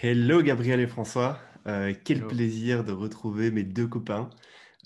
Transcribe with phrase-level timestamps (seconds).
[0.00, 4.30] Hello Gabriel et François, Euh, quel plaisir de retrouver mes deux copains,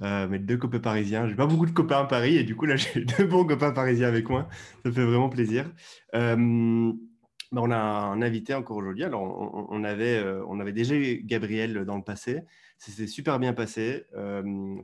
[0.01, 1.29] euh, mes deux copains parisiens.
[1.29, 3.73] J'ai pas beaucoup de copains à Paris et du coup là j'ai deux bons copains
[3.73, 4.49] parisiens avec moi.
[4.85, 5.71] Ça fait vraiment plaisir.
[6.15, 6.93] Euh,
[7.53, 9.05] bah, on a un invité encore aujourd'hui.
[9.05, 12.41] Alors on, on avait, on avait déjà eu Gabriel dans le passé.
[12.79, 14.07] Ça s'est super bien passé.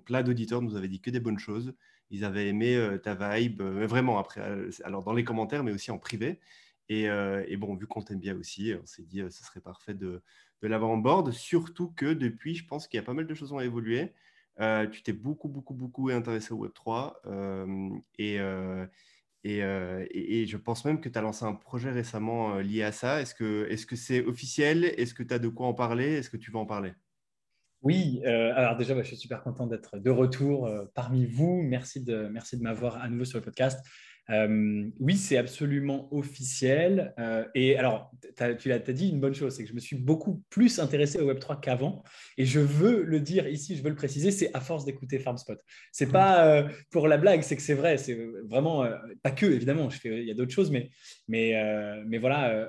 [0.05, 1.75] Plein d'auditeurs nous avaient dit que des bonnes choses.
[2.11, 4.43] Ils avaient aimé ta vibe, vraiment après,
[4.85, 6.39] alors dans les commentaires, mais aussi en privé.
[6.89, 9.61] Et, euh, et bon, vu qu'on t'aime bien aussi, on s'est dit euh, ce serait
[9.61, 10.23] parfait de,
[10.63, 11.31] l'avoir en board.
[11.33, 14.13] Surtout que depuis, je pense qu'il y a pas mal de choses qui ont évolué.
[14.61, 18.87] Euh, tu t'es beaucoup, beaucoup, beaucoup intéressé au Web3 euh,
[20.15, 23.21] et, je pense même que tu as lancé un projet récemment lié à ça.
[23.21, 24.85] Est-ce que que c'est officiel?
[24.85, 26.15] Est-ce que tu as de quoi en parler?
[26.15, 26.93] Est-ce que tu vas en parler?
[27.83, 31.63] Oui, alors déjà, bah, je suis super content d'être de retour parmi vous.
[31.63, 32.29] Merci de
[32.61, 33.79] m'avoir à nouveau sur le podcast.
[34.31, 37.15] Euh, oui, c'est absolument officiel.
[37.19, 38.11] Euh, et alors,
[38.59, 41.33] tu as, dit une bonne chose, c'est que je me suis beaucoup plus intéressé au
[41.33, 42.03] Web3 qu'avant.
[42.37, 45.59] Et je veux le dire ici, je veux le préciser, c'est à force d'écouter FarmSpot.
[45.93, 47.97] C'est pas euh, pour la blague, c'est que c'est vrai.
[47.97, 48.87] C'est vraiment
[49.23, 49.89] pas que, évidemment.
[49.91, 50.91] Je fais, il y a d'autres choses, mais,
[51.27, 51.55] mais,
[52.07, 52.69] mais voilà.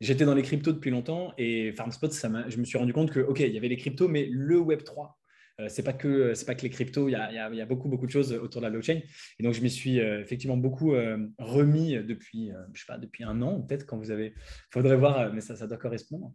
[0.00, 3.20] J'étais dans les cryptos depuis longtemps et FarmSpot, ça je me suis rendu compte que,
[3.20, 5.21] OK, il y avait les cryptos, mais le Web3, euh,
[5.68, 7.88] c'est pas que c'est pas que les cryptos, il y a, y y a beaucoup
[7.88, 9.00] beaucoup de choses autour de la blockchain.
[9.38, 12.98] Et donc je m'y suis euh, effectivement beaucoup euh, remis depuis euh, je sais pas
[12.98, 14.34] depuis un an peut-être quand vous avez
[14.70, 16.32] faudrait voir euh, mais ça ça doit correspondre.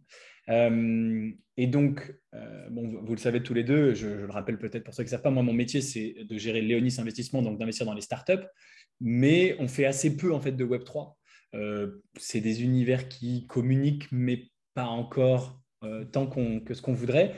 [0.48, 4.84] Euh, et donc euh, bon vous, le savez tous les deux, je, le rappelle peut-être
[4.84, 7.58] pour ceux qui ne savent pas, moi mon métier c'est de gérer Léonis Investissement donc
[7.58, 8.46] d'investir dans les startups,
[9.00, 11.16] mais on fait assez peu en fait de Web 3.
[11.54, 16.92] Euh, c'est des univers qui communiquent mais pas encore euh, tant qu'on- que ce qu'on
[16.92, 17.34] voudrait.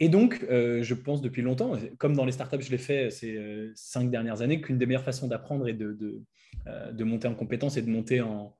[0.00, 3.36] Et donc, euh, je pense depuis longtemps, comme dans les startups, je l'ai fait ces
[3.36, 6.22] euh, cinq dernières années, qu'une des meilleures façons d'apprendre et de,
[6.66, 8.56] euh, monter en compétence et de monter en,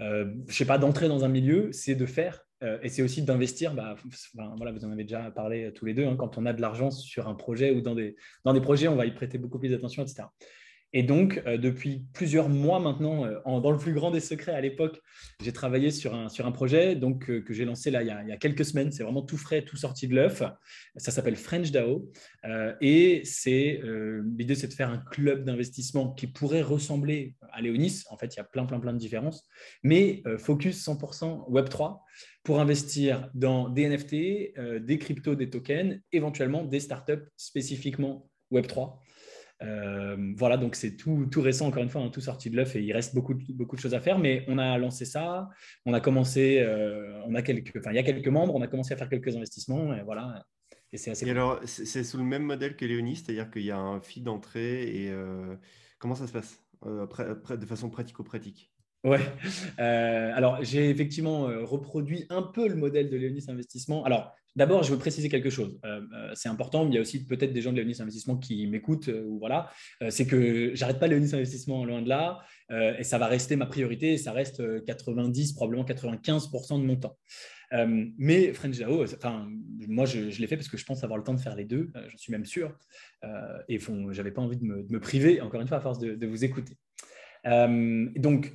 [0.00, 3.22] euh, je sais pas, d'entrer dans un milieu, c'est de faire euh, et c'est aussi
[3.22, 3.74] d'investir.
[3.74, 3.94] Bah,
[4.34, 6.06] vous en avez déjà parlé tous les deux.
[6.06, 9.06] hein, quand on a de l'argent sur un projet ou dans des projets, on va
[9.06, 10.24] y prêter beaucoup plus d'attention, etc.
[10.92, 14.60] Et donc, euh, depuis plusieurs mois maintenant, euh, dans le plus grand des secrets à
[14.60, 15.00] l'époque,
[15.40, 18.32] j'ai travaillé sur un, sur un projet donc, euh, que j'ai lancé là il y,
[18.32, 18.90] a, quelques semaines.
[18.90, 20.42] C'est vraiment tout frais, tout sorti de l'œuf.
[20.96, 22.10] Ça s'appelle French DAO.
[22.80, 28.02] Et l'idée, c'est de faire un club d'investissement qui pourrait ressembler à Léonis.
[28.10, 29.46] En fait, il y a plein, plein, plein de différences.
[29.82, 32.00] Mais focus 100% Web3
[32.42, 38.98] pour investir dans des NFT, des cryptos, des tokens, éventuellement des startups spécifiquement Web3.
[39.62, 42.76] Euh, voilà, donc c'est tout, tout récent, encore une fois, hein, tout sorti de l'œuf
[42.76, 45.48] et il reste beaucoup, de- beaucoup de choses à faire, mais on a lancé ça,
[45.84, 48.66] on a commencé, euh, on a quelques, enfin, il y a quelques membres, on a
[48.68, 50.46] commencé à faire quelques investissements, et voilà,
[50.92, 51.36] et c'est assez Et cool.
[51.36, 55.04] alors, c'est sous le même modèle que Léonie, c'est-à-dire qu'il y a un fee d'entrée
[55.04, 55.56] et euh,
[55.98, 58.72] comment ça se passe de façon pratico-pratique?
[59.02, 59.20] Ouais,
[59.78, 64.04] Euh, alors j'ai effectivement reproduit un peu le modèle de Léonis Investissement.
[64.04, 65.78] Alors d'abord, je veux préciser quelque chose.
[65.84, 68.66] Euh, euh, c'est important, il y a aussi peut-être des gens de Léonis Investissement qui
[68.66, 69.70] m'écoutent, euh, voilà.
[70.08, 72.40] C'est que j'arrête pas Léonis Investissement loin de là,
[72.98, 77.18] et ça va rester ma priorité, ça reste euh, 90, probablement 95% de mon temps.
[78.18, 79.48] Mais French DAO, enfin,
[79.86, 81.64] moi je, je l'ai fait parce que je pense avoir le temps de faire les
[81.64, 82.76] deux, j'en suis même sûr.
[83.68, 86.26] Et je n'avais pas envie de me, priver, encore une fois, à force de, de
[86.26, 86.76] vous écouter.
[87.44, 88.52] Donc,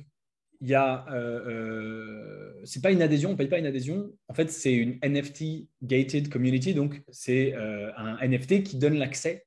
[0.60, 4.12] il y a, euh, euh, c'est pas une adhésion, on paye pas une adhésion.
[4.28, 9.44] En fait, c'est une NFT gated community, donc c'est euh, un NFT qui donne l'accès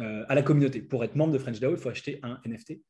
[0.00, 0.82] à la communauté.
[0.82, 2.80] Pour être membre de French DAO, il faut acheter un NFT.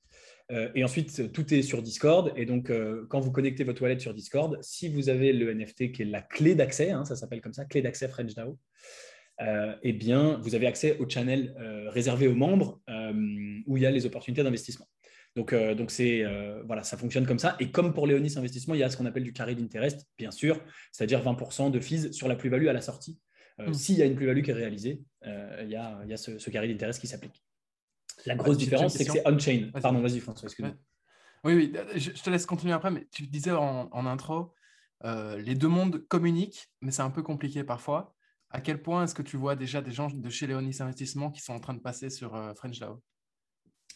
[0.75, 2.32] Et ensuite, tout est sur Discord.
[2.34, 2.72] Et donc,
[3.10, 6.22] quand vous connectez votre wallet sur Discord, si vous avez le NFT qui est la
[6.22, 8.59] clé d'accès, hein, ça s'appelle comme ça, clé d'accès French DAO,
[9.43, 11.54] euh, eh bien, vous avez accès au channel
[11.88, 12.81] réservé aux membres
[13.66, 14.88] où il y a les opportunités d'investissement.
[15.36, 17.56] Donc, euh, donc c'est euh, voilà, ça fonctionne comme ça.
[17.58, 20.30] Et comme pour Léonis Investissement, il y a ce qu'on appelle du carré d'interest, bien
[20.30, 20.60] sûr,
[20.92, 23.18] c'est-à-dire 20% de fees sur la plus-value à la sortie.
[23.60, 23.74] Euh, Mm.
[23.74, 26.38] S'il y a une plus-value qui est réalisée, il y a, il y a ce,
[26.38, 27.44] ce carré d'interest qui s'applique.
[28.26, 29.70] La grosse différence, c'est que c'est on-chain.
[29.81, 30.75] Pardon, vas-y François, excuse-moi.
[31.44, 31.54] Ouais.
[31.54, 34.54] Oui, oui, je, je te laisse continuer après, mais tu disais en, en intro,
[35.04, 38.14] les deux mondes communiquent, mais c'est un peu compliqué parfois.
[38.50, 41.40] À quel point est-ce que tu vois déjà des gens de chez Léonis Investissement qui
[41.40, 43.02] sont en train de passer sur French DAO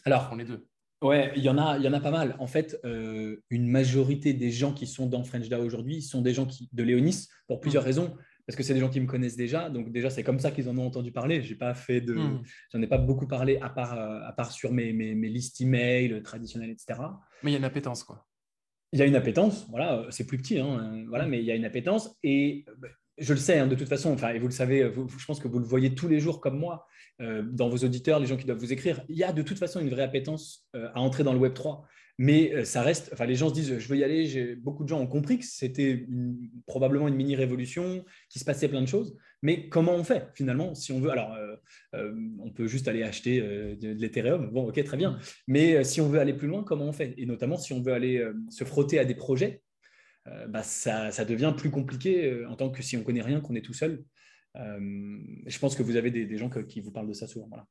[0.05, 0.67] Alors, On les deux.
[1.01, 2.35] Ouais, il y en a, il y en a pas mal.
[2.41, 6.35] En fait, euh, une majorité des gens qui sont dans French DAO aujourd'hui sont des
[6.35, 7.87] gens qui, de Léonis pour plusieurs Mm.
[7.87, 8.17] raisons.
[8.47, 9.69] Parce que c'est des gens qui me connaissent déjà.
[9.69, 11.43] Donc, déjà, c'est comme ça qu'ils en ont entendu parler.
[11.43, 12.43] J'ai pas fait de, Mm.
[12.73, 15.61] j'en ai pas beaucoup parlé à part, euh, à part sur mes, mes, mes listes
[15.61, 16.99] email traditionnelles, etc.
[17.43, 18.27] Mais il y a une appétence, quoi.
[18.95, 21.51] Il y a une appétence, voilà, euh, c'est plus petit, hein, voilà, mais il y
[21.51, 22.17] a une appétence.
[22.23, 22.65] Et
[23.19, 25.59] je le sais, hein, de toute façon, et vous le savez, je pense que vous
[25.59, 26.87] le voyez tous les jours comme moi,
[27.21, 29.59] euh, dans vos auditeurs, les gens qui doivent vous écrire, il y a de toute
[29.59, 31.85] façon une vraie appétence euh, à entrer dans le Web 3.
[32.21, 34.57] Mais euh, ça reste, enfin, les gens se disent, je veux y aller.
[34.57, 36.07] Beaucoup de gens ont compris que c'était
[36.67, 39.17] probablement une mini révolution, qu'il se passait plein de choses.
[39.43, 41.37] Mais comment on fait finalement si on veut Alors,
[41.93, 44.51] on peut juste aller acheter de, l'Ethereum.
[44.51, 45.17] Bon, ok, très bien.
[45.47, 47.15] Mais si on veut aller plus loin, comment on fait?
[47.19, 48.21] Et notamment si on veut aller
[48.51, 49.63] se frotter à des projets,
[50.49, 53.65] bah, ça, ça, devient plus compliqué en tant que si on connaît rien, qu'on est
[53.65, 54.05] tout seul.
[54.55, 57.49] je pense que vous avez des, gens qui vous parlent de ça souvent.
[57.49, 57.67] Voilà.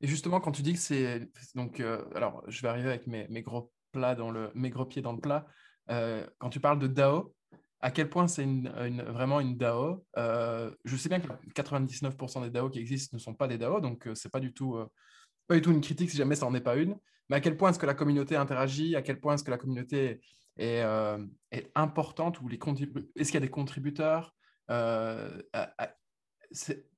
[0.00, 1.28] Et justement, quand tu dis que c'est.
[1.54, 4.84] Donc, euh, alors, je vais arriver avec mes, mes, gros plats dans le, mes gros
[4.84, 5.46] pieds dans le plat.
[5.90, 7.34] Euh, quand tu parles de DAO,
[7.80, 8.70] à quel point c'est une,
[9.02, 10.04] vraiment une DAO?
[10.16, 13.80] Euh, Je sais bien que 99% des DAO qui existent ne sont pas des DAO,
[13.80, 14.78] donc c'est pas du tout
[15.46, 16.96] pas du tout une critique si jamais ça n'en est pas une.
[17.28, 18.96] Mais à quel point est-ce que la communauté interagit?
[18.96, 20.20] À quel point est-ce que la communauté
[20.56, 20.84] est,
[21.50, 22.58] est importante ou les
[23.16, 24.34] Est-ce qu'il y a des contributeurs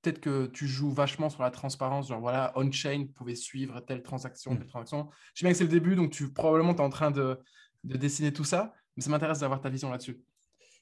[0.02, 4.02] peut-être que tu joues vachement sur la transparence, genre voilà, on-chain, vous pouvez suivre telle
[4.02, 4.58] transaction, mm.
[4.58, 5.08] telle transaction.
[5.34, 7.38] Je sais bien que c'est le début, donc tu probablement es en train de,
[7.84, 10.20] dessiner tout ça, mais ça m'intéresse d'avoir ta vision là-dessus.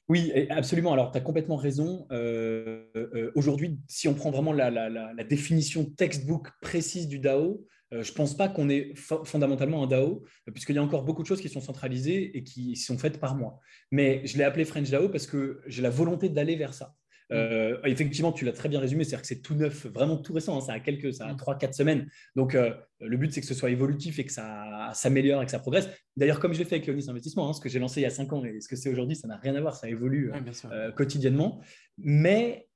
[0.07, 0.93] Oui, absolument.
[0.93, 2.05] Alors, tu as complètement raison.
[2.11, 7.57] Euh, euh, aujourd'hui, si on prend vraiment la, définition textbook précise du DAO, euh,
[8.01, 11.27] je ne pense pas qu'on est fondamentalement un DAO, puisqu'il y a encore beaucoup de
[11.27, 13.59] choses qui sont centralisées et qui sont faites par moi.
[13.91, 16.95] Mais je l'ai appelé French DAO parce que j'ai la volonté d'aller vers ça.
[17.31, 20.57] Euh, effectivement, tu l'as très bien résumé, c'est-à-dire que c'est tout neuf, vraiment tout récent,
[20.57, 21.73] hein, ça a quelques, ça a 3-4 mm.
[21.73, 22.09] semaines.
[22.35, 25.51] Donc, euh, le but, c'est que ce soit évolutif et que ça s'améliore et que
[25.51, 25.89] ça progresse.
[26.15, 28.07] D'ailleurs, comme je l'ai fait avec Leonis Investissement, hein, ce que j'ai lancé il y
[28.07, 30.31] a 5 ans et ce que c'est aujourd'hui, ça n'a rien à voir, ça évolue
[30.71, 31.61] euh, quotidiennement.
[31.97, 32.67] Mais,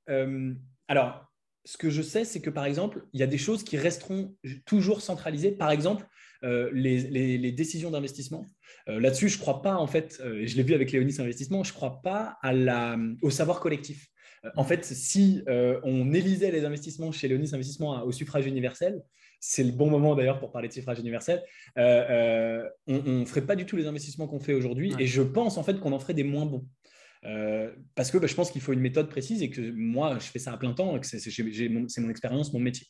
[0.88, 1.29] alors,
[1.64, 4.34] ce que je sais, c'est que par exemple, il y a des choses qui resteront
[4.66, 5.52] toujours centralisées.
[5.52, 6.06] Par exemple,
[6.42, 8.46] les, décisions d'investissement.
[8.86, 11.74] Là-dessus, je ne crois pas, en fait, je l'ai vu avec Léonis Investissement, je ne
[11.74, 14.10] crois pas à la, au savoir collectif.
[14.56, 19.02] En fait, si euh, on élisait les investissements chez Léonis Investissement au suffrage universel,
[19.38, 21.42] c'est le bon moment d'ailleurs pour parler de suffrage universel,
[21.78, 25.22] euh, euh, on ne ferait pas du tout les investissements qu'on fait aujourd'hui et je
[25.22, 26.66] pense en fait qu'on en ferait des moins bons.
[27.22, 30.38] Parce que bah, je pense qu'il faut une méthode précise et que moi, je fais
[30.38, 32.86] ça à plein temps et que c'est mon expérience, mon métier.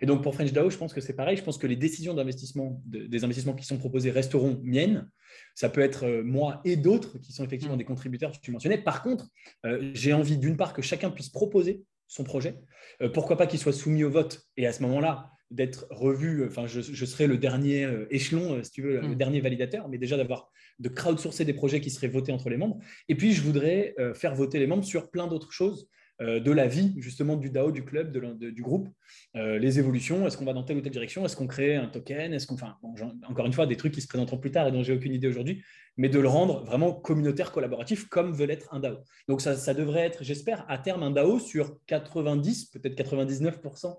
[0.00, 1.36] Et donc pour French DAO, je pense que c'est pareil.
[1.36, 5.08] Je pense que les décisions d'investissement, des investissements qui sont proposés resteront miennes.
[5.54, 7.78] Ça peut être euh, moi et d'autres qui sont effectivement mm.
[7.78, 8.78] des contributeurs que tu mentionnais.
[8.78, 9.28] Par contre,
[9.64, 12.56] euh, j'ai envie d'une part que chacun puisse proposer son projet.
[13.02, 16.44] Euh, pourquoi pas qu'il soit soumis au vote et à ce moment-là d'être revu.
[16.46, 19.14] Enfin, je, serai le dernier échelon, si tu veux, le mm.
[19.14, 22.78] dernier validateur, mais déjà d'avoir de crowdsourcer des projets qui seraient votés entre les membres.
[23.08, 25.88] Et puis, je voudrais faire voter les membres sur plein d'autres choses
[26.22, 28.88] euh, de la vie justement du DAO, du club, du groupe,
[29.34, 31.88] euh, les évolutions, est-ce qu'on va dans telle ou telle direction, est-ce qu'on crée un
[31.88, 34.92] token, est-ce encore une fois, des trucs qui se présenteront plus tard et dont j'ai
[34.92, 35.64] aucune idée aujourd'hui,
[35.96, 38.98] mais de le rendre vraiment communautaire, collaboratif, comme veut l'être un DAO.
[39.26, 43.96] Donc ça, devrait être, j'espère, à terme un DAO sur 90, peut-être 99%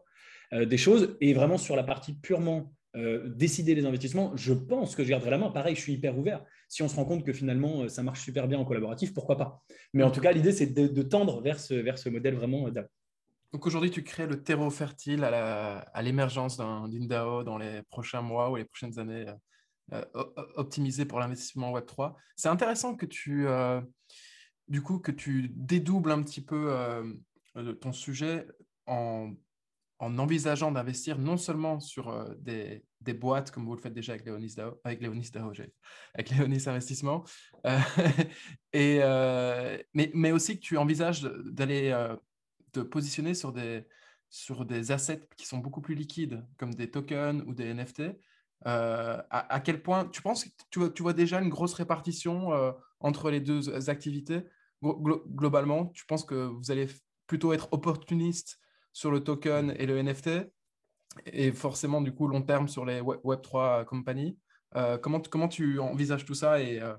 [0.53, 2.71] euh, des choses, et vraiment sur la partie purement
[3.25, 6.45] décider les investissements, je pense que je garde vraiment, pareil, je suis hyper ouvert
[6.75, 9.37] si on se rend compte que finalement euh, ça marche super bien en collaboratif, pourquoi
[9.37, 9.63] pas
[9.93, 12.71] Mais en tout cas, l'idée, c'est de, tendre vers ce, vers ce modèle vraiment euh,
[12.71, 12.83] DAO.
[13.53, 18.51] Donc aujourd'hui, tu crées le terreau fertile à l'émergence d'une DAO dans les prochains mois
[18.51, 19.25] ou les prochaines années
[19.93, 20.03] euh,
[20.55, 22.15] optimisé pour l'investissement Web3.
[22.35, 23.47] C'est intéressant que tu,
[24.67, 26.75] du coup, que tu dédoubles un petit peu
[27.79, 28.45] ton sujet
[28.87, 29.31] en
[29.99, 34.13] en envisageant d'investir non seulement sur euh, des, des, boîtes, comme vous le faites déjà
[34.13, 35.51] avec Léonis Dao, avec Léonis Dao,
[36.13, 37.23] avec Léonis Investissement,
[37.65, 37.79] euh,
[38.73, 41.95] et, euh, mais, mais, aussi que tu envisages d'aller
[42.71, 43.85] te positionner sur des,
[44.29, 48.03] sur des assets qui sont beaucoup plus liquides, comme des tokens ou des NFT.
[48.63, 52.49] À, à, quel point tu penses que tu vois, tu vois déjà une grosse répartition
[52.99, 54.43] entre les deux activités?
[54.81, 56.87] Globalement, tu penses que vous allez
[57.27, 58.59] plutôt être opportuniste
[58.95, 60.29] sur le token et le NFT,
[61.25, 64.37] et forcément, du coup, long terme sur les Web3 compagnies.
[64.75, 66.93] Euh, comment, comment tu envisages tout ça et, euh,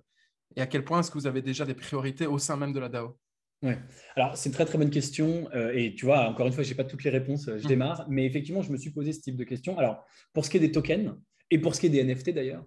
[0.57, 2.81] et à quel point est-ce que vous avez déjà des priorités au sein même de
[2.81, 3.19] la DAO
[3.63, 3.79] Ouais.
[4.17, 5.49] Alors, c'est une très très bonne question.
[5.55, 7.69] Euh, et tu vois, encore une fois, je n'ai pas toutes les réponses, je mmh.
[7.69, 8.07] démarre.
[8.09, 9.79] Mais effectivement, je me suis posé ce type de questions.
[9.79, 11.15] Alors, pour ce qui est des tokens,
[11.51, 12.65] et pour ce qui est des NFT d'ailleurs,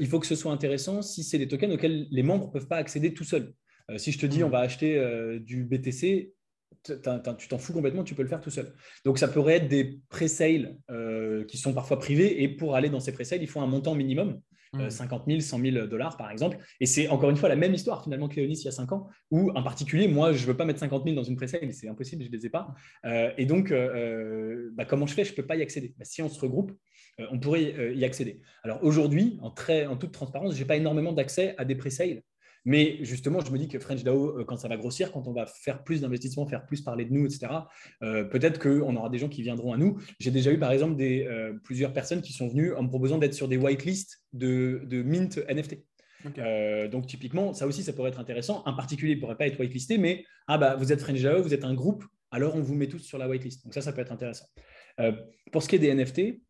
[0.00, 2.66] il faut que ce soit intéressant si c'est des tokens auxquels les membres ne peuvent
[2.66, 3.54] pas accéder tout seuls.
[3.98, 4.46] si je te dis, mmh.
[4.46, 6.32] on va acheter du BTC,
[6.82, 8.72] tu t'en fous complètement, tu peux le faire tout seul.
[9.04, 12.42] Donc, ça pourrait être des pré-sales euh, qui sont parfois privés.
[12.42, 14.40] Et pour aller dans ces pré-sales, il faut un montant minimum,
[14.88, 16.58] 50 000, 100 000 dollars par exemple.
[16.80, 18.92] Et c'est encore une fois la même histoire finalement que Léonis il y a 5
[18.92, 21.72] ans, où en particulier, moi, je ne veux pas mettre 50 000 dans une pré-sale,
[21.72, 22.74] c'est impossible, je ne les ai pas.
[23.04, 25.24] Euh, et donc, euh, bah, comment je fais?
[25.24, 25.94] Je ne peux pas y accéder.
[25.98, 26.72] Bah, si on se regroupe,
[27.30, 28.42] on pourrait y accéder.
[28.62, 32.22] Alors aujourd'hui, en, en toute transparence, je n'ai pas énormément d'accès à des pré-sales
[32.66, 35.46] Mais justement, je me dis que French DAO, quand ça va grossir, quand on va
[35.46, 37.46] faire plus d'investissements, faire plus parler de nous, etc.,
[38.00, 39.98] peut-être qu'on aura des gens qui viendront à nous.
[40.20, 41.26] J'ai déjà eu, par exemple, des,
[41.64, 45.38] plusieurs personnes qui sont venues en me proposant d'être sur des whitelists de, de mint
[45.48, 45.78] NFT.
[46.38, 48.62] Euh, donc typiquement, ça aussi, ça pourrait être intéressant.
[48.66, 51.54] Un particulier ne pourrait pas être whitelisté, mais ah bah, vous êtes French DAO, vous
[51.54, 53.64] êtes un groupe, alors on vous met tous sur la whitelist.
[53.64, 54.46] Donc ça, ça peut être intéressant.
[55.00, 55.12] Euh,
[55.52, 56.40] pour ce qui est des NFT,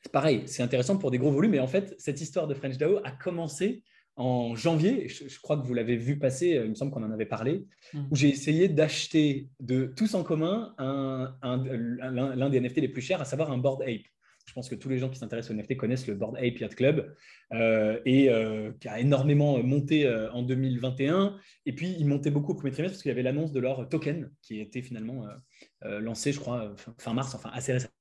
[0.00, 2.76] c'est pareil, c'est intéressant pour des gros volumes, mais en fait, cette histoire de French
[2.76, 3.82] DAO a commencé
[4.16, 7.10] en janvier, je, crois que vous l'avez vu passer, euh, il me semble qu'on en
[7.10, 7.64] avait parlé,
[7.94, 8.04] hmm.
[8.10, 13.24] où j'ai essayé d'acheter de tous en commun l'un des NFT les plus chers, à
[13.24, 14.02] savoir un Board Ape.
[14.46, 16.74] Je pense que tous les gens qui s'intéressent au NFT connaissent le Board Ape Yacht
[16.74, 17.14] Club
[17.52, 21.38] euh, et euh, qui a énormément monté euh, en 2021.
[21.66, 23.88] Et puis, il montait beaucoup au premier trimestre parce qu'il y avait l'annonce de leur
[23.88, 25.26] token qui était finalement
[25.82, 27.92] lancé, je crois, fin mars, enfin assez récemment.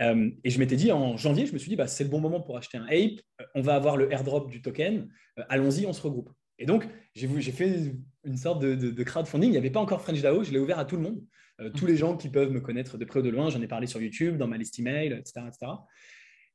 [0.00, 2.40] Et je m'étais dit en janvier, je me suis dit, bah, c'est le bon moment
[2.40, 3.20] pour acheter un Ape.
[3.54, 5.08] On va avoir le airdrop du token.
[5.48, 6.30] Allons-y, on se regroupe.
[6.58, 7.94] Et donc, j'ai fait
[8.24, 9.48] une sorte de, de crowdfunding.
[9.48, 11.22] Il n'y avait pas encore French DAO, je l'ai ouvert à tout le monde.
[11.60, 13.66] Euh, tous les gens qui peuvent me connaître de près ou de loin, j'en ai
[13.66, 15.46] parlé sur YouTube, dans ma liste email, etc.
[15.48, 15.72] etc.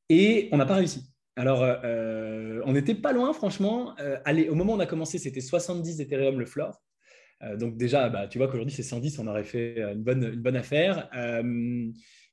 [0.10, 1.04] Et on n'a pas réussi.
[1.36, 3.96] Alors, euh, on n'était pas loin, franchement.
[4.00, 6.82] Euh, allez, au moment où on a commencé, c'était 70 Ethereum le floor.
[7.56, 10.56] donc déjà, bah, tu vois qu'aujourd'hui, c'est 110, on aurait fait une bonne, une bonne
[10.56, 11.10] affaire.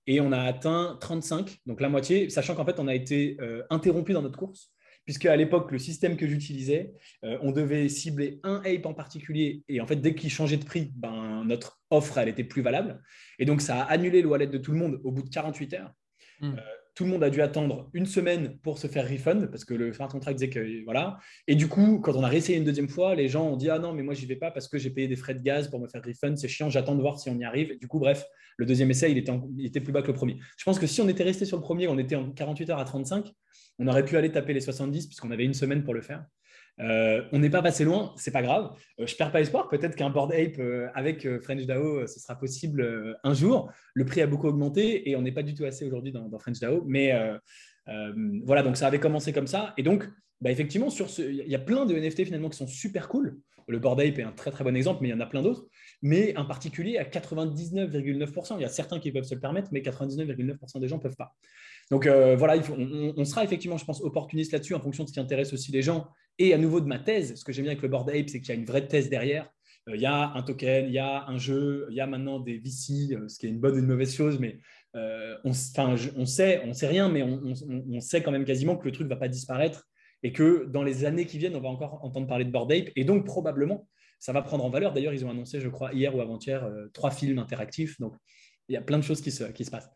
[0.07, 3.39] Et on a atteint 35, donc la moitié, sachant qu'en fait, on a été
[3.71, 6.95] interrompu dans notre course puisque à l'époque, le système que j'utilisais,
[7.25, 10.65] euh, on devait cibler un ape en particulier, et en fait, dès qu'il changeait de
[10.65, 13.03] prix, ben, notre offre, elle était plus valable.
[13.39, 15.75] Et donc, ça a annulé le wallet de tout le monde au bout de 48
[15.75, 15.93] heures.
[16.41, 16.55] Hmm.
[16.55, 16.61] Euh,
[16.95, 19.93] tout le monde a dû attendre une semaine pour se faire refund parce que le
[19.93, 21.19] smart contract disait que voilà.
[21.49, 23.79] Et du coup, quand on a réessayé une deuxième fois, les gens ont dit ah
[23.79, 25.81] non mais moi j'y vais pas parce que j'ai payé des frais de gaz pour
[25.81, 27.79] me faire refund, c'est chiant, j'attends de voir si on y arrive.
[27.79, 28.25] Du coup, bref,
[28.57, 30.39] le deuxième essai il était, il était plus bas que le premier.
[30.57, 32.79] Je pense que si on était resté sur le premier, on était en 48 heures
[32.79, 33.27] à 35,
[33.79, 36.25] on aurait pu aller taper les 70 puisqu'on avait une semaine pour le faire.
[36.81, 38.77] Euh, on n'est pas passé loin, c'est pas grave.
[39.01, 39.69] Euh, je perds pas espoir.
[39.69, 43.71] Peut-être qu'un board ape euh, avec French DAO, ce sera possible un jour.
[43.95, 46.59] Le prix a beaucoup augmenté et on n'est pas du tout assez aujourd'hui dans, French
[46.59, 46.83] DAO.
[46.87, 47.13] Mais
[48.45, 49.75] voilà, donc ça avait commencé comme ça.
[49.77, 50.09] Et donc,
[50.41, 53.39] bah, effectivement, sur ce, il y a plein de NFT finalement qui sont super cool.
[53.67, 55.43] Le board ape est un très très bon exemple, mais il y en a plein
[55.43, 55.67] d'autres.
[56.03, 58.57] Mais en particulier à 99,9%.
[58.59, 61.35] Il y a certains qui peuvent se le permettre, mais 99,9% des gens peuvent pas.
[61.91, 62.63] Donc euh, voilà,
[63.17, 65.83] on, sera effectivement, je pense, opportuniste là-dessus en fonction de ce qui intéresse aussi les
[65.83, 66.07] gens.
[66.39, 68.41] Et à nouveau de ma thèse, ce que j'aime bien avec le Board Ape, c'est
[68.41, 69.49] qu'il y a une vraie thèse derrière.
[69.89, 72.41] Euh, il y a un token, il y a un jeu, il y a maintenant
[72.41, 74.59] des VC, euh, ce qui est une bonne ou une mauvaise chose, mais
[74.95, 79.07] on, on, sait, on sait rien, mais on, sait quand même quasiment que le truc
[79.07, 79.89] ne va pas disparaître
[80.23, 82.91] et que dans les années qui viennent, on va encore entendre parler de Board Ape.
[82.95, 83.89] Et donc, probablement,
[84.21, 84.93] ça va prendre en valeur.
[84.93, 87.99] D'ailleurs, ils ont annoncé, je crois, hier ou avant-hier, trois films interactifs.
[87.99, 88.15] Donc,
[88.69, 89.91] il y a plein de choses qui se, qui se passent.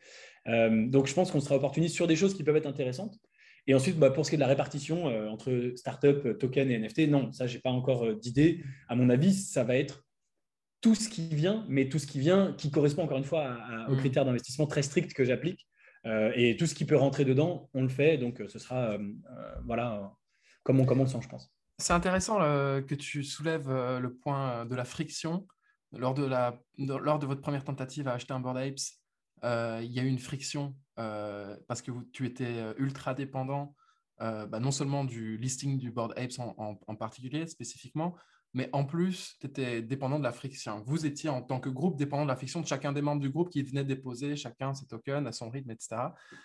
[0.48, 3.18] Euh, donc, je pense qu'on sera opportuniste sur des choses qui peuvent être intéressantes.
[3.68, 6.78] Et ensuite, bah, pour ce qui est de la répartition euh, entre startup, token et
[6.78, 8.64] NFT, non, ça, je n'ai pas encore euh, d'idée.
[8.88, 10.06] À mon avis, ça va être
[10.80, 13.58] tout ce qui vient, mais tout ce qui vient qui correspond encore une fois
[13.88, 13.98] aux mmh.
[13.98, 15.66] critères d'investissement très stricts que j'applique.
[16.06, 18.16] et tout ce qui peut rentrer dedans, on le fait.
[18.16, 18.96] Donc, ce sera
[19.66, 20.12] voilà,
[20.62, 21.52] comme on, comme on le sent, je pense.
[21.78, 25.48] C'est intéressant que tu soulèves le point de la friction.
[25.90, 28.97] Lors de, la, lors de votre première tentative à acheter un Board Apes, euh,
[29.42, 33.74] il y a eu une friction euh, parce que tu étais euh, ultra dépendant
[34.20, 38.16] bah, non seulement du listing du Board Apes en, particulier, spécifiquement,
[38.52, 40.82] mais en plus, tu étais dépendant de la friction.
[40.84, 43.30] Vous étiez en tant que groupe dépendant de la friction de chacun des membres du
[43.30, 45.96] groupe qui venait déposer chacun ses tokens à son rythme, etc.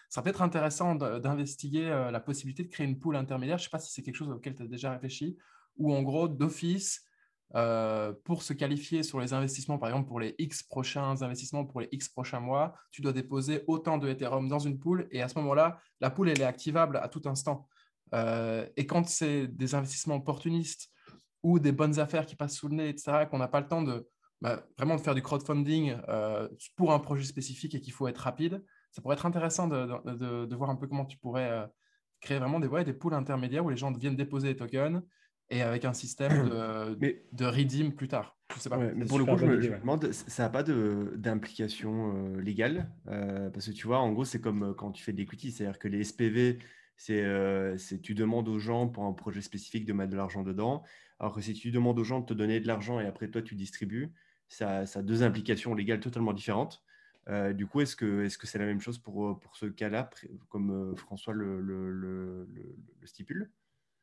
[0.08, 3.58] Ça peut être intéressant d'investiguer la possibilité de créer une pool intermédiaire.
[3.58, 5.36] Je ne sais pas si c'est quelque chose auquel tu as déjà réfléchi,
[5.78, 7.04] ou en gros, d'office,
[7.56, 11.82] euh, pour se qualifier sur les investissements, par exemple pour les X prochains investissements, pour
[11.82, 15.28] les X prochains mois, tu dois déposer autant de Ethereum dans une pool et à
[15.28, 17.68] ce moment-là, la pool, elle est activable à tout instant.
[18.16, 20.90] Euh, et quand c'est des investissements opportunistes
[21.44, 23.84] ou des bonnes affaires qui passent sous le nez, etc., qu'on n'a pas le temps
[23.84, 24.08] de
[24.42, 28.18] bah, vraiment de faire du crowdfunding euh, pour un projet spécifique et qu'il faut être
[28.18, 31.70] rapide, ça pourrait être intéressant de, voir un peu comment tu pourrais
[32.20, 35.02] créer vraiment des, ouais, des pools intermédiaires où les gens viennent déposer des tokens
[35.50, 38.38] et avec un système de, mais, de redeem plus tard.
[38.56, 38.78] Je sais pas.
[38.78, 43.68] mais pour le coup, je me, demande, ça n'a pas d'implication euh, légale euh, Parce
[43.68, 45.88] que tu vois, en gros, c'est comme euh, quand tu fais de l'equity, c'est-à-dire que
[45.88, 46.60] les SPV,
[46.98, 50.84] c'est tu demandes aux gens pour un projet spécifique de mettre de l'argent dedans,
[51.20, 53.42] alors que si tu demandes aux gens de te donner de l'argent et après toi
[53.42, 54.14] tu distribues,
[54.48, 56.84] ça, ça a deux implications légales totalement différentes.
[57.54, 60.10] du coup, est-ce que c'est -ce c'est la même chose pour, pour ce cas-là,
[60.50, 62.48] comme François le, le, le,
[63.02, 63.50] le stipule?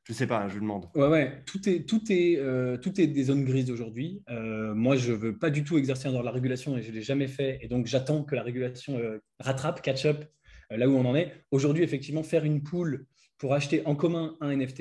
[0.04, 0.86] Je sais pas, je demande.
[0.94, 4.22] Ouais, ouais, tout est, tout est, euh, tout est des zones grises aujourd'hui.
[4.30, 7.28] Euh, moi, je veux pas du tout exercer dans la régulation et je l'ai jamais
[7.28, 7.58] fait.
[7.62, 10.24] Et donc, j'attends que la régulation euh, rattrape, catch up
[10.70, 11.32] là où on en est.
[11.50, 13.06] Aujourd'hui, effectivement, faire une pool
[13.38, 14.80] pour acheter en commun un NFT,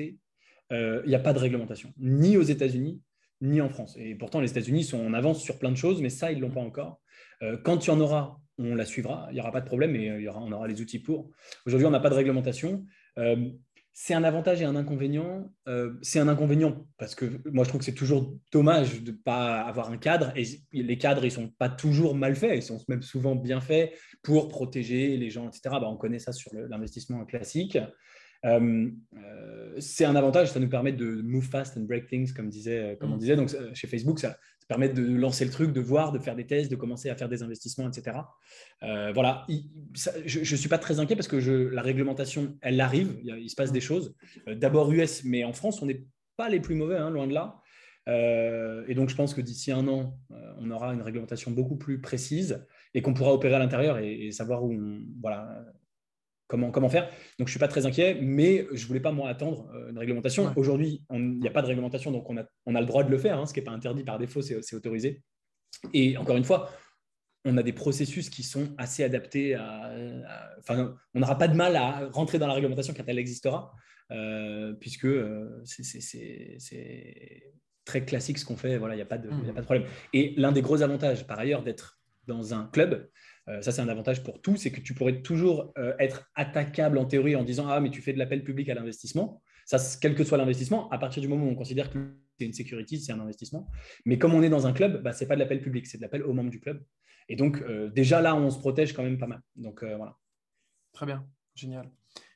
[0.70, 3.02] il n'y a pas de réglementation, ni aux États-Unis,
[3.40, 3.96] ni en France.
[3.98, 6.42] Et pourtant, les États-Unis sont en avance sur plein de choses, mais ça, ils ne
[6.42, 7.00] l'ont pas encore.
[7.64, 9.26] quand il y en aura, on la suivra.
[9.30, 11.32] Il n'y aura pas de problème et on aura les outils pour.
[11.66, 12.86] Aujourd'hui, on n'a pas de réglementation
[14.02, 15.52] c'est un avantage et un inconvénient.
[15.68, 19.16] Euh, c'est un inconvénient parce que moi, je trouve que c'est toujours dommage de ne
[19.16, 20.32] pas avoir un cadre.
[20.36, 22.52] Et les cadres, ils ne sont pas toujours mal faits.
[22.56, 23.92] Ils sont même souvent bien faits
[24.22, 25.60] pour protéger les gens, etc.
[25.64, 27.76] Bah, on connaît ça sur l'investissement classique.
[28.44, 32.48] Euh, euh, c'est un avantage, ça nous permet de move fast and break things, comme,
[32.48, 33.20] disait, comme on mm.
[33.20, 33.36] disait.
[33.36, 34.36] Donc, chez Facebook, ça,
[34.70, 37.28] permettre de lancer le truc, de voir, de faire des tests, de commencer à faire
[37.28, 38.18] des investissements, etc.
[38.84, 39.44] Euh, voilà,
[40.24, 43.56] je ne suis pas très inquiet parce que je, la réglementation, elle arrive, il, se
[43.56, 44.14] passe des choses.
[44.46, 46.04] Euh, d'abord US, mais en France, on n'est
[46.36, 47.60] pas les plus mauvais, hein, loin de là.
[48.08, 50.16] Euh, et donc, je pense que d'ici un an,
[50.58, 54.62] on aura une réglementation beaucoup plus précise et qu'on pourra opérer à l'intérieur et, savoir
[54.62, 54.72] où
[55.20, 55.64] voilà,
[56.50, 57.04] comment, faire.
[57.04, 59.90] Donc, je ne suis pas très inquiet, mais je ne voulais pas, moi, attendre euh,
[59.90, 60.52] une réglementation.
[60.56, 63.10] Aujourd'hui, il n'y a pas de réglementation, donc on a, on a le droit de
[63.10, 63.38] le faire.
[63.38, 65.22] Hein, ce qui n'est pas interdit par défaut, c'est autorisé.
[65.94, 66.70] Et encore une fois,
[67.44, 69.92] on a des processus qui sont assez adaptés à.
[70.58, 73.72] enfin, on n'aura pas de mal à rentrer dans la réglementation quand elle existera,
[74.10, 77.42] euh, puisque euh, c'est
[77.84, 78.76] très classique ce qu'on fait.
[78.76, 79.88] Voilà, il n'y a, pas de, a pas de problème.
[80.12, 83.08] Et l'un des gros avantages, par ailleurs, d'être dans un club,
[83.50, 86.98] euh, ça, c'est un avantage pour tout, c'est que tu pourrais toujours euh, être attaquable
[86.98, 89.42] en théorie en disant Ah, mais tu fais de l'appel public à l'investissement.
[89.66, 91.98] Ça, quel que soit l'investissement, à partir du moment où on considère que
[92.38, 93.68] c'est une sécurité, c'est un investissement.
[94.04, 95.98] Mais comme on est dans un club, bah, ce n'est pas de l'appel public, c'est
[95.98, 96.82] de l'appel aux membres du club.
[97.28, 99.40] Et donc, euh, déjà là, on se protège quand même pas mal.
[99.56, 100.16] Donc, voilà.
[100.92, 101.90] Très bien, génial.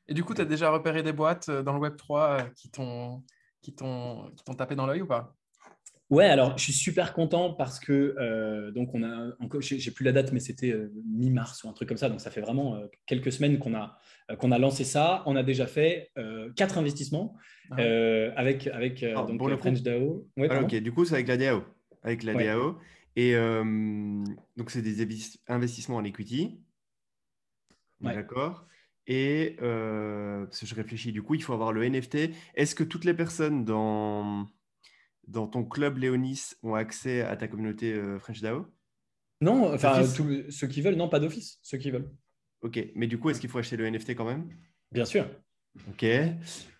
[0.06, 3.22] Et du coup, tu as déjà repéré des boîtes dans le Web3 qui t'ont
[4.56, 5.34] tapé dans l'œil ou pas?
[6.10, 10.04] Ouais, alors je suis super content parce que euh, donc on a encore, j'ai plus
[10.04, 12.76] la date, mais c'était euh, mi-mars ou un truc comme ça, donc ça fait vraiment
[12.76, 13.98] euh, quelques semaines qu'on a
[14.38, 15.22] qu'on a lancé ça.
[15.26, 16.10] On a déjà fait
[16.56, 17.36] quatre investissements
[17.70, 17.76] ah.
[18.36, 20.28] avec avec ah, donc le French DAO.
[20.50, 21.64] Ah, ok, du coup c'est avec la DAO,
[22.02, 22.78] avec la DAO,
[23.16, 26.60] et donc c'est des investissements en equity.
[28.00, 28.66] D'accord.
[29.06, 32.30] Et parce que je réfléchis, du coup il faut avoir le NFT.
[32.54, 34.48] Est-ce que toutes les personnes dans
[35.28, 38.66] dans ton club Léonis ont accès à ta communauté euh, French DAO?
[39.40, 42.10] Non, enfin, ceux qui veulent, non, pas d'office, ceux qui veulent.
[42.62, 44.48] Ok, mais du coup, est-ce qu'il faut acheter le NFT quand même?
[44.90, 45.28] Bien sûr.
[45.90, 46.04] Ok.
[46.04, 46.32] Et,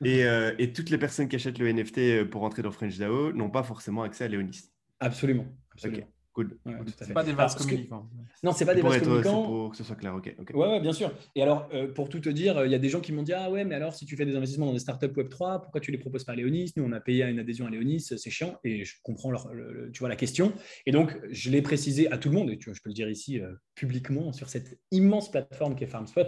[0.05, 3.33] euh, et, toutes les personnes qui achètent le NFT euh, pour entrer dans French DAO
[3.33, 4.71] n'ont pas forcément accès à Léonis?
[5.01, 5.47] Absolument.
[5.73, 6.07] absolument.
[6.35, 6.59] Cool.
[6.99, 8.11] c'est pas des vases communicants.
[8.43, 9.45] Non, c'est pas des vases communicants.
[9.45, 10.35] Pour que ce soit clair, ok.
[10.53, 11.13] Ouais, bien sûr.
[11.37, 13.33] Et alors, euh, pour tout te dire, il y a des gens qui m'ont dit
[13.33, 15.93] Ah ouais, mais alors si tu fais des investissements dans des startups Web3, pourquoi tu
[15.93, 18.59] les proposes pas à Léonis Nous, on a payé une adhésion à Léonis, c'est chiant.
[18.65, 19.49] Et je comprends leur,
[19.93, 20.53] tu vois, la question.
[20.87, 22.95] Et donc, je l'ai précisé à tout le monde, et tu vois, je peux le
[22.95, 26.27] dire ici euh, publiquement sur cette immense plateforme qui est FarmSpot.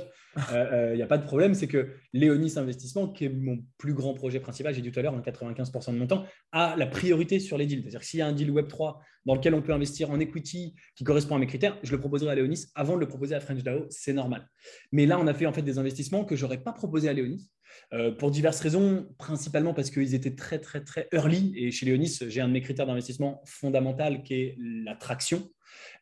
[0.52, 3.94] Euh, il n'y a pas de problème, c'est que Léonis Investissement, qui est mon plus
[3.94, 6.86] grand projet principal, j'ai dit tout à l'heure, en 95% de mon temps, a la
[6.86, 7.82] priorité sur les deals.
[7.82, 10.74] C'est-à-dire que s'il y a un deal Web3 dans lequel on peut investir en equity
[10.94, 13.40] qui correspond à mes critères, je le proposerai à Léonis avant de le proposer à
[13.40, 14.48] French DAO, c'est normal.
[14.92, 17.50] Mais là, on a fait en fait des investissements que j'aurais pas proposé à Léonis
[17.92, 22.18] euh, pour diverses raisons, principalement parce qu'ils étaient très très très early et chez Léonis,
[22.28, 25.50] j'ai un de mes critères d'investissement fondamental qui est la traction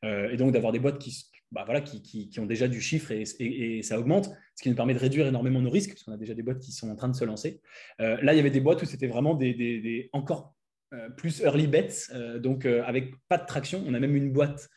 [0.05, 3.11] euh, et donc d'avoir des boîtes qui, bah voilà, qui, qui, ont déjà du chiffre
[3.13, 6.17] et, ça augmente, ce qui nous permet de réduire énormément nos risques, parce qu'on a
[6.17, 7.61] déjà des boîtes qui sont en train de se lancer.
[8.01, 10.55] Euh, là, il y avait des boîtes où c'était vraiment des, des, des, encore
[11.17, 13.83] plus early bets, euh, donc euh, avec pas de traction.
[13.87, 14.69] On a même une boîte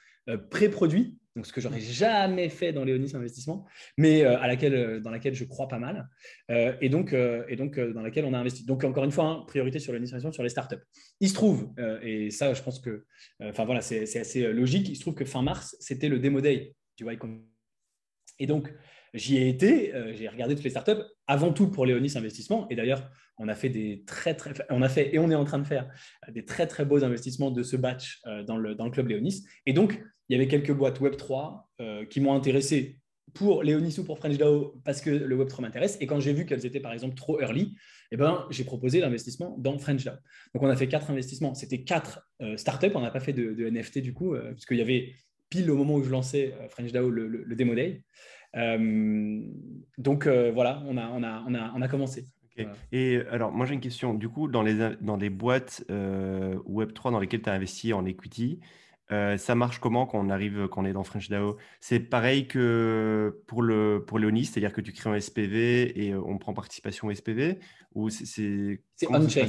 [0.52, 3.66] pré-produit, donc ce que j'aurais jamais fait dans Léonis Investissement,
[3.98, 6.10] mais à laquelle, dans laquelle je crois pas mal,
[6.50, 8.66] et donc, et donc dans laquelle on a investi.
[8.66, 10.84] Donc encore une fois, hein, priorité sur Léonis Investissement, sur les startups.
[11.22, 13.06] Il se trouve, et ça je pense que,
[13.42, 16.76] enfin voilà, c'est assez logique, il se trouve que fin mars, c'était le Demo Day
[16.98, 17.42] du Y
[18.40, 18.74] Et donc,
[19.18, 23.10] j'y ai été, j'ai regardé toutes les startups, avant tout pour Léonis Investissement, et d'ailleurs,
[23.38, 25.68] on a fait des très très, on a fait et on est en train de
[25.68, 25.90] faire
[26.30, 29.46] des très très beaux investissements de ce batch euh, dans le, dans le club Léonis.
[29.66, 33.00] Et donc, il y avait quelques boîtes Web 3 euh, qui m'ont intéressé
[33.34, 35.98] pour Léonis ou pour French DAO parce que le Web 3 m'intéresse.
[36.02, 37.76] Et quand j'ai vu qu'elles étaient par exemple trop early,
[38.12, 40.16] eh ben, j'ai proposé l'investissement dans French DAO.
[40.56, 41.54] Donc on a fait quatre investissements.
[41.54, 42.92] C'était quatre euh, startups.
[42.96, 45.14] On n'a pas fait de, NFT du coup, puisqu'il y avait
[45.50, 48.02] pile au moment où je lançais French DAO le, le, démo day.
[48.56, 52.28] Donc voilà, on a, on, a, on, a, on a commencé.
[52.92, 54.14] Et alors, moi j'ai une question.
[54.14, 58.06] Du coup, dans les, dans des boîtes euh, Web3 dans lesquelles tu as investi en
[58.06, 58.60] equity,
[59.12, 62.48] euh, ça marche comment quand on arrive, quand on est dans French DAO C'est pareil
[62.48, 67.08] que pour le pour Léonis, c'est-à-dire que tu crées un SPV et on prend participation
[67.08, 67.60] au SPV
[67.94, 69.48] ou C'est on-chain.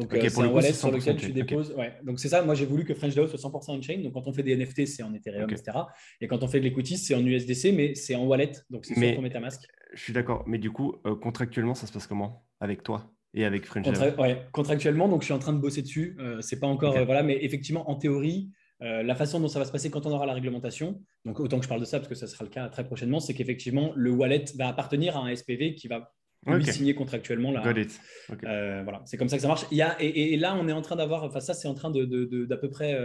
[0.00, 1.72] Donc, euh, c'est un wallet sur lequel tu déposes.
[1.76, 1.94] Ouais.
[2.02, 2.42] Donc, c'est ça.
[2.42, 4.02] Moi, j'ai voulu que French DAO soit 100% on-chain.
[4.02, 5.78] Donc, quand on fait des NFT, c'est en Ethereum, etc.
[6.20, 8.52] Et quand on fait de l'equity, c'est en USDC, mais c'est en wallet.
[8.70, 9.60] Donc, c'est sur ton MetaMask
[9.92, 12.44] je suis d'accord, mais du coup, euh, contractuellement, ça se passe comment?
[12.60, 13.86] Avec toi Et avec French
[14.18, 16.16] ouais, contractuellement, donc je suis en train de bosser dessus.
[16.20, 18.50] Euh, c'est pas encore, euh, voilà, mais effectivement, en théorie,
[18.82, 21.64] la façon dont ça va se passer quand on aura la réglementation, donc autant que
[21.64, 24.10] je parle de ça parce que ça sera le cas très prochainement, c'est qu'effectivement, le
[24.10, 26.14] wallet va appartenir à un SPV qui va
[26.46, 27.52] lui signer contractuellement.
[27.52, 29.66] Là, voilà, c'est comme ça que ça marche.
[29.70, 31.90] Il y a, et, là, on est en train d'avoir, enfin ça, c'est en train
[31.90, 32.98] d'à de, d'à peu près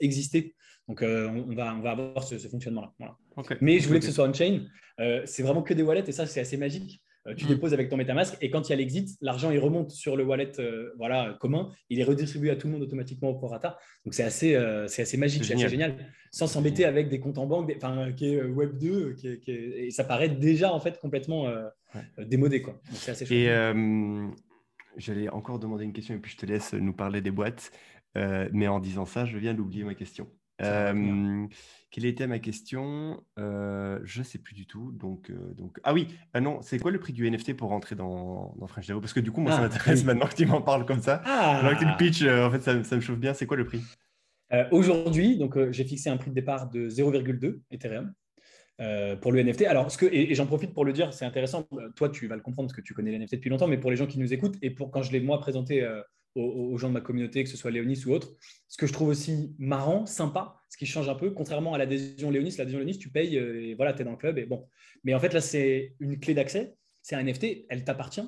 [0.00, 0.54] exister.
[0.88, 2.92] Donc, on, va, on va avoir ce, fonctionnement-là.
[2.98, 3.16] Voilà.
[3.60, 4.66] Mais je voulais que ce soit on-chain.
[5.24, 7.00] c'est vraiment que des wallets et ça, c'est assez magique.
[7.26, 7.48] Euh, tu mm.
[7.48, 10.24] déposes avec ton MetaMask et quand il y a l'exit, l'argent il remonte sur le
[10.24, 13.78] wallet euh, voilà, commun, il est redistribué à tout le monde automatiquement au prorata.
[14.04, 15.96] Donc c'est assez, euh, c'est assez magique, c'est assez génial,
[16.30, 20.04] sans s'embêter avec des comptes en banque, enfin, qui est Web 2, qui et ça
[20.04, 21.52] paraît déjà en fait complètement
[22.18, 22.62] démodé.
[22.62, 22.80] Quoi.
[22.92, 23.48] c'est assez Et
[24.96, 27.70] j'allais encore demander une question et puis je te laisse nous parler des boîtes.
[28.14, 30.26] mais en disant ça, je viens d'oublier ma question.
[31.90, 33.24] Quelle était ma question?
[33.38, 34.92] Euh, Je ne sais plus du tout.
[34.92, 35.78] Donc, euh, donc...
[35.82, 38.86] Ah oui, ah non, c'est quoi le prix du NFT pour rentrer dans, dans French
[38.86, 41.02] Dao Parce que du coup, moi, ça ah, m'intéresse maintenant que tu m'en parles comme
[41.02, 41.20] ça.
[41.24, 41.58] Ah.
[41.58, 43.34] Alors que le pitch, euh, en fait, ça, ça, me chauffe bien.
[43.34, 43.82] C'est quoi le prix?
[44.72, 48.12] Aujourd'hui, donc j'ai fixé un prix de départ de 0,2 Ethereum.
[49.20, 49.62] pour le NFT.
[49.62, 51.68] Alors, ce que, et, j'en profite pour le dire, c'est intéressant.
[51.94, 53.92] Toi, tu vas le comprendre parce que tu connais les NFT depuis longtemps, mais pour
[53.92, 55.88] les gens qui nous écoutent et pour quand je l'ai moi présenté
[56.34, 58.32] aux, gens de ma communauté, que ce soit Léonis ou autre.
[58.68, 62.30] Ce que je trouve aussi marrant, sympa, ce qui change un peu, contrairement à l'adhésion
[62.30, 64.38] Léonis, l'adhésion Léonis, tu payes euh, et voilà, tu es dans le club.
[64.38, 64.68] Et bon.
[65.04, 68.22] Mais en fait, là, c'est une clé d'accès, c'est un NFT, elle t'appartient,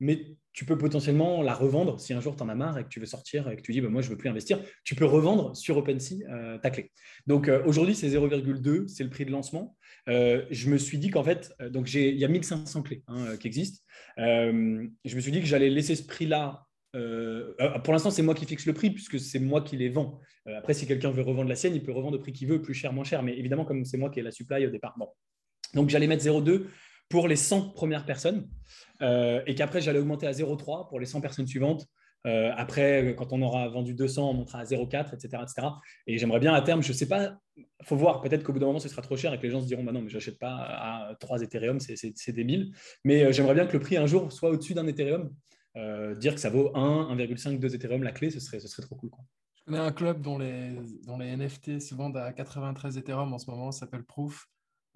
[0.00, 2.88] mais tu peux potentiellement la revendre si un jour tu en as marre et que
[2.88, 5.06] tu veux sortir et que tu dis bah, moi je veux plus investir, tu peux
[5.06, 6.90] revendre sur OpenSea euh, ta clé.
[7.26, 9.76] Donc euh, aujourd'hui c'est 0,2, c'est le prix de lancement.
[10.06, 13.82] je me suis dit qu'en fait, donc il y a 1500 clés hein, qui existent.
[14.18, 16.65] je me suis dit que j'allais laisser ce prix-là
[16.96, 19.88] euh, euh, pour l'instant, c'est moi qui fixe le prix puisque c'est moi qui les
[19.88, 20.18] vends.
[20.48, 22.62] Euh, après, si quelqu'un veut revendre la sienne, il peut revendre au prix qu'il veut,
[22.62, 23.22] plus cher, moins cher.
[23.22, 24.96] Mais évidemment, comme c'est moi qui ai la supply au départ.
[25.74, 26.66] Donc, j'allais mettre 0,2
[27.08, 28.48] pour les 100 premières personnes
[29.00, 31.86] et qu'après, j'allais augmenter à 0,3 pour les 100 personnes suivantes.
[32.24, 35.68] après, quand on aura vendu 200, on montera à 0,4, etc., etc.
[36.06, 37.38] Et j'aimerais bien à terme, je ne sais pas,
[37.82, 39.60] faut voir, peut-être qu'au bout d'un moment, ce sera trop cher et que les gens
[39.60, 42.72] se diront, bah non, mais je n'achète pas à 3 Ethereum, c'est débile.
[43.04, 45.30] Mais j'aimerais bien que le prix un jour soit au-dessus d'un Ethereum
[45.76, 48.82] euh, dire que ça vaut 1, 1,5, 2 Ethereum la clé, ce serait, ce serait
[48.82, 49.10] trop cool.
[49.10, 49.24] Quoi.
[49.54, 50.74] Je connais un club dont les,
[51.06, 54.46] dont les NFT se vendent à 93 Ethereum en ce moment, ça s'appelle Proof.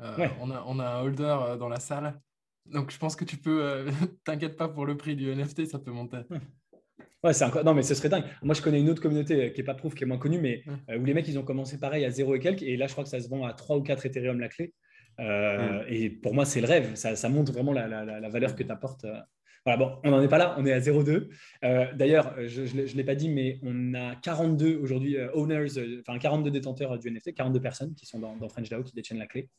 [0.01, 2.19] Euh, on, a, on, a, un holder euh, dans la salle.
[2.65, 3.87] Donc je pense que tu peux,
[4.25, 6.21] t'inquiète pas pour le prix du NFT, ça peut monter.
[7.23, 8.25] Ouais, c'est Non, mais ce serait dingue.
[8.43, 10.65] Moi, je connais une autre communauté qui n'est pas Proof, qui est moins connue, mais
[10.99, 12.63] où les mecs, ils ont commencé pareil à 0 et quelques.
[12.63, 14.73] Et là, je crois que ça se vend à 3 ou 4 Ethereum la clé.
[15.89, 16.95] Et pour moi, c'est le rêve.
[16.95, 19.05] Ça, ça montre vraiment la, la, la valeur que tu apportes
[19.67, 21.29] voilà, bon, on n'en est pas là, on est à 0,2.
[21.65, 26.01] Euh, d'ailleurs, je ne l'ai pas dit, mais on a 42 aujourd'hui euh, owners, euh,
[26.01, 29.19] enfin 42 détenteurs du NFT, 42 personnes qui sont dans, dans French DAO qui détiennent
[29.19, 29.51] la clé.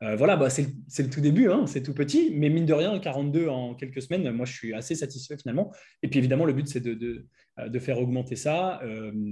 [0.00, 3.48] voilà, bah, c'est le, tout début, hein, c'est tout petit, mais mine de rien, 42
[3.48, 5.72] en quelques semaines, moi je suis assez satisfait finalement.
[6.02, 8.80] Et puis évidemment, le but c'est de, de, faire augmenter ça.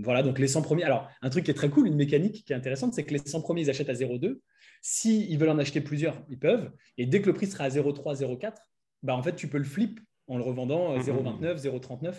[0.04, 0.84] voilà, donc les 100 premiers.
[0.84, 3.18] Alors, un truc qui est très cool, une mécanique qui est intéressante, c'est que les
[3.18, 4.38] 100 premiers, ils achètent à 0,2.
[4.82, 6.70] S'ils veulent en acheter plusieurs, ils peuvent.
[6.98, 8.54] Et dès que le prix sera à 0,3, 0,4,
[9.02, 11.90] bah, en fait, tu peux le flip en le revendant 0,29, euh, 0,39.
[11.90, 12.12] Mmh, mmh.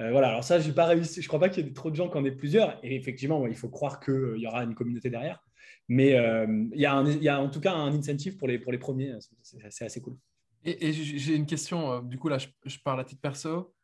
[0.00, 1.20] Euh, voilà, alors ça, j'ai pas réussi.
[1.20, 2.78] Je crois pas qu'il y ait trop de gens qui en aient plusieurs.
[2.82, 5.44] Et effectivement, il faut croire qu'il euh, y aura une communauté derrière.
[5.88, 8.70] Mais il, y a il, y a en tout cas un incentive pour les, pour
[8.70, 9.12] les premiers.
[9.42, 10.16] C'est assez cool.
[10.64, 12.00] Et, j'ai une question.
[12.02, 13.74] Du coup, là, je, parle à titre perso.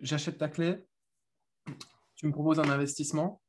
[0.00, 0.76] J'achète ta clé.
[2.14, 3.40] Tu me proposes un investissement.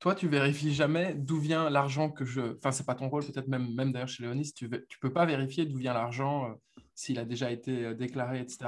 [0.00, 2.56] Toi, tu vérifies jamais d'où vient l'argent que je.
[2.56, 4.52] Enfin, c'est pas ton rôle, peut-être même, même d'ailleurs chez Léonis.
[4.52, 6.52] Tu, tu peux pas vérifier d'où vient l'argent
[7.02, 8.58] s'il a déjà été euh, déclaré, etc.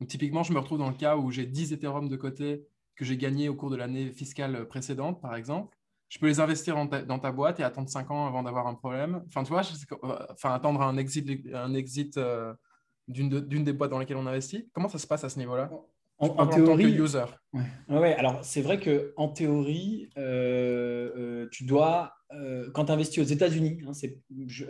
[0.00, 3.04] Donc, typiquement, je me retrouve dans le cas où j'ai 10 Ethereum de côté que
[3.04, 5.76] j'ai gagné au cours de l'année fiscale précédente, par exemple.
[6.08, 9.22] Je peux les investir dans ta, boîte et attendre 5 ans avant d'avoir un problème.
[9.28, 12.54] Enfin, tu vois, euh, enfin, attendre un exit, un exit euh,
[13.08, 14.70] d'une des boîtes dans lesquelles on investit.
[14.72, 15.70] Comment ça se passe à ce niveau-là?
[16.18, 17.26] En, théorie, user.
[17.90, 18.14] Ouais.
[18.14, 20.08] alors c'est vrai que en théorie,
[21.50, 23.92] tu dois euh, quand tu investis aux États-Unis, hein,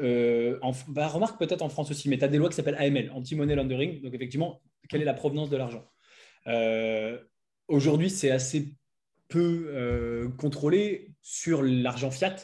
[0.01, 3.11] euh, bah, remarque peut-être en France aussi, mais tu as des lois qui s'appellent AML,
[3.15, 4.03] Anti-Money Laundering.
[4.03, 5.85] Donc, effectivement, quelle est la provenance de l'argent?
[6.47, 7.19] Euh,
[7.69, 8.77] Aujourd'hui, c'est assez
[9.29, 12.37] peu contrôlé sur l'argent fiat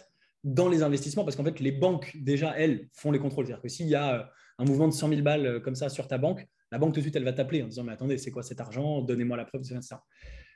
[0.42, 3.46] dans les investissements parce qu'en fait, les banques, déjà, elles, font les contrôles.
[3.46, 6.18] C'est-à-dire que s'il y a un mouvement de 100 000 balles comme ça sur ta
[6.18, 8.42] banque, la banque tout de suite, elle va t'appeler en disant Mais attendez, c'est quoi
[8.42, 9.00] cet argent?
[9.00, 10.02] Donnez-moi la preuve, c'est ça.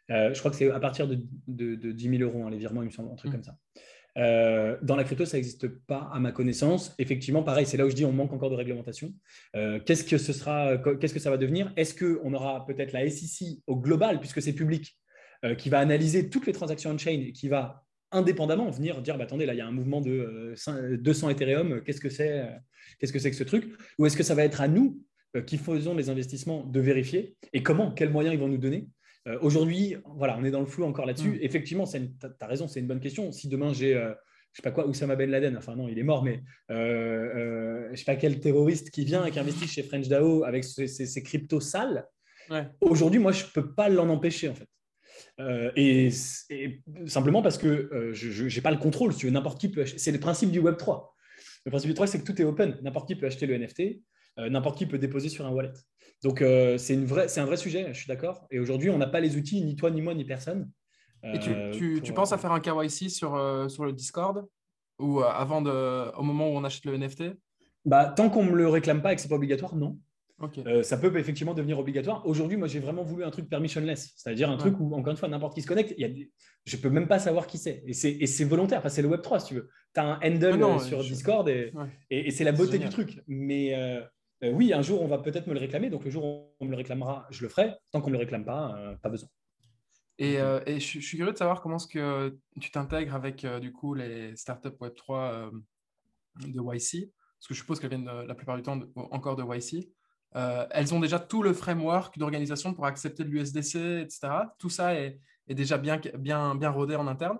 [0.08, 1.16] je crois que c'est à partir de,
[1.46, 3.34] de, 10 000 euros, hein, les virements, il me semble, un truc mmh.
[3.34, 3.56] comme ça.
[4.16, 6.94] Euh, dans la crypto, ça n'existe pas à ma connaissance.
[6.98, 9.12] Effectivement, pareil, c'est là où je dis on manque encore de réglementation.
[9.54, 11.72] Euh, qu'est-ce que ce sera Qu'est-ce que ça va devenir?
[11.76, 14.96] Est-ce qu'on aura peut-être la SEC au global, puisque c'est public,
[15.44, 19.24] euh, qui va analyser toutes les transactions on-chain et qui va indépendamment venir dire bah,
[19.24, 20.54] attendez, là, il y a un mouvement de
[20.96, 22.48] 200 Ethereum, qu'est-ce que c'est
[22.98, 23.76] Qu'est-ce que c'est que ce truc?
[23.98, 25.02] Ou est-ce que ça va être à nous
[25.44, 27.36] qui faisons les investissements de vérifier?
[27.52, 28.88] Et comment, quels moyens ils vont nous donner?
[29.40, 31.30] Aujourd'hui, voilà, on est dans le flou encore là-dessus.
[31.30, 31.38] Mm.
[31.40, 31.98] Effectivement, tu
[32.40, 33.32] as raison, c'est une bonne question.
[33.32, 33.94] Si demain j'ai
[34.56, 37.88] je sais pas quoi, Oussama Ben Laden, enfin non, il est mort, mais euh, euh,
[37.90, 41.22] je sais pas quel terroriste qui vient et qui investit chez French DAO avec ses,
[41.22, 42.08] cryptos sales.
[42.80, 44.66] Aujourd'hui, moi, je peux pas l'en empêcher en fait.
[45.40, 46.10] Euh, et,
[47.06, 49.12] simplement parce que euh, je n'ai pas le contrôle.
[49.12, 51.14] Si n'importe qui peut C'est le principe du Web 3.
[51.66, 52.78] Le principe du 3, c'est que tout est open.
[52.80, 54.00] N'importe qui peut acheter le NFT,
[54.38, 55.72] n'importe qui peut déposer sur un wallet.
[56.22, 56.42] Donc,
[56.78, 58.46] c'est un vrai sujet, je suis d'accord.
[58.50, 60.70] Et aujourd'hui, on n'a pas les outils, ni toi, ni moi, ni personne,
[61.34, 64.46] et tu, euh, tu, penses à faire un KYC sur, euh, sur le Discord
[64.98, 67.24] ou euh, avant de, au moment où on achète le NFT
[67.84, 69.98] bah, Tant qu'on ne me le réclame pas et que ce n'est pas obligatoire, non.
[70.82, 72.26] ça peut effectivement devenir obligatoire.
[72.26, 75.28] Aujourd'hui, moi, j'ai vraiment voulu un truc permissionless, c'est-à-dire un truc où, encore une fois,
[75.28, 75.94] n'importe qui se connecte.
[75.98, 76.26] Il y a
[76.64, 77.82] Je ne peux même pas savoir qui c'est.
[77.86, 78.78] Et c'est volontaire.
[78.78, 79.70] Enfin, c'est le Web3, si tu veux.
[79.94, 81.72] Tu as un handle sur Discord et,
[82.10, 83.22] et, c'est la beauté du truc.
[83.26, 83.74] Mais
[84.42, 85.90] oui, un jour, on va peut-être me le réclamer.
[85.90, 87.74] Donc, le jour où on me le réclamera, je le ferai.
[87.90, 89.28] Tant qu'on ne me le réclame pas, pas besoin.
[90.18, 93.72] Et, euh, je, suis curieux de savoir comment est-ce que tu t'intègres avec euh, du
[93.72, 95.50] coup les startups Web3 euh,
[96.40, 99.88] de YC, parce que je suppose qu'elles viennent la plupart du temps encore de YC.
[100.34, 104.28] elles ont déjà tout le framework d'organisation pour accepter l'USDC, etc.
[104.58, 107.38] Tout ça est, déjà bien, bien rodé en interne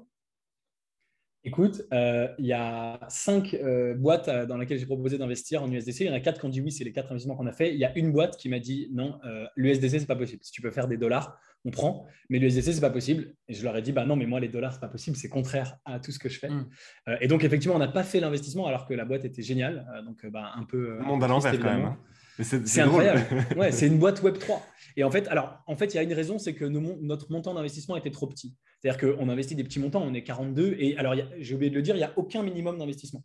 [1.47, 3.57] Écoute, il y a cinq
[3.97, 6.01] boîtes dans lesquelles j'ai proposé d'investir en USDC.
[6.01, 7.53] Il y en a quatre qui ont dit oui, c'est les quatre investissements qu'on a
[7.53, 7.73] fait.
[7.73, 9.19] Il y a une boîte qui m'a dit non,
[9.57, 10.43] l'USDC, c'est pas possible.
[10.43, 12.07] Si tu peux faire des dollars, on prend.
[12.31, 13.35] Mais l'USDC, c'est pas possible.
[13.49, 15.29] Et je leur ai dit, bah non, mais moi, les dollars, c'est pas possible, c'est
[15.29, 16.49] contraire à tout ce que je fais.
[16.49, 16.69] Hmm.
[17.09, 19.87] Euh, et donc, effectivement, on n'a pas fait l'investissement alors que la boîte était géniale.
[19.93, 20.97] Euh, donc, euh, bah, un peu.
[20.99, 21.97] Le monde à l'envers, quand même.
[22.43, 23.25] C'est incroyable.
[23.57, 24.67] ouais, c'est une boîte Web 3.
[24.97, 27.55] Et en fait, alors, en fait, il y a une raison, c'est que notre montant
[27.55, 28.55] d'investissement était trop petit.
[28.81, 30.77] C'est-à-dire qu'on investit des petits montants, on est 42.
[30.79, 33.25] Et alors, j'ai oublié de le dire, il n'y a aucun minimum d'investissement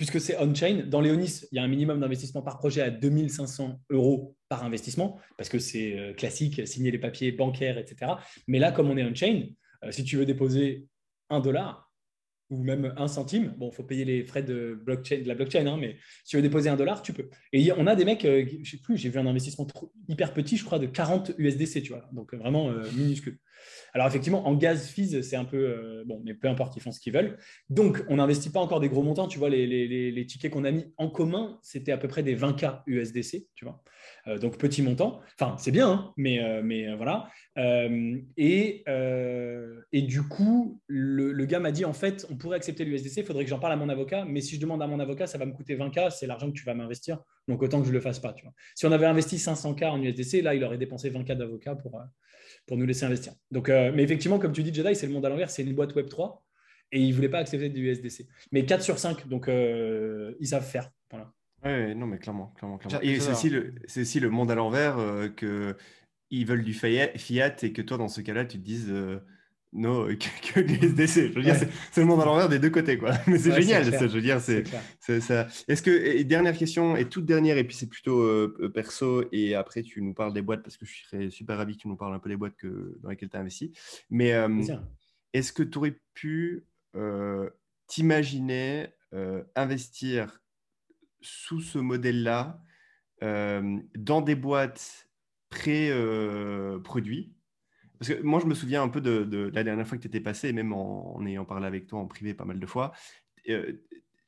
[0.00, 0.84] puisque c'est on-chain.
[0.86, 5.18] Dans Léonis, il y a un minimum d'investissement par projet à 2500 euros par investissement,
[5.36, 8.12] parce que c'est euh, classique, signer les papiers bancaires, etc.
[8.46, 9.48] Mais là, comme on est on-chain,
[9.84, 10.86] euh, si tu veux déposer
[11.28, 11.89] un dollar,
[12.50, 13.54] ou même un centime.
[13.58, 16.36] Bon, il faut payer les frais de, blockchain, de la blockchain, hein, mais si tu
[16.36, 17.28] veux déposer un dollar, tu peux.
[17.52, 19.66] Et on a des mecs, euh, je sais plus, j'ai vu un investissement
[20.08, 23.38] hyper petit, je crois, de 40 USDC, tu vois, donc vraiment minuscule.
[23.92, 26.92] Alors effectivement, en gaz fees, c'est un peu euh, bon, mais peu importe, ils font
[26.92, 27.38] ce qu'ils veulent.
[27.68, 29.28] Donc, on n'investit pas encore des gros montants.
[29.28, 32.82] Tu vois, les, tickets qu'on a mis en commun, c'était à peu près des 20K
[32.86, 33.82] USDC, tu vois.
[34.26, 35.20] Euh, donc petit montant.
[35.38, 37.28] Enfin, c'est bien, hein, mais, euh, mais voilà.
[38.36, 38.84] Et,
[39.92, 43.44] et, du coup, le, gars m'a dit en fait, on pourrait accepter l'USDC, il faudrait
[43.44, 45.46] que j'en parle à mon avocat, mais si je demande à mon avocat, ça va
[45.46, 47.18] me coûter 20K, c'est l'argent que tu vas m'investir.
[47.48, 48.32] Donc autant que je ne le fasse pas.
[48.32, 48.54] Tu vois.
[48.74, 52.00] Si on avait investi 500K en USDC, là, il aurait dépensé 20K d'avocat pour,
[52.66, 53.32] pour nous laisser investir.
[53.50, 55.74] Donc, euh, mais effectivement, comme tu dis, Jedi, c'est le monde à l'envers, c'est une
[55.74, 56.42] boîte Web 3
[56.92, 58.26] et ils ne voulaient pas accepter du USDC.
[58.52, 60.90] Mais 4 sur 5, donc euh, ils savent faire.
[61.10, 61.32] Voilà.
[61.64, 62.54] Oui, non, mais clairement.
[62.56, 63.00] clairement, clairement.
[63.02, 65.28] Et c'est aussi, le, aussi le monde à l'envers euh,
[66.30, 67.12] qu'ils veulent du fiat
[67.62, 68.92] et que toi, dans ce cas-là, tu te dises
[69.72, 71.30] non, que, que l'USDC.
[71.30, 71.56] Je veux dire,
[71.92, 73.12] c'est le monde à l'envers des deux côtés, quoi.
[73.26, 74.06] Mais c'est génial, ça.
[74.06, 75.46] Je veux dire, c'est ça.
[75.68, 79.82] Est-ce que dernière question et toute dernière et puis c'est plutôt euh, perso et après
[79.82, 82.14] tu nous parles des boîtes parce que je serais super ravi que tu nous parles
[82.14, 83.72] un peu des boîtes que, dans lesquelles tu as investi.
[84.10, 84.48] Mais euh,
[85.32, 86.66] est-ce que tu aurais pu
[86.96, 87.48] euh,
[87.86, 88.88] t'imaginer
[89.56, 90.40] investir
[91.20, 92.62] sous ce modèle-là
[93.20, 95.09] dans des boîtes
[95.50, 97.34] pré-produits
[98.00, 100.20] parce que moi, je me souviens un peu de, la dernière fois que tu étais
[100.20, 102.92] passé, même en, ayant parlé avec toi en privé pas mal de fois.
[103.50, 103.74] Euh,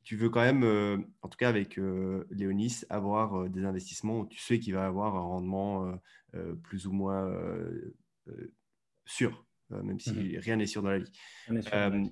[0.05, 4.27] tu veux quand même, euh, en tout cas avec euh, Léonis, avoir des investissements où
[4.27, 5.99] tu sais qu'il va avoir un rendement
[6.63, 7.35] plus ou moins
[9.07, 11.13] sûr, même si mmh rien n'est sûr dans la vie.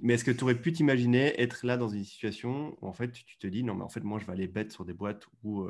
[0.03, 3.13] mais est-ce que tu aurais pu t'imaginer être là dans une situation où en fait
[3.13, 5.27] tu te dis non, mais en fait, moi, je vais aller bête sur des boîtes
[5.43, 5.69] où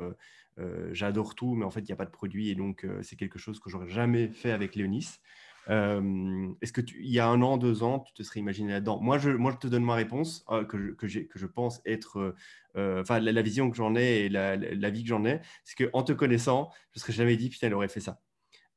[0.91, 3.39] j'adore tout, mais en fait, il n'y a pas de produit et donc c'est quelque
[3.39, 5.19] chose que j'aurais jamais fait avec Léonis.
[5.67, 8.99] Est-ce que tu, y a un an, deux ans, tu te serais imaginé là-dedans?
[8.99, 12.35] Moi je, moi, je te donne ma réponse euh, que, je, que, je pense être,
[12.75, 15.89] euh, enfin la, vision que j'en ai et la, la, vie que j'en ai, c'est
[15.89, 18.19] qu'en te connaissant, je ne serais jamais dit putain, elle aurait fait ça.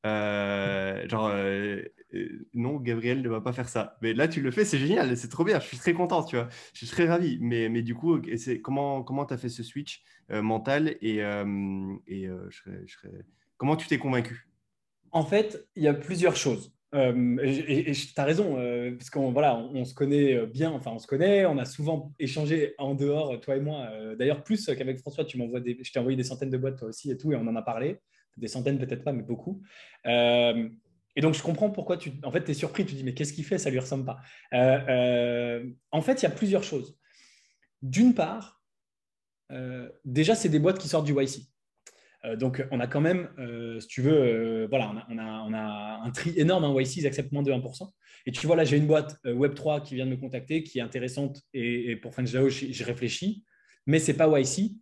[0.04, 1.32] Genre,
[2.54, 3.96] non, Gabriel ne va pas faire ça.
[4.02, 6.36] Mais là, tu le fais, c'est génial, c'est trop bien, je suis très content, tu
[6.36, 7.38] vois, je suis très ravi.
[7.40, 12.28] Mais, mais du coup, c'est, comment comment tu as fait ce switch mental et, et
[12.50, 13.24] je serais,
[13.56, 14.48] comment tu t'es convaincu?
[15.12, 16.74] En fait, il y a plusieurs choses.
[16.94, 20.92] Euh, et tu as raison, euh, parce qu'on voilà, on, se connaît euh, bien, enfin
[20.92, 23.88] on se connaît, on a souvent échangé en dehors, toi et moi.
[24.16, 27.10] D'ailleurs, plus qu'avec François, tu m'envoies je t'ai envoyé des centaines de boîtes toi aussi
[27.10, 28.00] et tout, et on en a parlé.
[28.36, 29.62] Des centaines, peut-être pas, mais beaucoup.
[30.04, 32.84] et donc, je comprends pourquoi tu en fait, es surpris.
[32.84, 33.58] Tu dis, mais qu'est-ce qu'il fait?
[33.58, 34.20] Ça lui ressemble pas.
[34.52, 36.98] en fait, il y a plusieurs choses.
[37.82, 38.62] D'une part,
[40.04, 41.42] déjà, c'est des boîtes qui sortent du YC.
[42.36, 43.28] donc, on a quand même,
[43.80, 46.64] si tu veux, voilà, on a, on, a, un tri énorme.
[46.64, 47.90] Hein, YC, ils acceptent moins de 1%.
[48.26, 50.82] Et tu vois, là, j'ai une boîte Web3 qui vient de me contacter, qui est
[50.82, 51.42] intéressante.
[51.52, 53.44] Et, pour French DAO, je, réfléchis,
[53.86, 54.72] mais ce n'est pas YC.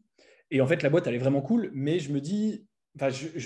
[0.50, 3.38] Et en fait, la boîte, elle est vraiment cool, mais je me dis, enfin, je,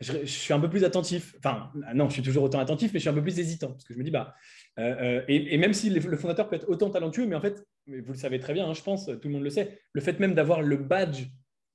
[0.00, 1.34] je, suis un peu plus attentif.
[1.38, 3.84] Enfin, non, je suis toujours autant attentif, mais je suis un peu plus hésitant parce
[3.84, 4.34] que je me dis, bah,
[4.78, 8.12] euh, euh, et, même si le fondateur peut être autant talentueux, mais en fait, vous
[8.12, 10.34] le savez très bien, hein, je pense, tout le monde le sait, le fait même
[10.34, 11.26] d'avoir le badge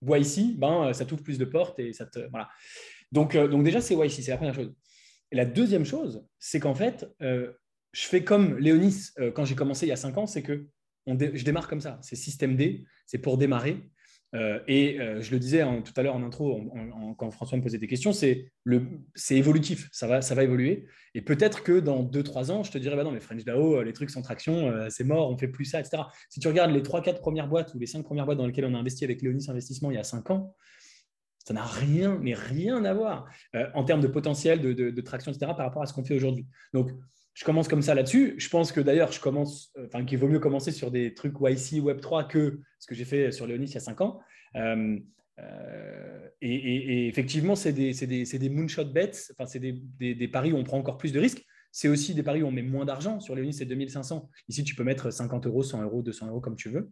[0.04, 2.20] YC, ben, ça t'ouvre plus de portes et ça te.
[2.30, 2.50] Voilà.
[3.12, 4.74] Donc, euh, donc déjà, c'est YC, c'est la première chose.
[5.32, 7.52] Et la deuxième chose, c'est qu'en fait, je
[7.94, 10.68] fais comme Léonis quand j'ai commencé il y a cinq ans, c'est que
[11.08, 12.00] je démarre comme ça.
[12.04, 13.90] C'est système D, c'est pour démarrer.
[14.36, 16.62] Euh, et euh, je le disais tout à l'heure en intro,
[17.18, 18.52] quand François me posait des questions, c'est
[19.32, 20.86] évolutif, ça va, ça va évoluer.
[21.14, 23.84] Et peut-être que dans 2-3 ans, je te dirais, bah non, mais French DAO, euh,
[23.84, 26.04] les trucs sans traction, c'est mort, on fait plus ça, etc.
[26.30, 28.74] Si tu regardes les 3-4 premières boîtes ou les 5 premières boîtes dans lesquelles on
[28.74, 30.56] a investi avec Léonis Investissement il y a 5 ans,
[31.48, 33.30] ça n'a rien, mais rien à voir
[33.76, 36.48] en termes de potentiel, de, de, traction, etc., par rapport à ce qu'on fait aujourd'hui.
[36.74, 36.90] Donc,
[37.36, 38.36] je commence comme ça là-dessus.
[38.38, 41.34] Je pense que d'ailleurs, je commence, euh, enfin, qu'il vaut mieux commencer sur des trucs
[41.34, 44.20] YC, Web3 que ce que j'ai fait sur Léonis il y a cinq ans.
[44.56, 44.98] Euh,
[45.40, 50.58] euh, et, effectivement, c'est des, des, des, moonshot bets, enfin, c'est des, des, paris où
[50.58, 51.44] on prend encore plus de risques.
[51.74, 53.20] C'est aussi des paris où on met moins d'argent.
[53.20, 54.30] Sur Léonis, c'est 2500.
[54.48, 56.90] Ici, tu peux mettre 50 euros, 100 euros, 200 euros comme tu veux.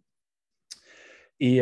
[1.40, 1.60] Et,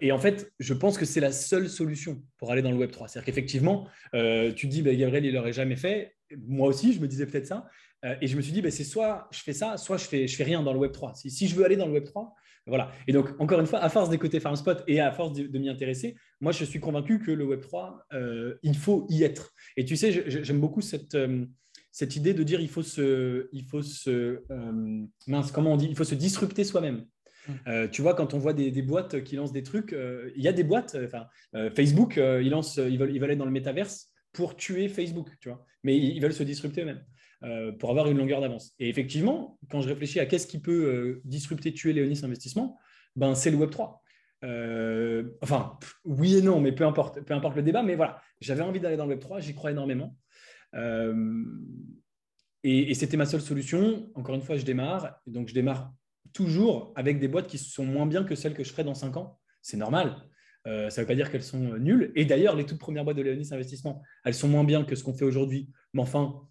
[0.00, 2.90] et, en fait, je pense que c'est la seule solution pour aller dans le Web
[2.90, 3.08] 3.
[3.08, 4.18] C'est-à-dire qu'effectivement, tu
[4.54, 6.14] te dis, bah, Gabriel, il l'aurait jamais fait.
[6.46, 7.66] Moi aussi, je me disais peut-être ça.
[8.04, 10.28] Euh, et je me suis dit, ben, c'est soit je fais ça, soit je fais,
[10.28, 11.14] je fais rien dans le Web 3.
[11.14, 12.34] Si, si je veux aller dans le Web 3,
[12.66, 12.92] voilà.
[13.06, 16.16] Et donc, encore une fois, à force d'écouter FarmSpot et à force de, m'y intéresser,
[16.40, 19.52] moi, je suis convaincu que le Web 3, euh, il faut y être.
[19.76, 21.46] Et tu sais, j'aime beaucoup cette, euh,
[21.90, 24.42] cette idée de dire il faut se, il faut se
[25.26, 27.04] mince, comment on dit, il faut se disrupter soi-même.
[27.48, 27.88] Mmh.
[27.92, 29.96] tu vois, quand on voit des, des, boîtes qui lancent des trucs,
[30.36, 31.24] il y a des boîtes, enfin,
[31.74, 35.48] Facebook, ils, lancent, ils, veulent, ils veulent aller dans le métaverse pour tuer Facebook, tu
[35.48, 37.02] vois, mais ils veulent se disrupter eux-mêmes.
[37.44, 38.74] Euh, pour avoir une longueur d'avance.
[38.80, 42.76] Et effectivement, quand je réfléchis à qu'est-ce qui peut euh, disrupter, tuer Léonis Investissement,
[43.14, 44.02] ben, c'est le Web 3.
[44.42, 47.84] Euh, enfin, oui et non, mais peu importe, peu importe le débat.
[47.84, 50.16] Mais voilà, j'avais envie d'aller dans le Web 3, j'y crois énormément.
[52.64, 54.10] et, c'était ma seule solution.
[54.16, 55.20] Encore une fois, je démarre.
[55.28, 55.92] donc, je démarre
[56.32, 59.16] toujours avec des boîtes qui sont moins bien que celles que je ferai dans 5
[59.16, 59.38] ans.
[59.62, 60.16] C'est normal.
[60.64, 62.10] ça ne veut pas dire qu'elles sont nulles.
[62.16, 65.04] Et d'ailleurs, les toutes premières boîtes de Léonis Investissement, elles sont moins bien que ce
[65.04, 65.70] qu'on fait aujourd'hui.
[65.94, 66.48] Mais enfin,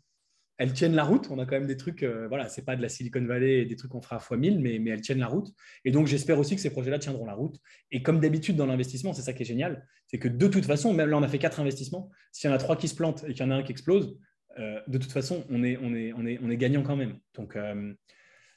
[0.57, 1.27] elles tiennent la route.
[1.29, 3.65] On a quand même des trucs, euh, voilà, c'est pas de la Silicon Valley et
[3.65, 5.47] des trucs qu'on fera fois 1000, mais, mais elles tiennent la route.
[5.85, 7.57] Et donc, j'espère aussi que ces projets-là tiendront la route.
[7.91, 10.93] Et comme d'habitude dans l'investissement, c'est ça qui est génial, c'est que de toute façon,
[10.93, 12.09] même là, on a fait quatre investissements.
[12.31, 13.71] S'il y en a trois qui se plantent et qu'il y en a un qui
[13.71, 14.17] explose,
[14.59, 17.19] euh, de toute façon, on est, on est, on est, on est gagnant quand même.
[17.35, 17.93] Donc, euh,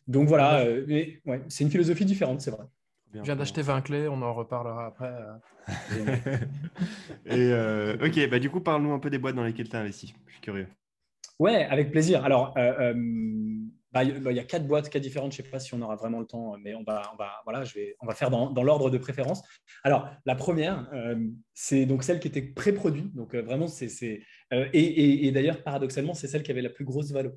[0.06, 2.64] donc voilà, ouais, c'est une philosophie différente, c'est vrai.
[3.12, 5.12] Je viens d'acheter 20 clés, on en reparlera après.
[7.26, 7.52] et
[8.02, 10.14] ok, bah du coup, parle-nous un peu des boîtes dans lesquelles tu as investi.
[10.26, 10.68] Je suis curieux.
[11.40, 12.22] Ouais, avec plaisir.
[12.22, 12.94] Alors, euh, euh,
[13.92, 15.32] bah, il y a quatre boîtes, quatre différentes.
[15.32, 17.40] Je ne sais pas si on aura vraiment le temps, mais on va, on va,
[17.44, 19.42] voilà, je vais, on va faire dans, dans l'ordre de préférence.
[19.82, 21.16] Alors, la première, euh,
[21.54, 23.10] c'est donc celle qui était pré-produit.
[23.14, 23.88] Donc, vraiment, c'est.
[24.52, 27.32] Et, et, et d'ailleurs, paradoxalement, c'est celle qui avait la plus grosse valo.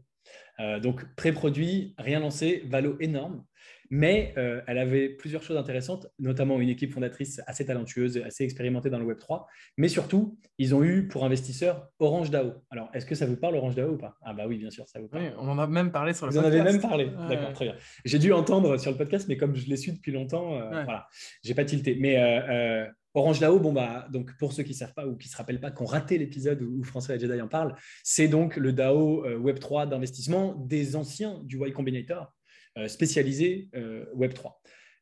[0.82, 3.46] donc, pré-produit, rien lancé, valo énorme.
[3.96, 8.90] Mais euh, elle avait plusieurs choses intéressantes, notamment une équipe fondatrice assez talentueuse, assez expérimentée
[8.90, 9.46] dans le Web3.
[9.78, 12.54] Mais surtout, ils ont eu pour investisseur Orange DAO.
[12.72, 14.18] Alors, est-ce que ça vous parle, Orange DAO ou pas?
[14.24, 15.36] Ah, bah oui, bien sûr, ça vous parle.
[15.38, 16.52] on en a même parlé sur le podcast.
[16.52, 17.12] Vous en avez même parlé.
[17.30, 17.76] D'accord, très bien.
[18.04, 21.08] J'ai dû entendre sur le podcast, mais comme je l'ai su depuis longtemps, euh, voilà,
[21.44, 21.96] j'ai pas tilté.
[22.00, 22.18] Mais.
[22.18, 25.32] Euh, Orange DAO, bon bah, donc pour ceux qui ne savent pas ou qui ne
[25.34, 28.74] se rappellent pas qu'on raté l'épisode où, François et Jedi en parlent, c'est donc le
[28.74, 32.34] DAO Web3 d'investissement des anciens du Y Combinator,
[32.78, 34.54] euh, spécialisé euh, Web3.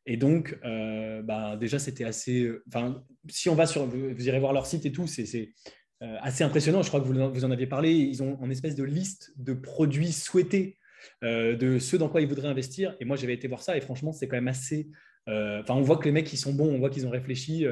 [0.06, 2.52] Et donc, euh, bah, déjà, c'était assez.
[2.68, 3.86] Enfin, si on va sur.
[3.86, 5.54] Vous irez voir leur site et tout, c'est
[6.02, 6.82] assez impressionnant.
[6.82, 7.94] Je crois que vous, vous, en aviez parlé.
[7.94, 10.78] Ils ont une espèce de liste de produits souhaités,
[11.22, 12.96] de ceux dans quoi ils voudraient investir.
[13.00, 14.90] Et moi, j'avais été voir ça et franchement, c'est quand même assez.
[15.28, 17.68] Enfin, on voit que les mecs, ils sont bons, on voit qu'ils ont réfléchi.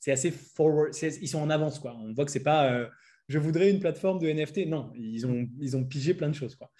[0.00, 0.92] c'est assez forward.
[1.20, 1.94] Ils sont en avance, quoi.
[2.02, 2.88] On voit que c'est pas
[3.28, 4.66] je voudrais une plateforme de NFT.
[4.66, 6.54] Non, ils ont, ils ont pigé plein de choses.
[6.54, 6.70] Quoi.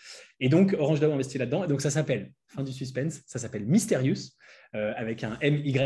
[0.40, 1.64] Et donc, Orange DAO investi là-dedans.
[1.64, 4.32] Et donc, ça s'appelle, fin du suspense, ça s'appelle Mysterious,
[4.74, 5.78] euh, avec un MY.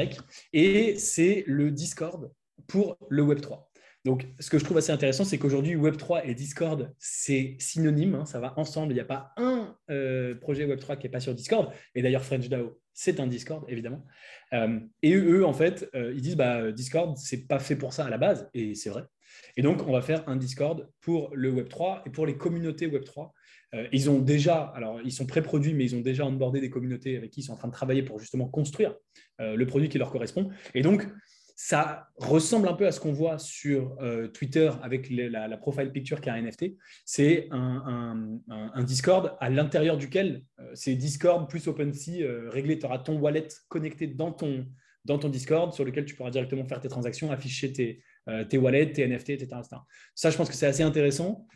[0.53, 2.33] Et c'est le Discord
[2.67, 3.67] pour le Web3.
[4.05, 8.25] Donc, ce que je trouve assez intéressant, c'est qu'aujourd'hui, Web3 et Discord, c'est synonyme, hein,
[8.25, 8.93] ça va ensemble.
[8.93, 11.71] Il n'y a pas un euh, projet Web3 qui n'est pas sur Discord.
[11.95, 14.05] Et d'ailleurs, French DAO, c'est un Discord, évidemment.
[14.55, 18.11] Euh, et eux, en fait, ils disent, bah, Discord, c'est pas fait pour ça à
[18.11, 18.49] la base.
[18.55, 19.05] Et c'est vrai.
[19.57, 23.31] Et donc, on va faire un Discord pour le Web3 et pour les communautés Web3.
[23.75, 27.17] Euh, ils ont déjà, alors ils sont pré-produits, mais ils ont déjà onboardé des communautés
[27.17, 28.95] avec qui ils sont en train de travailler pour justement construire
[29.41, 30.49] euh, le produit qui leur correspond.
[30.75, 31.07] Et donc,
[31.55, 36.21] ça ressemble un peu à ce qu'on voit sur euh, Twitter avec la, profile picture
[36.21, 36.77] qui est un NFT.
[37.05, 38.39] C'est un,
[38.85, 42.79] Discord à l'intérieur duquel c'est Discord plus OpenSea réglé.
[42.79, 44.67] Tu auras ton wallet connecté dans ton,
[45.05, 48.03] dans ton Discord sur lequel tu pourras directement faire tes transactions, afficher tes,
[48.49, 49.49] tes wallets, tes NFT, etc.,
[50.15, 51.47] Ça, je pense que c'est assez intéressant,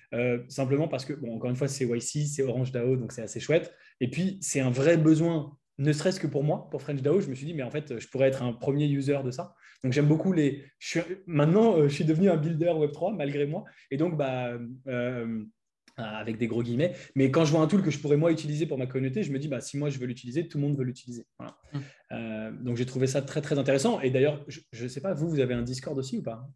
[0.49, 3.41] simplement parce que, bon, encore une fois, c'est YC, c'est Orange DAO, donc c'est assez
[3.41, 3.75] chouette.
[4.01, 7.29] Et puis, c'est un vrai besoin ne serait-ce que pour moi, pour French DAO, je
[7.29, 9.55] me suis dit, mais en fait, je pourrais être un premier user de ça.
[9.83, 10.64] Donc, j'aime beaucoup les.
[11.27, 13.64] Maintenant, euh, je suis devenu un builder Web3, malgré moi.
[13.91, 14.53] Et donc, bah,
[14.87, 15.45] euh,
[15.97, 16.95] avec des gros guillemets.
[17.16, 19.33] Mais quand je vois un tool que je pourrais moi utiliser pour ma communauté, je
[19.33, 21.27] me dis, bah, si moi je veux l'utiliser, tout le monde veut l'utiliser.
[21.41, 21.79] Mmh.
[22.12, 24.01] Euh, donc, j'ai trouvé ça très, très intéressant.
[24.01, 26.49] Et d'ailleurs, je ne sais pas, vous, vous avez un Discord aussi ou pas?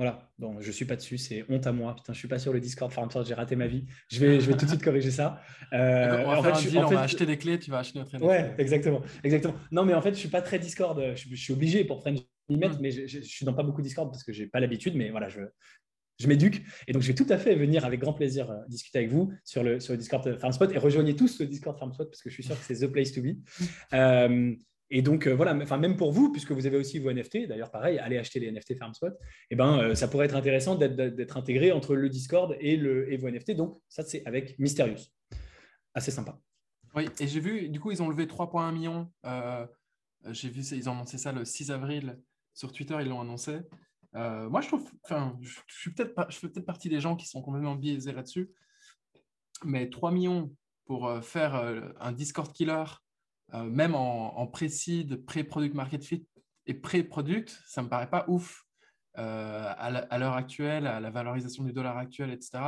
[0.00, 1.94] Voilà, donc je ne suis pas dessus, c'est honte à moi.
[1.94, 3.84] Putain, je ne suis pas sur le Discord FarmSword, j'ai raté ma vie.
[4.08, 5.42] Je vais, je vais tout de suite corriger ça.
[5.74, 8.18] Euh, on va, en fait, on va acheter des clés, tu vas acheter notre.
[8.24, 9.52] Ouais, exactement, exactement.
[9.70, 10.98] Non, mais en fait, je ne suis pas très Discord.
[11.14, 12.80] Je, suis obligé pour French y mettre, mm.
[12.80, 14.96] mais je, ne suis dans pas beaucoup Discord parce que je n'ai pas l'habitude.
[14.96, 15.40] Mais voilà, je,
[16.18, 16.62] je m'éduque.
[16.86, 19.30] Et donc, je vais tout à fait venir avec grand plaisir euh, discuter avec vous
[19.44, 22.34] sur le, sur le Discord FarmSpot et rejoignez tous le Discord FarmSpot parce que je
[22.34, 23.26] suis sûr que c'est the place to be.
[23.26, 23.64] Mm.
[23.92, 24.54] Euh,
[24.90, 27.70] et donc, euh, voilà, enfin, même pour vous, puisque vous avez aussi vos NFT, d'ailleurs,
[27.70, 29.12] pareil, allez acheter les NFT FarmSpot,
[29.50, 33.16] eh ben, euh, ça pourrait être intéressant d'être intégré entre le Discord et, le, et
[33.16, 33.52] vos NFT.
[33.52, 35.06] Donc, ça, c'est avec Mysterious.
[35.94, 36.40] Assez sympa.
[36.94, 39.12] Oui, et j'ai vu, du coup, ils ont levé 3,1 millions.
[39.24, 39.64] Euh,
[40.30, 42.18] j'ai vu, ils ont annoncé ça le 6 avril
[42.52, 43.60] sur Twitter, ils l'ont annoncé.
[44.12, 47.42] moi, je trouve, enfin, je, suis peut-être, je fais peut-être partie des gens qui sont
[47.42, 48.50] complètement biaisés là-dessus,
[49.64, 50.52] mais 3 millions
[50.84, 51.54] pour faire
[52.00, 52.84] un Discord killer
[53.54, 56.26] euh, même en, en pré-seed, pré-product market fit
[56.66, 58.64] et pré-product, ça ne me paraît pas ouf
[59.18, 62.58] euh, à l'heure actuelle, à la valorisation du dollar actuel, etc.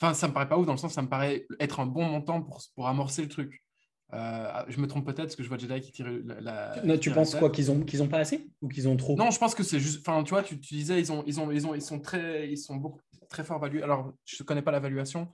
[0.00, 1.86] Enfin, ça ne me paraît pas ouf dans le sens ça me paraît être un
[1.86, 3.62] bon montant pour, pour amorcer le truc.
[4.12, 6.06] Euh, je me trompe peut-être parce que je vois Jedi qui tire
[6.40, 6.98] la.
[6.98, 9.16] tu penses quoi Qu'ils n'ont qu'ils ont pas assez Ou qu'ils ont trop?
[9.16, 10.06] Non, je pense que c'est juste.
[10.06, 12.50] Enfin, tu vois, tu, tu, disais, ils, ont, ils, ont, ils, ont, ils sont très.
[12.50, 13.82] Ils sont beaucoup, très fort valués.
[13.82, 15.32] Alors, je ne connais pas la valuation,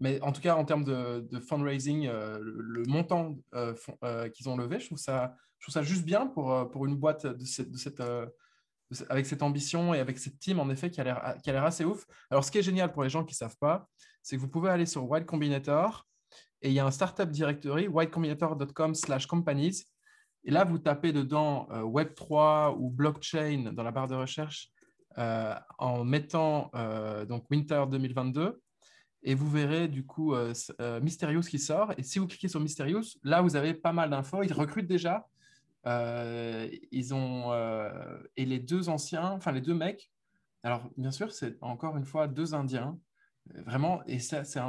[0.00, 3.74] mais en tout cas, en termes de, fundraising, euh, le, montant euh,
[4.04, 6.96] euh, qu'ils ont levé, je trouve, ça, je trouve ça juste bien pour, pour une
[6.96, 8.02] boîte de cette, de cette,
[9.08, 12.04] avec cette ambition et avec cette team, en effet, qui a l'air assez ouf.
[12.30, 13.88] Alors, ce qui est génial pour les gens qui ne savent pas,
[14.22, 16.06] c'est que vous pouvez aller sur Wild Combinator
[16.62, 19.84] et il y a un startup directory, wildcombinator.com slash companies.
[20.44, 24.70] Et là, vous tapez dedans Web3 ou blockchain dans la barre de recherche
[25.16, 26.70] en mettant
[27.28, 28.60] donc Winter 2022
[29.22, 31.92] et vous verrez du coup euh, euh, Mysterious qui sort.
[31.98, 34.42] Et si vous cliquez sur Mysterious, là vous avez pas mal d'infos.
[34.42, 35.26] Ils recrutent déjà.
[35.86, 37.52] Euh, ils ont
[38.36, 40.10] et les deux anciens, enfin les deux mecs.
[40.62, 42.98] Alors bien sûr, c'est encore une fois deux Indiens,
[43.64, 44.02] vraiment.
[44.06, 44.60] Et ça, c'est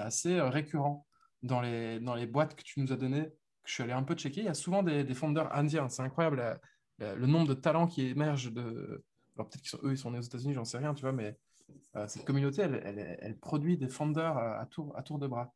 [0.00, 1.06] assez récurrent
[1.42, 3.26] dans les dans les boîtes que tu nous as données.
[3.62, 4.40] Que je suis allé un peu checker.
[4.40, 5.88] Il y a souvent des, des fondeurs indiens.
[5.88, 6.60] C'est incroyable
[6.98, 9.04] le nombre de talents qui émergent de.
[9.36, 11.32] Alors peut-être qu'eux ils sont nés aux États-Unis, j'en sais rien, tu vois, mais euh,
[12.06, 15.54] cette communauté, elle, produit des fondeurs à tour, à tour de bras.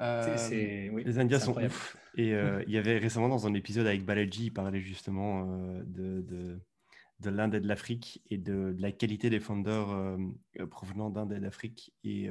[0.00, 1.96] Euh, les Indiens sont ouf.
[2.16, 5.46] Et euh, il y avait récemment dans un épisode avec Balaji, il parlait justement
[5.84, 6.60] de, de,
[7.20, 10.18] de l'Inde et de l'Afrique et de, la qualité des fondeurs
[10.70, 11.94] provenant d'Inde et d'Afrique.
[12.04, 12.24] Et,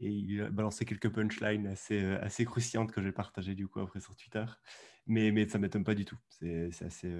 [0.00, 4.00] et, il a balancé quelques punchlines assez, assez croustillantes que j'ai partagées du coup après
[4.00, 4.44] sur Twitter.
[5.06, 6.18] Mais, mais ça ne m'étonne pas du tout.
[6.28, 7.10] C'est assez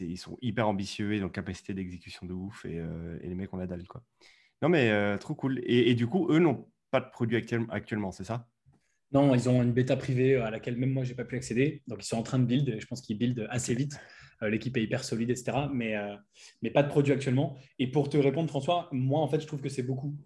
[0.00, 3.52] ils sont hyper ambitieux et ont capacité d'exécution de ouf et, euh, et, les mecs
[3.52, 4.02] ont la dalle quoi.
[4.62, 5.60] Non mais euh, trop cool.
[5.64, 7.36] Et, du coup, eux n'ont pas de produit
[7.70, 8.48] actuellement, c'est ça?
[9.12, 11.82] Non, ils ont une bêta privée à laquelle même moi j'ai pas pu accéder.
[11.86, 12.68] Donc ils sont en train de build.
[12.68, 14.00] Et je pense qu'ils build assez vite.
[14.42, 15.68] Euh, l'équipe est hyper solide, etc.
[15.72, 15.94] Mais,
[16.62, 17.56] mais pas de produit actuellement.
[17.78, 20.16] Et pour te répondre, François, moi en fait je trouve que c'est beaucoup.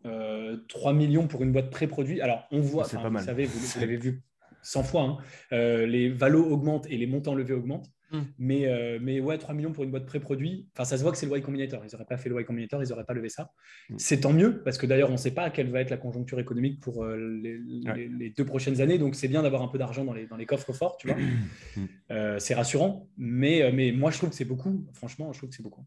[0.68, 2.20] 3 millions pour une boîte pré-produit.
[2.20, 4.22] Alors on voit, vous savez, vous, l'avez vu
[4.62, 5.18] 100 fois, hein,
[5.50, 7.90] les valos augmentent et les montants levés augmentent.
[8.12, 8.18] Mm.
[8.38, 11.18] Mais, euh, mais ouais, 3 millions pour une boîte pré-produit, enfin, ça se voit que
[11.18, 11.82] c'est le Y Combinator.
[11.84, 13.52] Ils n'auraient pas fait le Y Combinator, ils n'auraient pas levé ça.
[13.88, 13.94] Mm.
[13.98, 16.40] C'est tant mieux, parce que d'ailleurs, on ne sait pas quelle va être la conjoncture
[16.40, 18.98] économique pour euh, les, deux prochaines années.
[18.98, 21.16] Donc, c'est bien d'avoir un peu d'argent dans les, dans les coffres forts, tu vois.
[21.16, 21.86] Mm.
[22.10, 23.08] Euh, c'est rassurant.
[23.16, 24.84] Mais, mais moi, je trouve que c'est beaucoup.
[24.92, 25.84] Franchement, je trouve que c'est beaucoup.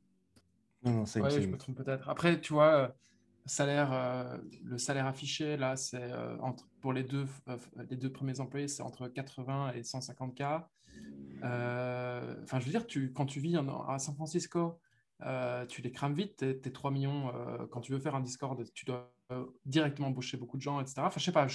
[0.84, 2.10] Non, non, ouais, je me trompe peut-être.
[2.10, 2.96] Après, tu vois,
[3.46, 6.12] salaire, le salaire affiché, là, c'est
[6.42, 7.26] entre, pour les deux,
[7.90, 10.42] les deux premiers employés, c'est entre 80 et 150 K.
[10.42, 10.60] Euh,
[11.42, 14.80] enfin, je veux dire, quand tu vis à San Francisco,
[15.26, 17.32] euh, tu les crames vite, tes, 3 millions.
[17.36, 19.14] Euh, quand tu veux faire un Discord, tu dois
[19.66, 20.96] directement embaucher beaucoup de gens, etc.
[21.00, 21.48] Enfin, je sais pas,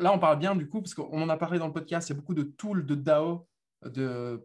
[0.00, 2.12] là, on parle bien du coup, parce qu'on en a parlé dans le podcast, il
[2.12, 3.48] y a beaucoup de tools de DAO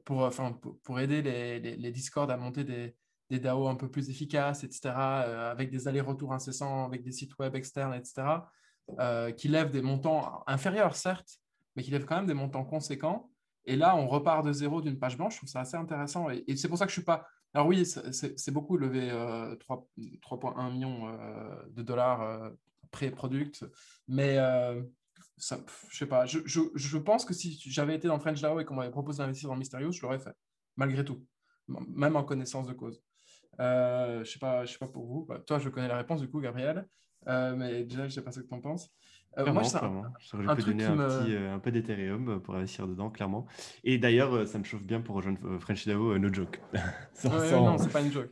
[0.06, 2.96] pour, aider les, les, Discord à monter des,
[3.30, 7.56] des DAO un peu plus efficaces, etc., avec des allers-retours incessants, avec des sites web
[7.56, 8.28] externes, etc.,
[9.38, 11.40] qui lèvent des montants inférieurs, certes,
[11.76, 13.30] mais qui lèvent quand même des montants conséquents.
[13.66, 15.34] Et là, on repart de zéro d'une page blanche.
[15.34, 16.30] Je trouve ça assez intéressant.
[16.30, 17.28] Et, c'est pour ça que je suis pas.
[17.54, 21.12] Alors oui, c'est beaucoup levé 3,1 millions
[21.70, 22.52] de dollars
[22.92, 23.66] pré-product,
[24.08, 24.38] mais
[25.40, 26.26] ça, je sais pas.
[26.26, 29.56] Je, pense que si j'avais été dans French DAO et qu'on m'avait proposé d'investir dans
[29.56, 30.36] Mysterious, je l'aurais fait,
[30.76, 31.26] malgré tout,
[31.68, 33.02] même en connaissance de cause.
[33.60, 35.26] Euh, je sais sais pas pour vous.
[35.26, 36.88] Bah, toi, je connais la réponse du coup, Gabriel,
[37.28, 38.90] euh, mais déjà, je sais pas ce que tu en penses.
[39.38, 43.10] Euh, moi, ça, J'aurais pu donner un, petit, euh, un peu d'Ethereum pour investir dedans,
[43.10, 43.46] clairement.
[43.84, 46.60] Et d'ailleurs, ça me chauffe bien pour rejoindre French DAO, no joke.
[47.24, 48.32] Non, c'est pas une joke.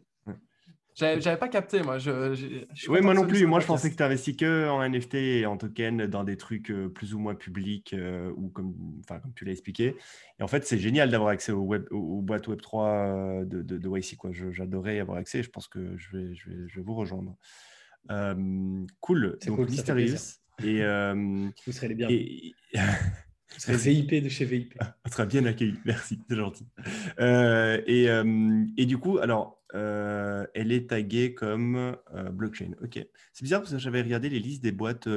[0.98, 2.00] J'avais pas capté, moi.
[2.00, 3.46] Je, oui, moi non plus.
[3.46, 6.72] Moi, je pensais que tu investis que en NFT et en token dans des trucs
[6.72, 9.96] euh, plus ou moins publics euh, ou comme, enfin, comme tu l'as expliqué.
[10.40, 13.78] Et en fait, c'est génial d'avoir accès au web, aux, boîtes Web3 euh, de, de,
[13.78, 14.18] de YC.
[14.52, 15.44] J'adorais avoir accès.
[15.44, 17.38] Je pense que je vais, je vais, je vais vous rejoindre.
[19.00, 19.38] cool.
[19.46, 20.40] Donc, cool, Mysterious.
[20.64, 20.82] Et,
[21.66, 22.54] vous serez les bienvenus.
[23.58, 24.76] C'est VIP de chez VIP.
[25.06, 26.66] On sera bien accueilli, merci, c'est gentil.
[27.20, 31.96] Euh, et, euh, et, du coup, alors, euh, elle est taguée comme
[32.32, 32.72] blockchain.
[32.82, 33.00] Ok.
[33.34, 35.08] C'est bizarre parce que j'avais regardé les listes des boîtes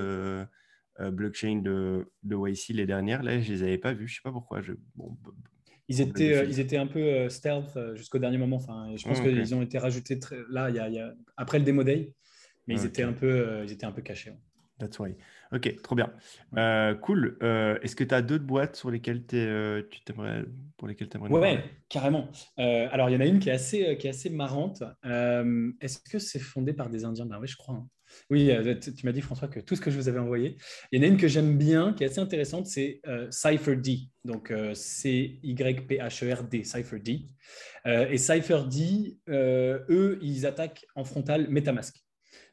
[1.00, 3.22] blockchain de, de YC les dernières.
[3.22, 4.08] Là, je les avais pas vues.
[4.08, 4.60] Je sais pas pourquoi.
[4.60, 4.72] Je...
[4.96, 5.16] Bon,
[5.88, 8.56] ils étaient, ils étaient un peu stealth jusqu'au dernier moment.
[8.56, 10.36] Enfin, je pense ah, qu'ils ont été rajoutés très...
[10.50, 11.14] là, y, a, y a...
[11.36, 12.14] après le Demo Day,
[12.66, 14.32] mais ils, étaient un peu, ils étaient un peu cachés.
[14.80, 15.14] That's why.
[15.52, 16.10] Ok, trop bien.
[16.56, 17.36] Euh, cool.
[17.42, 20.44] Euh, est-ce que tu as d'autres boîtes sur lesquelles euh, tu t'aimerais,
[20.78, 22.28] pour lesquelles tu aimerais Ouais, carrément.
[22.56, 24.82] alors, il y en a une qui est assez, qui est assez marrante.
[25.04, 27.26] Est-ce que c'est fondé par des Indiens?
[27.26, 27.74] Ben oui, je crois.
[27.74, 27.86] Hein.
[28.28, 28.50] Oui,
[28.80, 30.56] tu m'as dit, François, que tout ce que je vous avais envoyé.
[30.90, 34.08] Il y en a une que j'aime bien, qui est assez intéressante, c'est CypherD.
[34.24, 37.08] Donc, C-Y-P-H-E-R-D, CypherD.
[37.86, 42.02] et CypherD, eux, ils attaquent en frontal MetaMask.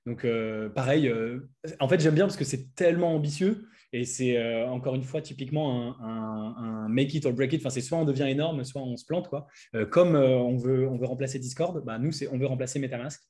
[0.08, 1.50] Donc, euh, pareil, euh,
[1.82, 5.22] en fait, j'aime bien parce que c'est tellement ambitieux et c'est euh, encore une fois
[5.22, 7.60] typiquement un, make it or break it.
[7.60, 9.28] Enfin, c'est soit on devient énorme, soit on se plante.
[9.28, 9.48] Quoi.
[9.92, 13.22] comme on, veut, on veut remplacer Discord, bah, nous, on veut remplacer MetaMask.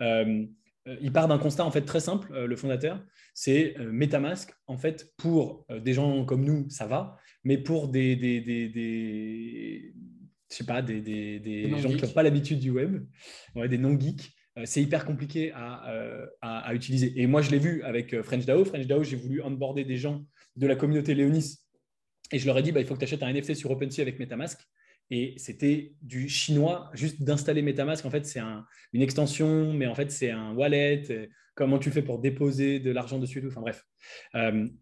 [0.00, 3.00] il part d'un constat en fait très simple, le fondateur,
[3.32, 4.52] c'est MetaMask.
[4.66, 9.94] En fait, pour des gens comme nous, ça va, mais pour des, des, des,
[10.50, 13.06] je sais pas, des, des gens qui n'ont pas l'habitude du web,
[13.54, 17.12] des non-geeks, c'est hyper compliqué euh, à, utiliser.
[17.20, 18.64] Et moi, je l'ai vu avec euh, French DAO.
[18.64, 20.24] French DAO, j'ai voulu onboarder des gens
[20.56, 21.58] de la communauté Léonis
[22.30, 24.00] et je leur ai dit, bah, il faut que tu achètes un NFT sur OpenSea
[24.00, 24.60] avec MetaMask.
[25.10, 28.06] Et c'était du chinois, juste d'installer MetaMask.
[28.06, 28.40] En fait, c'est
[28.92, 31.02] une extension, mais en fait, c'est un wallet.
[31.56, 33.48] Comment tu fais pour déposer de l'argent dessus tout.
[33.48, 33.84] Enfin bref.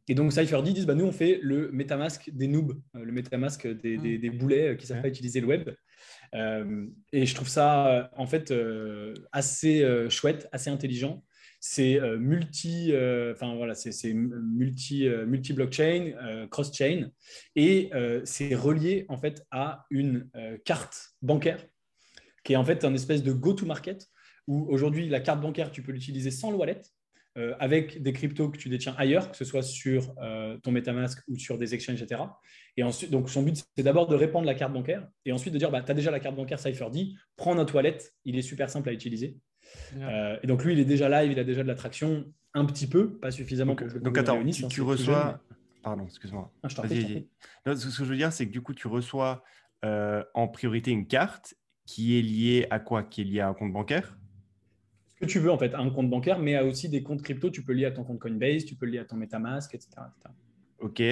[0.09, 3.97] et donc, CypherD disent bah, nous, on fait le MetaMask des noobs, le MetaMask des,
[3.97, 5.71] des, des boulets qui ne savent pas utiliser le web.
[6.35, 11.23] Euh, et je trouve ça en fait euh, assez euh, chouette, assez intelligent.
[11.65, 12.93] C'est multi,
[13.31, 16.11] enfin voilà, c'est multi, multi blockchain,
[16.51, 17.11] cross chain,
[17.55, 17.89] et
[18.25, 20.29] c'est relié en fait à une
[20.65, 21.65] carte bancaire
[22.43, 24.09] qui est en fait un espèce de go-to-market
[24.49, 26.83] où aujourd'hui la carte bancaire tu peux l'utiliser sans le wallet,
[27.39, 31.19] euh, avec des cryptos que tu détiens ailleurs, que ce soit sur euh, ton MetaMask
[31.29, 32.21] ou sur des exchanges, etc.
[32.77, 35.59] Et ensuite, donc son but, c'est d'abord de répandre la carte bancaire et ensuite de
[35.59, 38.69] dire, bah, tu as déjà la carte bancaire CypherD, prends notre wallet, il est super
[38.69, 39.39] simple à utiliser.
[39.97, 42.87] Euh, et donc lui, il est déjà live, il a déjà de l'attraction un petit
[42.87, 45.41] peu, pas suffisamment donc, pour Donc attends, tu, tu reçois...
[45.83, 46.53] Pardon, excuse-moi.
[46.63, 49.43] Ah, ce que je veux dire, c'est que du coup, tu reçois
[49.83, 51.55] en priorité une carte
[51.87, 53.03] qui est liée à quoi?
[53.03, 54.19] Qui est liée à un compte bancaire?
[55.23, 57.51] Que tu veux en fait, un compte bancaire, mais à aussi des comptes crypto.
[57.51, 59.89] Tu peux lier à ton compte Coinbase, tu peux lier à ton MetaMask, etc.
[60.81, 61.03] Ok,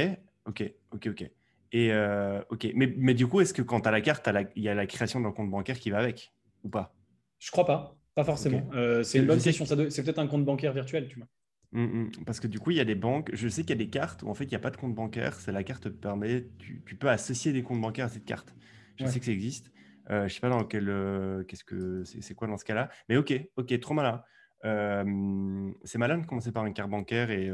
[0.47, 1.31] ok, ok, ok.
[1.73, 4.63] Et euh, ok, mais, mais, du coup, est-ce que quand tu as la carte, il
[4.63, 6.33] y a la création d'un compte bancaire qui va avec
[6.65, 6.93] ou pas?
[7.39, 8.69] Je crois pas, pas forcément.
[8.75, 9.65] Euh, c'est une bonne question.
[9.65, 11.29] C'est peut-être un compte bancaire virtuel, tu vois.
[11.73, 12.25] Hum, hum.
[12.27, 13.31] parce que du coup, il y a des banques.
[13.33, 14.77] Je sais qu'il y a des cartes où en fait, il n'y a pas de
[14.77, 15.35] compte bancaire.
[15.35, 18.53] C'est la carte te permet, tu, tu, peux associer des comptes bancaires à cette carte.
[18.97, 19.71] Je sais que ça existe.
[20.11, 22.91] Euh, je ne sais pas dans quel, euh, qu'est-ce que c'est, quoi dans ce cas-là.
[23.09, 24.23] Mais ok, ok, trop malin.
[24.67, 27.51] Euh, c'est malin de commencer par une carte bancaire et,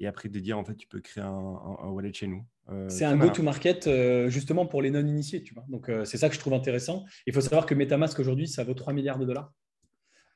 [0.00, 2.42] et, après de dire en fait tu peux créer un, wallet chez nous.
[2.88, 3.86] c'est un go-to-market
[4.28, 5.66] justement pour les non-initiés, tu vois.
[5.68, 7.04] Donc c'est ça que je trouve intéressant.
[7.26, 9.52] Il faut savoir que MetaMask aujourd'hui ça vaut 3 milliards de dollars.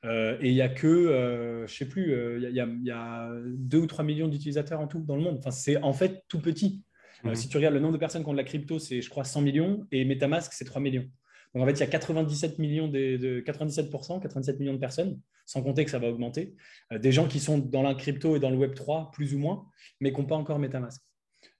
[0.03, 3.87] et il n'y a que, je ne sais plus, il y, y, a 2 ou
[3.87, 5.37] 3 millions d'utilisateurs en tout dans le monde.
[5.39, 6.83] Enfin, c'est en fait tout petit.
[7.23, 7.33] Mhm.
[7.33, 9.23] si tu regardes le nombre de personnes qui ont de la crypto, c'est je crois
[9.23, 11.09] 100 millions et MetaMask c'est 3 millions.
[11.53, 15.63] Donc en fait, il y a 97 millions de, 97%, 97 millions de personnes, sans
[15.63, 16.55] compter que ça va augmenter,
[16.91, 19.39] euh, des gens qui sont dans la crypto et dans le Web 3, plus ou
[19.39, 19.65] moins,
[19.99, 21.01] mais qui n'ont pas encore MetaMask.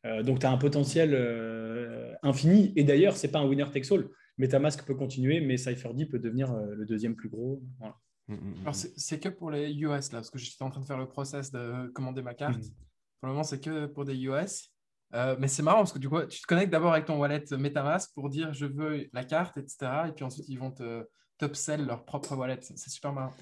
[0.06, 2.74] Euh, donc tu as un potentiel euh, infini.
[2.76, 4.10] Et d'ailleurs, ce n'est pas un winner takes all.
[4.38, 7.64] MetaMask peut continuer, mais CypherD peut devenir le deuxième plus gros.
[8.28, 10.82] Mm, mm, mm, Alors, c'est que pour les US, là, parce que j'étais en train
[10.82, 12.62] de faire le process de commander ma carte.
[13.20, 14.72] Pour le moment, c'est que pour des US.
[15.12, 18.14] Mais c'est marrant parce que du coup, tu te connectes d'abord avec ton wallet MetaMask
[18.14, 20.08] pour dire je veux la carte, etc.
[20.10, 21.06] Et puis ensuite, ils vont te
[21.38, 22.60] top sell leur propre wallet.
[22.62, 23.34] C'est super marrant.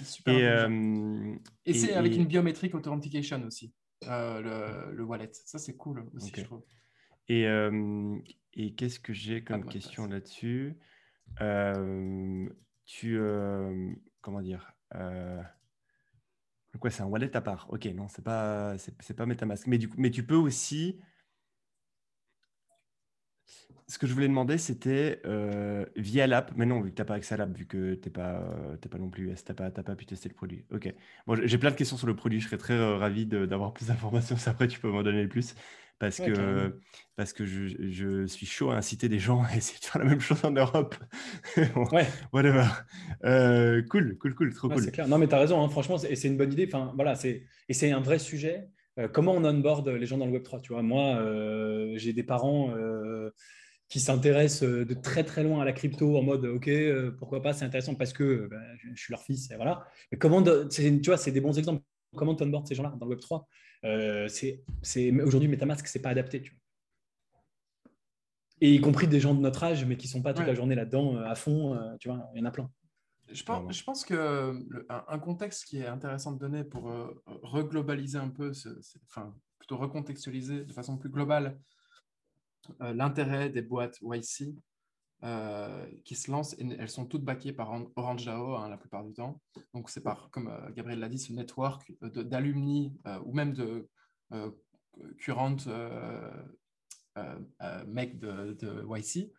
[1.66, 5.32] et, c'est avec une biométrique authentication aussi, le, le, wallet.
[5.32, 6.64] Ça, c'est cool aussi, je trouve.
[7.28, 7.46] Et,
[8.54, 10.78] et qu'est-ce que j'ai comme question là-dessus?
[12.86, 13.20] Tu.
[14.22, 14.74] comment dire
[16.80, 19.68] Quoi, c'est un wallet à part Ok, non, c'est pas, c'est, pas MetaMask.
[19.68, 21.00] Mais, du coup, mais tu peux aussi
[23.88, 27.06] ce que je voulais demander, c'était euh, via l'app, mais non, vu que tu n'as
[27.06, 29.52] pas accès à l'app, vu que tu n'es pas, euh, pas non plus US, tu
[29.52, 30.66] n'as pas, pas, pu tester le produit.
[30.74, 30.92] Ok.
[31.28, 33.88] Bon, j'ai plein de questions sur le produit, je serais très euh, ravi d'avoir plus
[33.88, 34.38] d'informations.
[34.48, 35.56] Après, tu peux m'en donner plus.
[35.98, 36.78] Parce que,
[37.16, 40.10] parce que je, je, suis chaud à inciter des gens à essayer de faire la
[40.10, 40.96] même chose en Europe.
[41.58, 42.06] ouais.
[42.34, 42.66] Whatever.
[43.90, 44.92] cool, cool, cool, trop cool.
[44.92, 45.08] Clair.
[45.08, 46.66] Non, mais tu as raison, hein, franchement, et c'est une bonne idée.
[46.68, 48.68] Enfin, voilà, et c'est un vrai sujet.
[49.14, 51.24] comment on onboard les gens dans le Web3 Tu vois, moi,
[51.96, 52.74] j'ai des parents
[53.88, 57.42] qui s'intéressent euh, de très très loin à la crypto en mode ok euh, pourquoi
[57.42, 58.62] pas c'est intéressant parce que euh, ben,
[58.94, 59.86] je suis leur fils et voilà.
[60.12, 61.84] Mais comment tu vois c'est des bons exemples.
[62.16, 63.48] Comment tu onboard ces gens-là dans le Web 3
[64.28, 64.64] c'est
[65.24, 67.92] aujourd'hui MetaMask c'est pas adapté tu vois.
[68.62, 70.76] et y compris des gens de notre âge mais qui sont pas toute la journée
[70.76, 72.70] là-dedans à fond tu vois il y en a plein.
[73.32, 74.54] Je pense, je pense que
[74.90, 76.92] un, contexte qui est intéressant de donner pour
[77.44, 78.52] reglobaliser un peu,
[79.10, 81.75] enfin plutôt recontextualiser de façon plus globale euh,
[82.80, 84.56] l'intérêt des boîtes YC
[85.24, 89.04] euh, qui se lancent, et elles sont toutes backées par Orange DAO hein, la plupart
[89.04, 89.42] du temps.
[89.74, 92.94] Donc c'est par, comme euh, Gabriel l'a dit, ce network d'alumni
[93.24, 93.90] ou même de
[95.18, 95.56] current
[97.88, 99.32] mecs de, de, YC.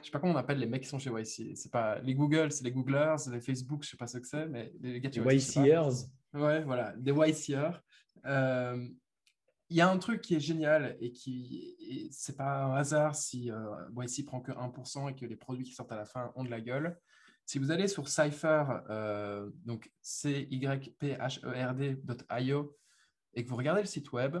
[0.00, 1.56] Je sais pas comment on appelle les mecs qui sont chez YC.
[1.56, 4.46] C'est pas les Google, c'est les Googlers, les Facebook, je sais pas ce que c'est,
[4.46, 6.08] mais les gars de YCers.
[6.34, 7.82] Ouais, voilà, des YCers.
[9.72, 13.50] Il y a un truc qui est génial et qui c'est pas un hasard si
[13.50, 16.44] euh, YC prend que 1% et que les produits qui sortent à la fin ont
[16.44, 16.98] de la gueule.
[17.46, 22.64] Si vous allez sur Cypher, euh, donc c y p h r
[23.32, 24.36] et que vous regardez le site web,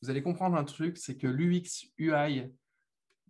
[0.00, 2.50] vous allez comprendre un truc, c'est que l'UX UI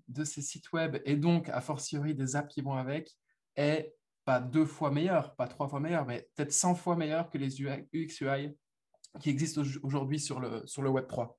[0.07, 3.11] de ces sites web et donc a fortiori des apps qui vont avec
[3.57, 3.93] est
[4.25, 7.61] pas deux fois meilleur, pas trois fois meilleur, mais peut-être 100 fois meilleur que les
[7.61, 8.57] UX UI
[9.21, 11.39] qui existent aujourd'hui sur le, sur le Web 3.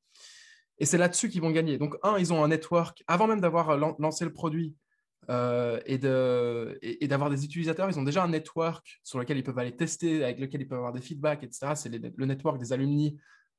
[0.77, 1.77] Et c'est là-dessus qu'ils vont gagner.
[1.77, 4.75] Donc, un, ils ont un network, avant même d'avoir euh, lancé le produit
[5.29, 9.43] euh, et, de, et, d'avoir des utilisateurs, ils ont déjà un network sur lequel ils
[9.43, 11.73] peuvent aller tester, avec lequel ils peuvent avoir des feedbacks, etc.
[11.75, 13.17] C'est le network des alumni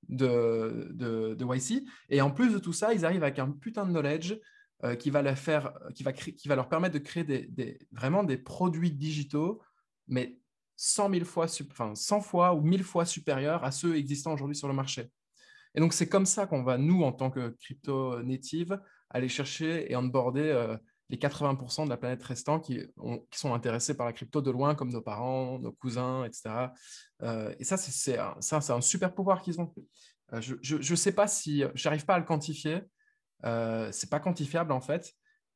[0.09, 1.85] de, de, YC.
[2.11, 4.39] Et en plus de tout ça, ils arrivent avec un putain de knowledge
[4.85, 8.37] euh, qui, va faire, qui, va qui va leur permettre de créer des, vraiment des
[8.37, 9.61] produits digitaux,
[10.07, 10.39] mais
[10.77, 14.69] 100 000 fois, enfin 100 fois ou 1000 fois supérieurs à ceux existants aujourd'hui sur
[14.69, 15.11] le marché.
[15.77, 19.91] Et donc, c'est comme ça qu'on va, nous, en tant que crypto native, aller chercher
[19.91, 20.77] et onboarder euh,
[21.11, 22.83] les 80% de la planète restant qui,
[23.31, 26.73] sont intéressés par la crypto de loin, comme nos parents, nos cousins, etc.
[27.23, 29.73] Euh, et ça, c'est un, super pouvoir qu'ils ont.
[30.33, 32.81] Euh, je ne sais pas si, j'arrive pas à le quantifier,
[33.43, 35.13] c'est pas quantifiable en fait,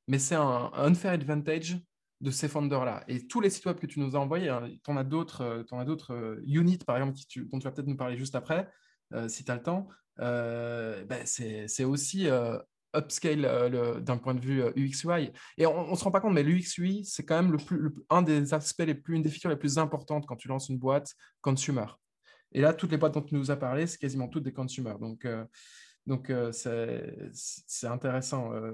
[0.07, 1.79] mais c'est un, un unfair advantage
[2.21, 3.05] de ces founders-là.
[3.09, 5.43] Et tous les sites web que tu nous as envoyés, hein, tu en as d'autres,
[5.43, 8.68] euh, as d'autres euh, units, par exemple, dont tu vas peut-être nous parler juste après,
[9.14, 9.89] euh, si tu as le temps.
[10.18, 12.29] Ben c'est aussi
[12.95, 15.31] upscale d'un point de vue UX/UI.
[15.57, 18.21] Et on ne se rend pas compte, mais l'UX/UI, c'est quand même le plus, un
[18.21, 21.14] des aspects les plus, une des features les plus importantes quand tu lances une boîte
[21.41, 21.87] consumer.
[22.53, 24.99] Et là, toutes les boîtes dont tu nous as parlé, c'est quasiment toutes des consumers.
[24.99, 25.27] Donc,
[26.11, 28.53] donc, euh, c'est intéressant.
[28.53, 28.73] Euh.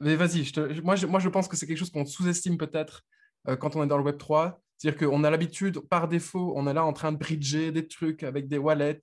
[0.00, 0.48] Mais vas-y,
[0.84, 3.02] moi, je, pense que c'est quelque chose qu'on sous-estime peut-être
[3.48, 4.60] euh, quand on est dans le Web 3.
[4.78, 8.22] C'est-à-dire qu'on a l'habitude, par défaut, on est là en train de bridger des trucs
[8.22, 9.00] avec des wallets.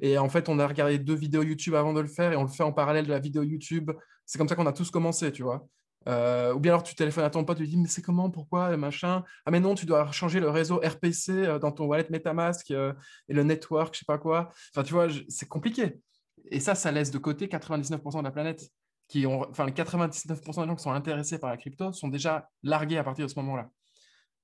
[0.00, 2.42] et en fait, on a regardé deux vidéos YouTube avant de le faire et on
[2.42, 3.92] le fait en parallèle de la vidéo YouTube.
[4.26, 5.68] C'est comme ça qu'on a tous commencé, tu vois.
[6.08, 8.76] ou bien alors tu téléphones à ton pote, tu lui dis mais c'est comment, pourquoi,
[8.76, 9.22] machin.
[9.46, 12.92] Ah mais non, tu dois changer le réseau RPC dans ton wallet MetaMask et
[13.28, 14.50] le network, je sais pas quoi.
[14.74, 16.00] Enfin tu vois, c'est compliqué.
[16.46, 18.70] Et ça, ça laisse de côté 99% de la planète.
[19.08, 22.48] Qui ont, enfin, les 99% des gens qui sont intéressés par la crypto sont déjà
[22.62, 23.68] largués à partir de ce moment-là.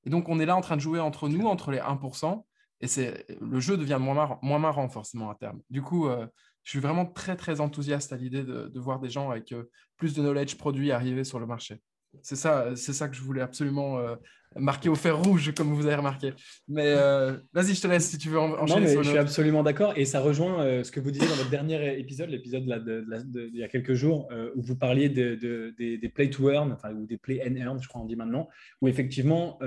[0.05, 2.45] Et donc, on est là en train de jouer entre nous, entre les 1%,
[2.81, 5.61] et c'est, le jeu devient moins marrant, moins forcément à terme.
[5.71, 6.27] Du coup, euh,
[6.63, 10.15] je suis vraiment très, très enthousiaste à l'idée de, voir des gens avec euh, plus
[10.15, 11.81] de knowledge produit arriver sur le marché.
[12.23, 14.17] C'est ça, c'est ça que je voulais absolument euh,
[14.57, 16.33] marquer au fer rouge, comme vous avez remarqué.
[16.69, 18.87] Mais euh, vas-y, je te laisse si tu veux en, enchaîner.
[18.87, 19.93] Non, mais je suis absolument d'accord.
[19.97, 23.65] Et ça rejoint euh, ce que vous disiez dans votre dernier épisode, l'épisode d'il y
[23.65, 27.57] a quelques jours, où vous parliez des, play to earn, enfin, ou des play and
[27.57, 28.49] earn, je crois on dit maintenant,
[28.81, 29.59] où effectivement,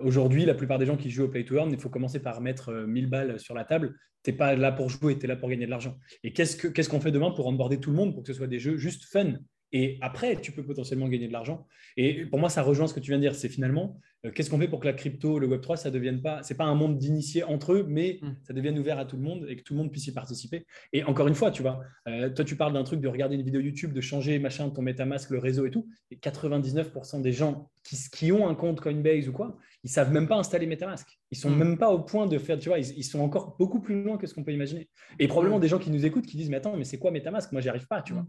[0.00, 2.40] aujourd'hui, la plupart des gens qui jouent au Play to Earn, il faut commencer par
[2.40, 3.96] mettre 1000 balles sur la table.
[4.22, 5.98] Tu n'es pas là pour jouer, tu es là pour gagner de l'argent.
[6.22, 8.58] Et qu'est-ce qu'on fait demain pour onboarder tout le monde pour que ce soit des
[8.58, 9.34] jeux juste fun?
[9.72, 11.66] Et après, tu peux potentiellement gagner de l'argent.
[11.96, 13.34] Et pour moi, ça rejoint ce que tu viens de dire.
[13.34, 14.00] C'est finalement,
[14.34, 16.74] qu'est-ce qu'on fait pour que la crypto, le Web3, ça devienne pas, c'est pas un
[16.74, 18.34] monde d'initiés entre eux, mais hmm.
[18.42, 20.66] ça devienne ouvert à tout le monde et que tout le monde puisse y participer.
[20.92, 23.42] Et encore une fois, tu vois, euh, toi, tu parles d'un truc de regarder une
[23.42, 25.88] vidéo YouTube, de changer machin, ton MetaMask, le réseau et tout.
[26.10, 30.28] Et 99% des gens qui, qui, ont un compte Coinbase ou quoi, ils savent même
[30.28, 31.08] pas installer MetaMask.
[31.30, 31.58] Ils sont hmm.
[31.58, 34.26] même pas au point de faire, tu vois, ils, sont encore beaucoup plus loin que
[34.26, 34.88] ce qu'on peut imaginer.
[35.18, 35.62] Et probablement hmm.
[35.62, 37.52] des gens qui nous écoutent qui disent, mais attends, mais c'est quoi MetaMask?
[37.52, 38.26] Moi, j'y arrive pas, tu vois.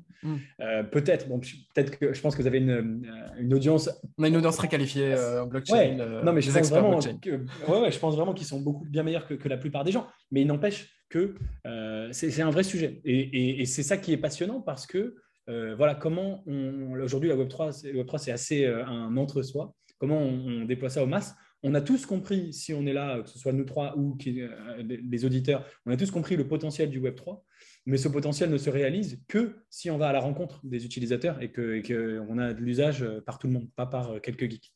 [0.61, 3.89] Euh, peut-être, bon, peut-être que je pense que vous avez une, euh, une audience.
[4.17, 5.75] On a une audience très qualifiée euh, en blockchain.
[6.23, 9.27] Non, mais je pense vraiment, ouais, ouais, je pense vraiment qu'ils sont beaucoup bien meilleurs
[9.27, 10.07] que, que, la plupart des gens.
[10.31, 11.35] Mais il n'empêche que
[12.11, 13.01] c'est un vrai sujet.
[13.05, 15.15] Et, et, c'est ça qui est passionnant parce que
[15.47, 16.43] voilà, comment
[16.93, 19.73] aujourd'hui la Web 3, Web 3 c'est assez un entre-soi.
[19.97, 21.35] Comment on, on déploie ça aux masses?
[21.63, 24.83] On a tous compris, si on est là, que ce soit nous trois ou euh,
[24.87, 27.43] les auditeurs, on a tous compris le potentiel du Web 3,
[27.85, 31.39] mais ce potentiel ne se réalise que si on va à la rencontre des utilisateurs
[31.41, 34.73] et qu'on a de l'usage euh, par tout le monde, pas par euh, quelques geeks.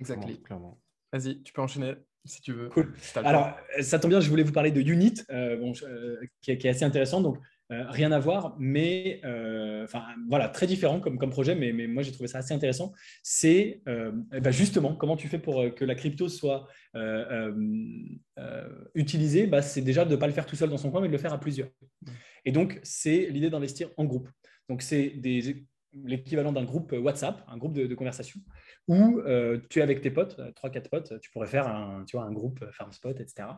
[0.00, 0.80] Exactement.
[1.12, 1.94] Vas-y, tu peux enchaîner
[2.24, 2.68] si tu veux.
[2.68, 2.94] Cool.
[3.16, 5.14] Alors, ça tombe bien, je voulais vous parler de Unit,
[6.42, 7.20] qui, est, assez intéressant.
[7.20, 7.38] Donc,
[7.72, 11.86] euh, rien à voir, mais euh, enfin voilà, très différent comme, comme projet, mais, mais
[11.86, 12.92] moi j'ai trouvé ça assez intéressant.
[13.22, 16.66] C'est euh, eh ben, justement comment tu fais pour que la crypto soit
[18.94, 19.46] utilisée?
[19.46, 21.12] Bah, c'est déjà de ne pas le faire tout seul dans son coin, mais de
[21.12, 21.68] le faire à plusieurs.
[22.44, 24.28] Et donc c'est l'idée d'investir en groupe.
[24.68, 25.20] Donc c'est
[25.92, 28.40] l'équivalent d'un groupe WhatsApp, un groupe de, conversation,
[28.90, 29.22] où
[29.68, 32.64] tu es avec tes potes, 3-4 potes, tu pourrais faire un, tu vois, un groupe
[32.72, 33.48] FarmSpot, etc.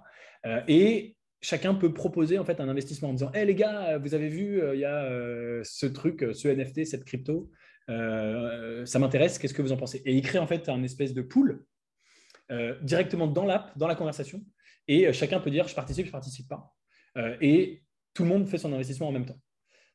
[0.68, 4.28] et chacun peut proposer en fait un investissement en disant Hé les gars, vous avez
[4.28, 7.51] vu, euh, il y a euh, ce truc, ce NFT, cette crypto,
[7.91, 10.01] euh, ça m'intéresse, qu'est-ce que vous en pensez?
[10.07, 11.64] Et il crée en fait un espèce de pool
[12.83, 14.45] directement dans l'app, dans la conversation,
[14.87, 16.76] et chacun peut dire je participe, je participe pas.
[17.41, 19.39] et tout le monde fait son investissement en même temps.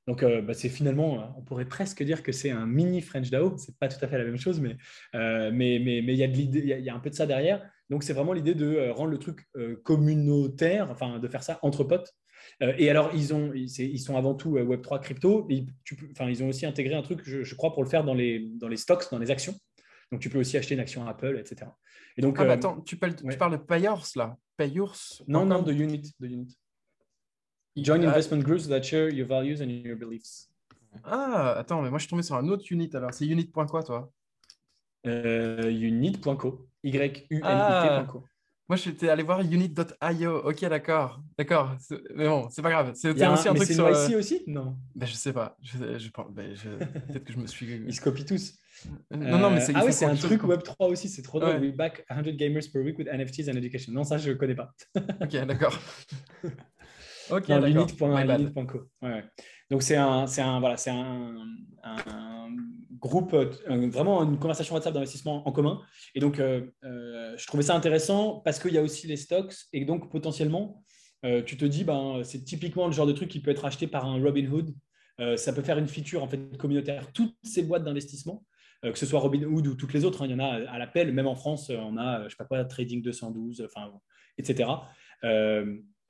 [0.08, 3.58] Donc, bah, c'est finalement, on pourrait presque dire que c'est un mini French DAO.
[3.58, 4.78] C'est pas tout à fait la même chose, mais
[5.14, 5.52] mais
[5.84, 7.62] mais mais il y a de l'idée, il y, a un peu de ça derrière.
[7.90, 11.60] Donc, c'est vraiment l'idée de euh, rendre le truc euh, communautaire, enfin, de faire ça
[11.62, 12.14] entre potes.
[12.62, 15.48] Euh, et alors, ils, ont, ils, sont avant tout Web3 crypto.
[15.50, 15.66] Et
[16.12, 18.68] enfin, ils ont aussi intégré un truc, je, crois, pour le faire dans les, dans
[18.68, 19.56] les stocks, dans les actions.
[20.12, 21.70] Donc, tu peux aussi acheter une action Apple, etc.
[22.18, 24.98] Et donc, ah, attends, tu parles, tu parles de Payors, là Payors
[25.28, 26.14] Non, non, de Unit.
[26.20, 26.58] De unit.
[27.78, 30.50] Join investment groups that share your values and your beliefs.
[31.04, 33.14] Ah, attends, mais moi, je suis tombé sur un autre Unit, alors.
[33.14, 34.12] C'est unit.quoi, toi?
[35.06, 36.68] Unit.co.
[36.84, 37.44] Y-U-N-I-T.co.
[37.44, 38.30] Ah.
[38.70, 40.38] Moi, j'étais allé voir unit.io.
[40.44, 41.22] Ok, d'accord.
[41.38, 41.78] D'accord.
[42.16, 42.92] Mais bon, c'est pas grave.
[42.96, 43.96] C'était aussi un, truc sur.
[43.96, 44.44] C'est euh, aussi?
[44.46, 44.76] Non.
[44.94, 45.56] Ben, je sais pas.
[45.62, 46.54] Je, ben,
[47.08, 47.66] Peut-être que je me suis.
[47.88, 48.56] Ils se copient tous.
[49.12, 49.74] Non, non, mais c'est.
[49.74, 51.08] Ah oui, c'est un truc Web3 aussi.
[51.08, 51.62] C'est trop drôle.
[51.62, 53.94] We back 100 gamers per week with NFTs and education.
[53.94, 54.74] Non, ça, je connais pas.
[55.22, 55.80] ok, d'accord.
[57.32, 57.50] ok.
[59.02, 59.24] Ouais.
[59.70, 61.36] Donc, c'est un, un, voilà, un,
[61.84, 62.50] un,
[63.00, 65.82] groupe, euh, vraiment une conversation WhatsApp d'investissement en commun.
[66.16, 69.54] Et donc, euh, euh, je trouvais ça intéressant parce qu'il y a aussi les stocks
[69.74, 70.84] et donc potentiellement,
[71.46, 74.06] tu te dis, ben, c'est typiquement le genre de truc qui peut être acheté par
[74.06, 74.74] un Robinhood.
[75.36, 77.12] ça peut faire une feature en fait communautaire.
[77.12, 78.46] Toutes ces boîtes d'investissement,
[78.82, 81.12] que ce soit Robinhood ou toutes les autres, hein, il y en a à l'appel.
[81.12, 83.92] Même en France, on a, je sais pas quoi, Trading 212, enfin,
[84.38, 84.70] etc.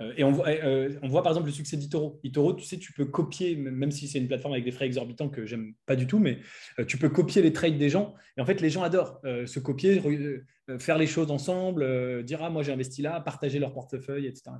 [0.02, 2.20] Euh, et euh, on voit, par exemple le succès d'Itoro.
[2.24, 5.30] Itoro, tu sais, tu peux copier, même si c'est une plateforme avec des frais exorbitants
[5.30, 6.40] que j'aime pas du tout, mais
[6.80, 8.16] euh, tu peux copier les trades des gens.
[8.38, 10.02] Et en fait, les gens adorent se copier,
[10.80, 14.52] faire les choses ensemble, dire ah moi j'ai investi là, partager leur portefeuille, etc.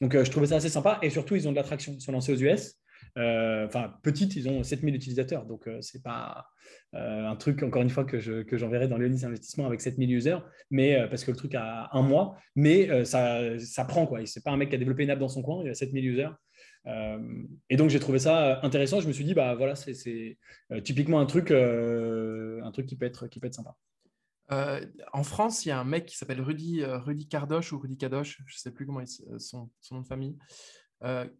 [0.00, 0.98] Donc je trouvais ça assez sympa.
[1.02, 1.92] Et surtout, ils ont de l'attraction.
[1.92, 2.76] Ils sont lancés aux US.
[3.18, 5.44] Euh, enfin, petite, ils ont 7000 utilisateurs.
[5.44, 6.46] Donc, euh, c'est pas
[6.94, 10.38] euh, un truc, encore une fois, que, j'enverrai dans Léonis Investissement avec 7000 users,
[10.70, 12.36] mais, parce que le truc a un mois.
[12.54, 14.24] Mais ça, ça prend, quoi.
[14.26, 16.04] C'est pas un mec qui a développé une app dans son coin, il a 7000
[16.04, 16.30] users.
[16.86, 19.00] et donc, j'ai trouvé ça intéressant.
[19.00, 20.38] Je me suis dit, bah voilà, c'est
[20.84, 23.76] typiquement un truc, un truc qui, peut être, qui peut être sympa.
[25.12, 28.40] en France, il y a un mec qui s'appelle Rudy, Rudy Cardoche ou Rudy Kadosh,
[28.46, 30.36] je sais plus comment est son, son, nom de famille.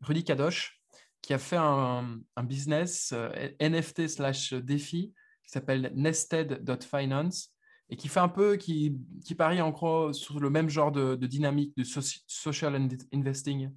[0.01, 0.80] Rudy Kadosh,
[1.23, 5.13] qui a fait un, business euh, NFT slash défi
[5.43, 7.55] qui s'appelle nested.finance
[7.89, 11.17] et qui fait un peu, qui, qui parie en gros sur le même genre de,
[11.17, 13.71] dynamique de social investing.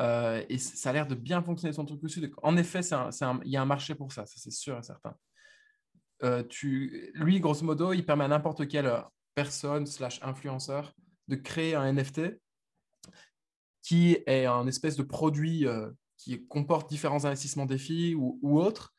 [0.00, 2.30] Euh, et ça a l'air de bien fonctionner son truc aussi.
[2.42, 5.14] En effet, il y a un marché pour ça, ça c'est sûr et certain.
[6.24, 8.90] Euh, tu, lui, grosso modo, il permet à n'importe quelle
[9.34, 10.92] personne slash influenceur
[11.28, 12.40] de créer un NFT
[13.82, 15.66] qui est un espèce de produit
[16.18, 18.94] qui comporte différents investissements défis ou, ou autres.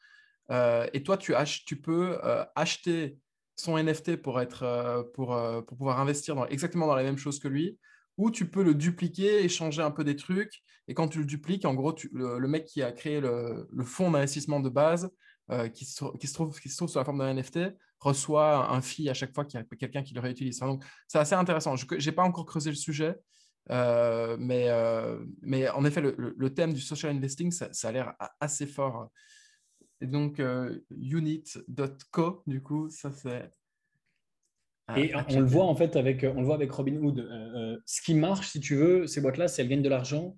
[0.51, 1.33] Euh, et toi, tu,
[1.65, 3.17] tu peux euh, acheter
[3.55, 7.49] son NFT pour, être, pour, pour pouvoir investir dans, exactement dans la même chose que
[7.49, 7.77] lui,
[8.17, 10.61] ou tu peux le dupliquer, échanger un peu des trucs.
[10.87, 14.11] Et quand tu le dupliques, en gros, le, mec qui a créé le, le fonds
[14.11, 15.11] d'investissement de base,
[15.73, 17.59] qui, se, qui, se trouve, qui se trouve sous la forme d'un NFT,
[17.99, 20.59] reçoit un fee à chaque fois qu'il y a quelqu'un qui le réutilise.
[20.59, 21.75] Donc, c'est assez intéressant.
[21.75, 23.15] Je n'ai pas encore creusé le sujet,
[23.71, 28.65] euh, mais, euh, mais en effet, le, thème du social investing, ça, a l'air assez
[28.65, 29.11] fort.
[30.01, 33.51] Et donc, euh, unit.co, du coup, ça c'est.
[34.97, 37.19] Et on le voit en fait avec, on le voit avec Robinhood.
[37.85, 40.35] ce qui marche, si tu veux, ces boîtes-là, c'est elles gagnent de l'argent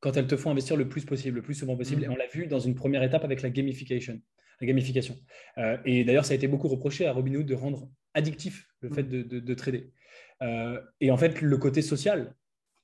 [0.00, 2.04] quand elles te font investir le plus possible, le plus souvent possible.
[2.04, 4.20] Et on l'a vu dans une première étape avec la gamification
[4.60, 5.16] la gamification.
[5.58, 9.04] Euh, et d'ailleurs, ça a été beaucoup reproché à Robinhood de rendre addictif le fait
[9.04, 9.92] de, de, trader.
[10.42, 12.34] Euh, et en fait, le côté social,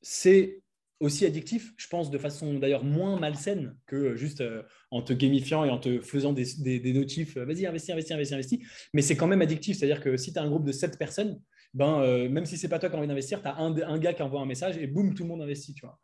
[0.03, 0.63] c'est
[1.01, 5.65] aussi addictif, je pense, de façon d'ailleurs moins malsaine que juste euh, en te gamifiant
[5.65, 8.59] et en te faisant des, des, notifs, vas-y, investis, investis, investis, investis.
[8.93, 11.41] Mais c'est quand même addictif, c'est-à-dire que si tu as un groupe de 7 personnes,
[11.73, 14.13] ben, même si c'est pas toi qui as envie d'investir, tu as un, un, gars
[14.13, 15.73] qui envoie un message et boum, tout le monde investit.
[15.73, 15.99] Tu vois.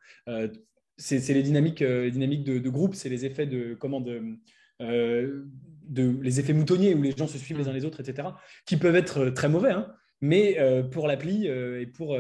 [0.96, 4.38] c'est les dynamiques, dynamiques de, de, groupe, c'est les effets de, comment, de,
[4.82, 5.44] euh,
[5.88, 8.28] de, les effets moutonniers où les gens se suivent les uns les autres, etc.,
[8.66, 9.70] qui peuvent être euh, très mauvais.
[9.70, 9.86] Hein.
[10.20, 12.18] mais euh, pour l'appli et pour,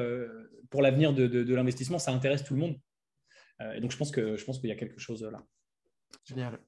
[0.70, 2.76] pour l'avenir de, de, l'investissement, ça intéresse tout le monde.
[3.74, 5.42] et donc, je pense, que, je pense qu'il y a quelque chose là.
[6.24, 6.58] Génial.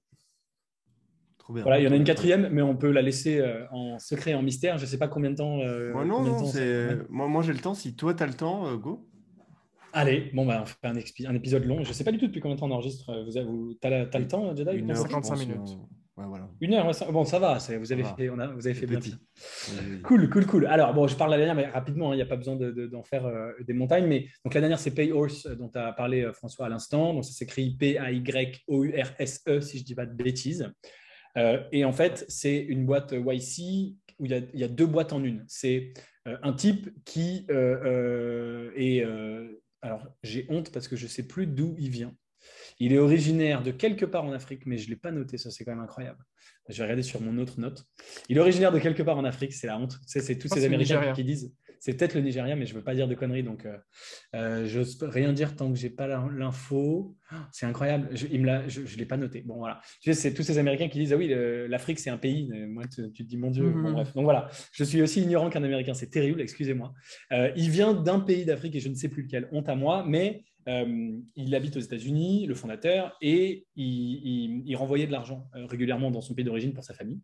[1.38, 1.62] Trop bien.
[1.62, 4.42] Voilà, il y en a une quatrième, mais on peut la laisser en secret, en
[4.42, 4.78] mystère.
[4.78, 5.56] Je ne sais pas combien de temps.
[5.56, 6.52] moi, non, non,
[7.08, 7.74] moi, moi j'ai le temps.
[7.74, 9.08] Si toi, tu as le temps, go.
[9.92, 11.82] Allez, bon, bah, on fait un, épisode long.
[11.82, 13.12] Je ne sais pas du tout depuis combien de temps on enregistre.
[13.24, 15.78] Vous, vous as, le temps, Jedi Une heure 55 minutes.
[16.18, 16.50] Ouais, voilà.
[16.60, 19.14] Une heure, bon, ça va, vous avez fait, on a, vous avez fait petit.
[20.02, 20.66] Cool, cool, cool.
[20.66, 22.72] Alors, bon, je parle la dernière, mais rapidement, hein, il n'y a pas besoin d'en
[22.72, 24.08] de, faire euh, des montagnes.
[24.08, 27.14] Mais donc, la dernière, c'est Payhorse, euh, dont tu as parlé, euh, François, à l'instant.
[27.14, 30.68] Donc, ça s'écrit P-A-Y-O-U-R-S-E, si je ne dis pas de bêtises.
[31.70, 34.86] et en fait, c'est une boîte YC où il y, a, il y a deux
[34.86, 35.44] boîtes en une.
[35.46, 35.92] C'est
[36.26, 39.04] un type qui est
[39.80, 42.12] alors j'ai honte parce que je ne sais plus d'où il vient.
[42.80, 45.50] Il est originaire de quelque part en Afrique, mais je ne l'ai pas noté, ça
[45.50, 46.24] c'est quand même incroyable.
[46.68, 47.84] Je vais regarder sur mon autre note.
[48.28, 49.98] Il est originaire de quelque part en Afrique, c'est la honte.
[50.06, 52.94] C'est tous ces Américains qui disent c'est peut-être le Nigeria, mais je ne veux pas
[52.94, 53.76] dire de conneries, donc euh,
[54.34, 57.16] euh je n'ose rien dire tant que je n'ai pas l'info.
[57.52, 59.42] C'est incroyable, je ne l'ai pas noté.
[59.42, 59.80] Bon, voilà.
[60.00, 61.32] Tu sais, c'est tous ces Américains qui disent Ah oui,
[61.68, 62.50] l'Afrique, c'est un pays.
[62.68, 63.70] Moi, tu, te dis Mon Dieu.
[63.70, 63.92] Bon, mhm.
[63.92, 64.14] bref.
[64.14, 65.94] Donc voilà, je suis aussi ignorant qu'un Américain.
[65.94, 66.92] C'est terrible, excusez-moi.
[67.32, 69.48] Euh, il vient d'un pays d'Afrique et je ne sais plus lequel.
[69.52, 75.12] Honte à moi, mais euh, il habite aux États-Unis, le fondateur, et il, renvoyait de
[75.12, 77.20] l'argent régulièrement dans son pays d'origine pour sa famille.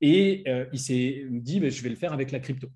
[0.00, 2.68] Et il s'est dit, je vais le faire avec la crypto.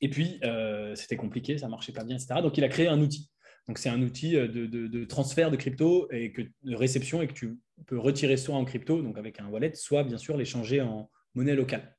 [0.00, 2.40] Et puis, euh, c'était compliqué, ça marchait pas bien, etc.
[2.42, 3.30] Donc, il a créé un outil.
[3.66, 7.32] Donc, c'est un outil euh, de, transfert de crypto et que, de réception et que
[7.32, 11.10] tu peux retirer soit en crypto, donc avec un wallet, soit bien sûr l'échanger en
[11.34, 11.95] monnaie locale.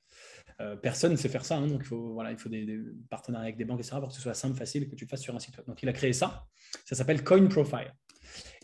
[0.59, 2.79] Euh, personne ne sait faire ça, hein, donc il faut, voilà, il faut des,
[3.09, 5.21] partenariats avec des banques, etc., pour que ce soit simple, facile et que tu fasses
[5.21, 5.67] sur un site web.
[5.67, 6.45] Donc, il a créé ça.
[6.85, 7.93] Ça s'appelle Coin Profile.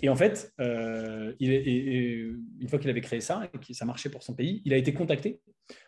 [0.02, 0.54] Et en fait,
[1.40, 4.74] il une fois qu'il avait créé ça et que ça marchait pour son pays, il
[4.74, 5.40] a été contacté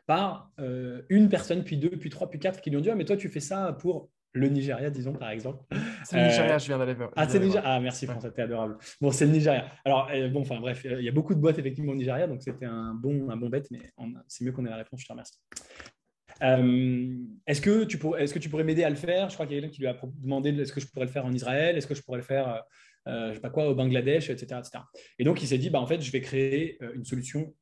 [0.06, 2.96] par euh, une personne, puis deux, puis trois, puis quatre qui lui ont dit ah,
[2.96, 5.64] mais toi, tu fais ça pour le Nigeria, disons, par exemple.
[6.04, 7.12] C'est le Nigeria, je viens d'aller voir.
[7.16, 7.62] Ah, c'est Nigeria.
[7.66, 8.78] Ah, merci, François, t'es adorable.
[9.00, 9.72] Bon, c'est le Nigeria.
[9.86, 12.42] Alors, euh, bon, enfin, bref, il y a beaucoup de boîtes, effectivement, au Nigeria, donc
[12.42, 13.80] c'était un bon, un bon bête, mais
[14.28, 15.40] c'est mieux qu'on ait la réponse, je te remercie.
[16.44, 17.16] Euh,
[17.48, 19.30] est-ce que, tu pourrais, est-ce que tu pourrais m'aider à le faire?
[19.30, 21.12] Je crois qu'il y a quelqu'un qui lui a demandé est-ce que je pourrais le
[21.12, 21.78] faire en Israël?
[21.78, 22.64] Est-ce que je pourrais le faire,
[23.08, 24.84] euh, je sais pas quoi, au Bangladesh, etc., etc.
[25.20, 27.54] Et donc, il s'est dit bah, en fait, je vais créer une solution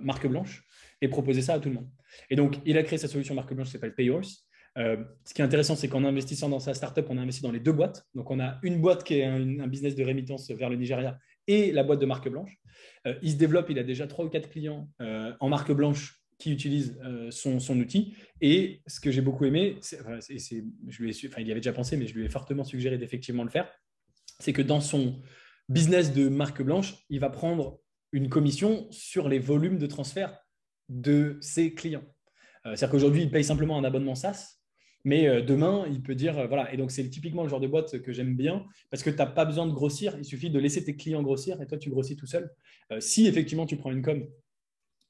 [0.00, 0.64] marque blanche
[1.02, 1.88] et proposer ça à tout le monde.
[2.30, 4.48] Et donc, il a créé sa solution marque blanche qui s'appelle Payhorse.
[4.78, 7.50] Euh, ce qui est intéressant, c'est qu'en investissant dans sa startup, on a investi dans
[7.50, 8.06] les deux boîtes.
[8.14, 11.72] Donc, on a une boîte qui est un, business de rémittance vers le Nigeria et
[11.72, 12.56] la boîte de marque blanche.
[13.06, 16.20] Euh, il se développe, il a déjà trois ou quatre clients euh, en marque blanche
[16.38, 16.98] qui utilisent
[17.30, 18.14] son, son, outil.
[18.40, 21.96] Et ce que j'ai beaucoup aimé, je lui ai, enfin, il y avait déjà pensé,
[21.96, 23.68] mais je lui ai fortement suggéré d'effectivement le faire,
[24.38, 25.20] c'est que dans son
[25.68, 27.80] business de marque blanche, il va prendre
[28.12, 30.38] une commission sur les volumes de transfert
[30.88, 32.04] de ses clients.
[32.66, 34.60] Euh, c'est-à-dire qu'aujourd'hui, il paye simplement un abonnement SaaS,
[35.04, 37.66] mais euh, demain, il peut dire, euh, voilà, et donc c'est typiquement le genre de
[37.66, 40.58] boîte que j'aime bien, parce que tu n'as pas besoin de grossir, il suffit de
[40.58, 42.50] laisser tes clients grossir, et toi, tu grossis tout seul.
[43.00, 44.26] si effectivement, tu prends une com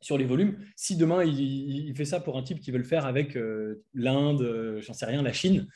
[0.01, 3.07] sur les volumes, si demain, il, fait ça pour un type qui veut le faire
[3.07, 3.37] avec
[3.95, 5.67] l'Inde, j'en sais rien, la Chine,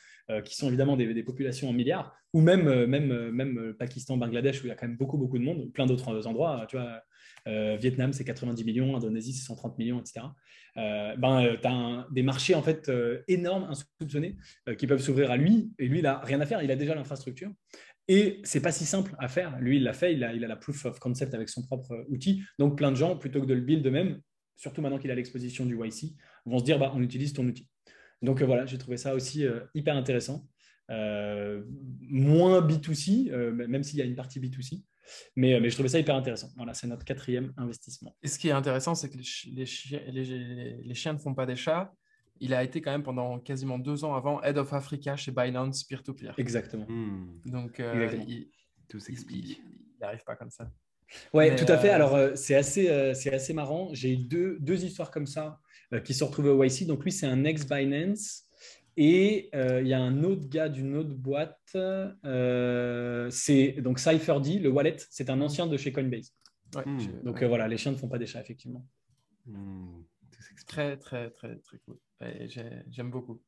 [0.45, 4.69] qui sont évidemment des, populations en milliards, ou même, même, même Pakistan, Bangladesh, où il
[4.69, 7.01] y a quand même beaucoup, beaucoup de monde, plein d'autres endroits, tu vois,
[7.47, 10.25] euh, Vietnam, c'est 90 millions, Indonésie, c'est 130 millions, etc.
[10.77, 12.91] Euh, ben, euh, tu as des marchés en fait
[13.27, 14.37] énormes, insoupçonnés,
[14.77, 15.71] qui peuvent s'ouvrir à lui.
[15.79, 17.51] Et lui, il n'a rien à faire, il a déjà l'infrastructure.
[18.07, 19.57] Et c'est pas si simple à faire.
[19.59, 22.43] Lui, il l'a fait, il a, la proof of concept avec son propre outil.
[22.59, 24.19] Donc, plein de gens, plutôt que de le build eux-mêmes,
[24.55, 27.69] surtout maintenant qu'il a l'exposition du YC, vont se dire bah, on utilise ton outil.
[28.21, 30.47] Donc voilà, j'ai trouvé ça aussi hyper intéressant.
[30.89, 34.83] moins B2C, même s'il y a une partie B2C.
[35.35, 36.49] Mais, je trouvais ça hyper intéressant.
[36.55, 38.15] Voilà, c'est notre quatrième investissement.
[38.21, 41.93] Et ce qui est intéressant, c'est que les, chiens ne font pas des chats.
[42.39, 45.83] Il a été quand même pendant quasiment deux ans avant Head of Africa chez Binance
[45.83, 46.33] Peer-to-Peer.
[46.37, 46.85] Exactement.
[46.87, 47.39] Hmm.
[47.45, 48.49] Donc, euh, Il,
[48.89, 49.61] tout s'explique.
[49.63, 50.69] Il n'arrive pas comme ça.
[51.33, 51.91] Ouais, tout à fait.
[51.91, 53.89] Euh, Alors, euh, c'est assez, c'est assez marrant.
[53.93, 55.59] J'ai eu deux, deux histoires comme ça
[56.03, 56.87] qui sont retrouvées au YC.
[56.87, 58.43] Donc, lui, c'est un ex-Binance.
[58.95, 64.61] Et euh, il y a un autre gars d'une autre boîte, euh, c'est donc CypherD,
[64.61, 66.31] le wallet, c'est un ancien de chez Coinbase.
[66.85, 66.97] Hmm.
[67.23, 68.85] donc euh, voilà, les chiens ne font pas des chats, effectivement.
[69.45, 70.03] Hmm.
[70.67, 71.97] Très, très, très, très cool.
[72.89, 73.41] J'aime beaucoup.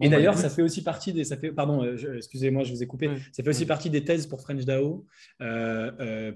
[0.00, 1.24] Et d'ailleurs, ça fait aussi partie des.
[1.24, 3.10] Ça fait, pardon, excusez-moi, je vous ai coupé.
[3.32, 5.06] Ça fait aussi partie des thèses pour French DAO,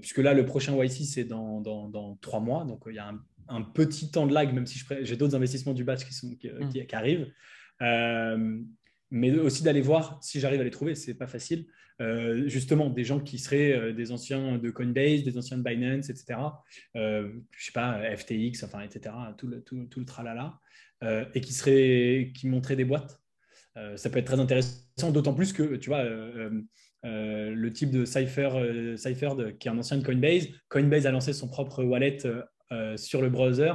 [0.01, 2.65] puisque là, le prochain YC, c'est dans, dans, dans, trois mois.
[2.65, 5.73] Donc, il y a un un petit temps de lag, même si j'ai d'autres investissements
[5.73, 6.85] du batch qui, sont, qui, mm.
[6.93, 7.31] arrivent.
[9.13, 11.65] Euh, mais aussi d'aller voir si j'arrive à les trouver, c'est pas facile.
[12.01, 16.09] Euh, justement, des gens qui seraient euh, des anciens de Coinbase, des anciens de Binance,
[16.09, 16.39] etc.
[16.95, 19.15] je sais pas, FTX, enfin, etc.
[19.37, 20.59] Tout le, tout, tout le tralala,
[21.33, 23.21] et qui seraient, qui montraient des boîtes.
[23.97, 26.05] ça peut être très intéressant, d'autant plus que tu vois.
[27.03, 30.47] le type de Cypher, Cypher qui est un ancien de Coinbase.
[30.69, 32.19] Coinbase a lancé son propre wallet
[32.73, 33.73] euh, sur le browser.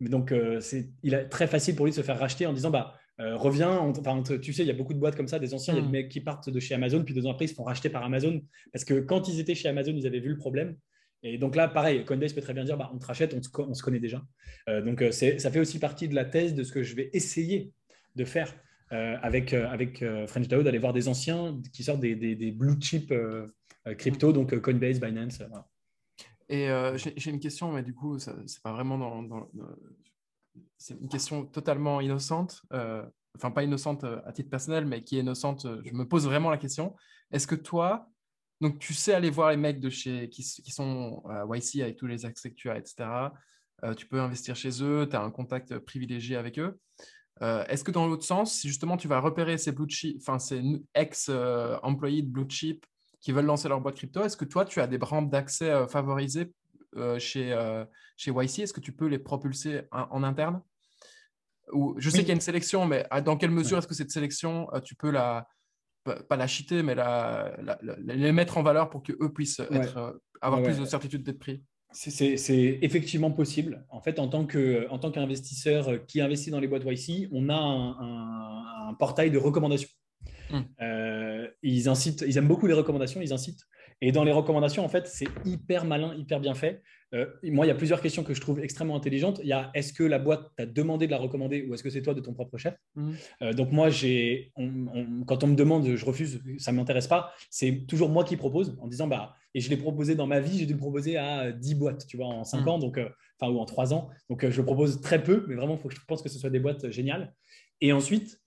[0.00, 2.70] Donc, euh, c'est, il est très facile pour lui de se faire racheter en disant
[2.70, 3.78] bah, euh, reviens.
[3.78, 5.80] Enfin, tu sais, il y a beaucoup de boîtes comme ça, des anciens, il y
[5.80, 5.92] a des mm.
[5.92, 8.04] mecs qui partent de chez Amazon, puis deux ans après, ils se font racheter par
[8.04, 8.42] Amazon.
[8.72, 10.76] Parce que quand ils étaient chez Amazon, ils avaient vu le problème.
[11.22, 13.82] Et donc là, pareil, Coinbase peut très bien dire bah, on te rachète, on, se
[13.82, 14.22] connaît déjà.
[14.68, 17.72] donc, ça fait aussi partie de la thèse de ce que je vais essayer
[18.14, 18.54] de faire
[18.90, 23.12] avec, avec French DAO, d'aller voir des anciens qui sortent des, des, blue chip
[23.96, 25.42] crypto, donc Coinbase, Binance.
[25.48, 25.66] Voilà.
[26.48, 29.48] Et euh, j'ai une question, mais du coup, c'est pas vraiment dans.
[30.78, 33.04] C'est une question totalement innocente, euh,
[33.36, 35.66] enfin pas innocente euh, à titre personnel, mais qui est innocente.
[35.84, 36.94] Je me pose vraiment la question.
[37.32, 38.08] Est-ce que toi,
[38.60, 42.06] donc tu sais aller voir les mecs de chez qui, sont à YC avec tous
[42.06, 43.08] les accès que tu as, etc.
[43.96, 46.78] tu peux investir chez eux, tu as un contact privilégié avec eux.
[47.40, 49.74] Est-ce que dans l'autre sens, si justement tu vas repérer ces
[50.38, 50.62] ces
[50.94, 52.86] ex-employés de blue chip
[53.26, 55.88] qui veulent lancer leur boîte crypto, est-ce que toi, tu as des branches d'accès euh,
[55.88, 56.46] favorisées euh,
[57.18, 57.84] chez, euh,
[58.16, 60.62] chez YC Est-ce que tu peux les propulser en, interne?
[61.72, 64.10] Ou, Je sais qu'il y a une sélection, mais dans quelle mesure est-ce que cette
[64.10, 65.48] sélection, tu peux la,
[66.04, 67.56] pas la cheater, mais la,
[68.00, 71.62] les mettre en valeur pour qu'eux puissent être, avoir plus de certitude d'être pris?
[71.92, 73.86] C'est effectivement possible.
[73.88, 78.94] En fait, en tant qu'investisseur qui investit dans les boîtes YC, on a un, un
[78.94, 79.88] portail de recommandations.
[80.50, 80.60] Hmm.
[80.80, 81.05] Euh,
[81.62, 83.64] ils incitent, ils aiment beaucoup les recommandations, ils incitent.
[84.00, 86.82] Et dans les recommandations, en fait, c'est hyper malin, hyper bien fait.
[87.14, 89.40] Euh, moi, il y a plusieurs questions que je trouve extrêmement intelligentes.
[89.42, 91.88] Il y a est-ce que la boîte t'a demandé de la recommander ou est-ce que
[91.88, 92.76] c'est toi de ton propre chef?
[92.94, 93.12] Hmm.
[93.42, 94.52] euh, Donc moi, j'ai,
[95.26, 97.32] quand on me demande, je refuse, ça ne m'intéresse pas.
[97.50, 100.58] C'est toujours moi qui propose en disant bah et je l'ai proposé dans ma vie,
[100.58, 102.68] j'ai dû le proposer à 10 boîtes, tu vois, en 5 hmm.
[102.68, 103.00] ans, donc
[103.40, 104.10] enfin ou en 3 ans.
[104.28, 106.38] Donc je le propose très peu, mais vraiment, il faut que je pense que ce
[106.38, 107.32] soit des boîtes géniales.
[107.80, 108.40] Et ensuite,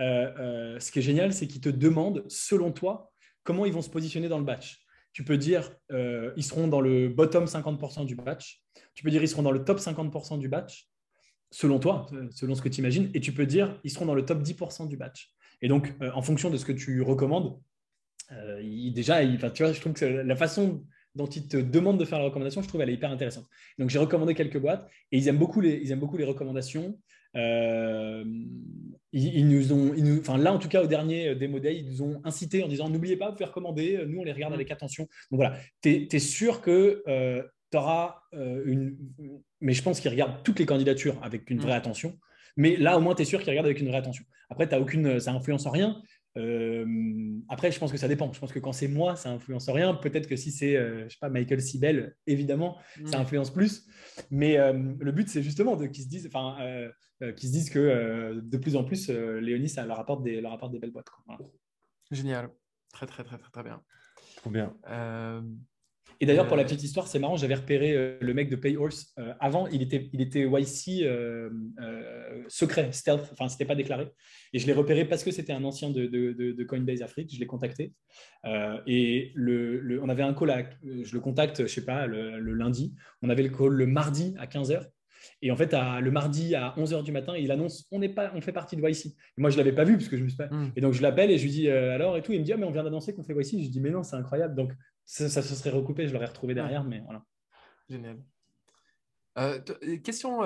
[0.00, 3.82] euh, euh, ce qui est génial, c'est qu'ils te demandent, selon toi, comment ils vont
[3.82, 4.84] se positionner dans le batch.
[5.12, 8.62] Tu peux dire, euh, ils seront dans le bottom 50% du batch.
[8.94, 10.88] Tu peux dire, ils seront dans le top 50% du batch,
[11.50, 13.10] selon toi, selon ce que tu imagines.
[13.14, 15.30] Et tu peux dire, ils seront dans le top 10% du batch.
[15.62, 17.60] Et donc, en fonction de ce que tu recommandes,
[18.92, 20.84] déjà, tu vois, je trouve que la façon
[21.14, 23.46] dont ils te demandent de faire la recommandation, je trouve elle est hyper intéressante.
[23.78, 26.98] Donc, j'ai recommandé quelques boîtes et beaucoup ils aiment beaucoup les recommandations.
[27.36, 28.24] Euh,
[29.12, 31.86] ils, nous ont, nous, enfin là en tout cas au dernier euh, Demo Day, ils
[31.86, 34.52] nous ont incité en disant n'oubliez pas, vous faire recommander, euh, nous on les regarde
[34.52, 34.56] mm.
[34.56, 35.04] avec attention.
[35.30, 37.02] Donc voilà, tu es, sûr que
[37.70, 38.96] tu auras une.
[39.60, 41.62] Mais je pense qu'ils regardent toutes les candidatures avec une mm.
[41.62, 42.18] vraie attention.
[42.56, 44.24] Mais là au moins tu es sûr qu'ils regardent avec une vraie attention.
[44.50, 46.00] Après, as aucune, ça influence en rien.
[46.36, 48.32] Après, je pense que ça dépend.
[48.32, 49.94] Je pense que quand c'est moi, ça influence rien.
[49.94, 53.22] Peut-être que si c'est, je sais pas, Michael Sibel, évidemment, ça mm.
[53.22, 53.86] influence plus.
[54.30, 56.56] Mais le but, c'est justement de qu'ils se disent, enfin,
[57.22, 60.24] euh, qui se disent que euh, de plus en plus, euh, Léonie, ça leur apporte
[60.24, 61.06] des, leur apporte des belles boîtes.
[62.10, 62.50] Génial.
[62.92, 63.82] Très, très, très, très, très bien.
[64.36, 64.74] Trop bien.
[66.20, 69.14] Et d'ailleurs, pour la petite histoire, c'est marrant, j'avais repéré le mec de Payhorse.
[69.40, 71.04] avant, il était, il était YC
[72.48, 74.08] secret, stealth, enfin, c'était pas déclaré.
[74.52, 77.32] Et je l'ai repéré parce que c'était un ancien de, de, de, Coinbase Afrique.
[77.34, 77.92] Je l'ai contacté.
[78.86, 82.94] et le, on avait un call, je le contacte, je sais pas, le, le, lundi.
[83.22, 84.84] On avait le call le mardi à 15h.
[85.42, 88.52] Et en fait, le mardi à 11h du matin, il annonce on, pas, on fait
[88.52, 89.14] partie de YC.
[89.36, 90.46] moi, je ne l'avais pas vu parce que je me suis pas.
[90.46, 90.70] Hmm.
[90.76, 92.32] Et donc, je l'appelle et je lui dis euh, alors et tout.
[92.32, 93.50] Il me dit ah, mais on vient d'annoncer qu'on fait YC.
[93.52, 94.54] Je lui dis mais non, c'est incroyable.
[94.54, 94.72] Donc,
[95.04, 96.08] ça, se serait recoupé.
[96.08, 96.84] Je l'aurais retrouvé derrière.
[96.84, 97.22] Mais voilà.
[97.88, 98.18] Génial.
[100.02, 100.38] question,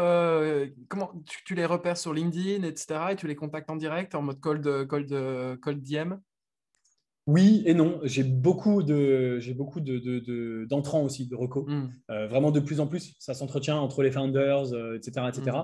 [0.89, 1.13] comment
[1.45, 3.01] tu, les repères sur LinkedIn, etc.
[3.11, 6.15] et tu les contactes en direct en mode cold, cold, cold DM
[7.29, 8.01] oui et non.
[8.05, 11.67] J'ai beaucoup de, j'ai beaucoup de, d'entrants aussi, de recos.
[11.69, 11.89] Hmm.
[12.11, 15.57] Euh, vraiment de plus en plus, ça s'entretient entre les founders, etc., euh, etc.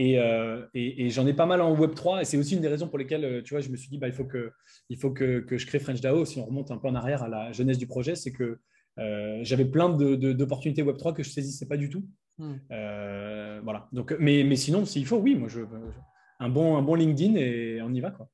[0.00, 2.22] Euh, et, et, j'en ai pas mal en Web 3.
[2.22, 4.08] Et c'est aussi une des raisons pour lesquelles, tu vois, je me suis dit, bah,
[4.08, 4.50] il faut que,
[4.88, 6.24] il faut que, que je crée French DAO.
[6.24, 8.58] Si on remonte un peu en arrière à la jeunesse du projet, c'est que
[8.96, 12.04] j'avais plein d'opportunités Web 3 que je saisissais pas du tout.
[12.38, 12.56] Hmm.
[13.62, 13.88] voilà.
[13.92, 15.60] Donc, mais, mais sinon, s'il faut, oui, moi, je,
[16.40, 18.28] un bon, un bon LinkedIn et on y va, quoi.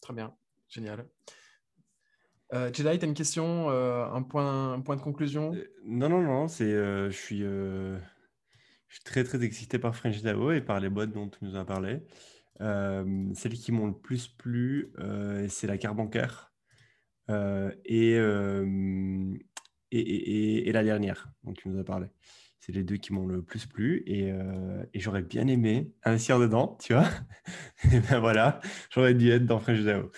[0.00, 0.34] Très bien,
[0.68, 1.06] génial.
[2.54, 5.54] Euh, Jedi, tu as une question, euh, un, point, un point de conclusion?
[5.54, 7.98] Euh, Non, non, non, c'est, je, suis, je
[8.88, 11.64] suis très, très excité par French DAO et par les boîtes dont tu nous as
[11.64, 12.02] parlé.
[12.58, 14.92] celles qui m'ont le plus plu,
[15.48, 16.52] c'est la carte bancaire
[17.28, 18.14] et,
[19.90, 22.06] et, la dernière dont tu nous as parlé.
[22.60, 24.30] C'est les deux qui m'ont le plus plu et,
[24.94, 27.08] et j'aurais bien aimé investir dedans, tu vois.
[27.92, 30.10] et ben voilà, j'aurais dû être dans French DAO.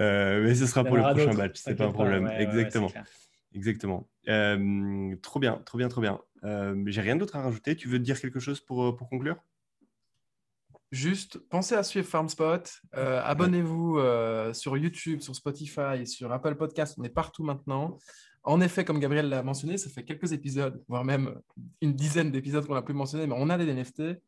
[0.00, 2.28] Euh, mais ce sera pour le prochain match, c'est pas un problème.
[2.38, 2.90] Exactement.
[3.52, 4.08] Exactement.
[4.28, 6.20] Euh, trop bien, trop bien, trop bien.
[6.44, 7.76] Euh, J'ai rien d'autre à rajouter.
[7.76, 9.36] Tu veux dire quelque chose pour, euh, pour conclure?
[10.92, 12.80] Juste, pensez à suivre FarmSpot.
[12.92, 14.00] Abonnez-vous
[14.52, 16.96] sur YouTube, sur Spotify, sur Apple Podcast.
[16.98, 17.98] On est partout maintenant.
[18.42, 21.38] En effet, comme Gabriel l'a mentionné, ça fait quelques épisodes, voire même
[21.80, 24.20] une dizaine d'épisodes qu'on n'a plus mentionné, mais on a des NFT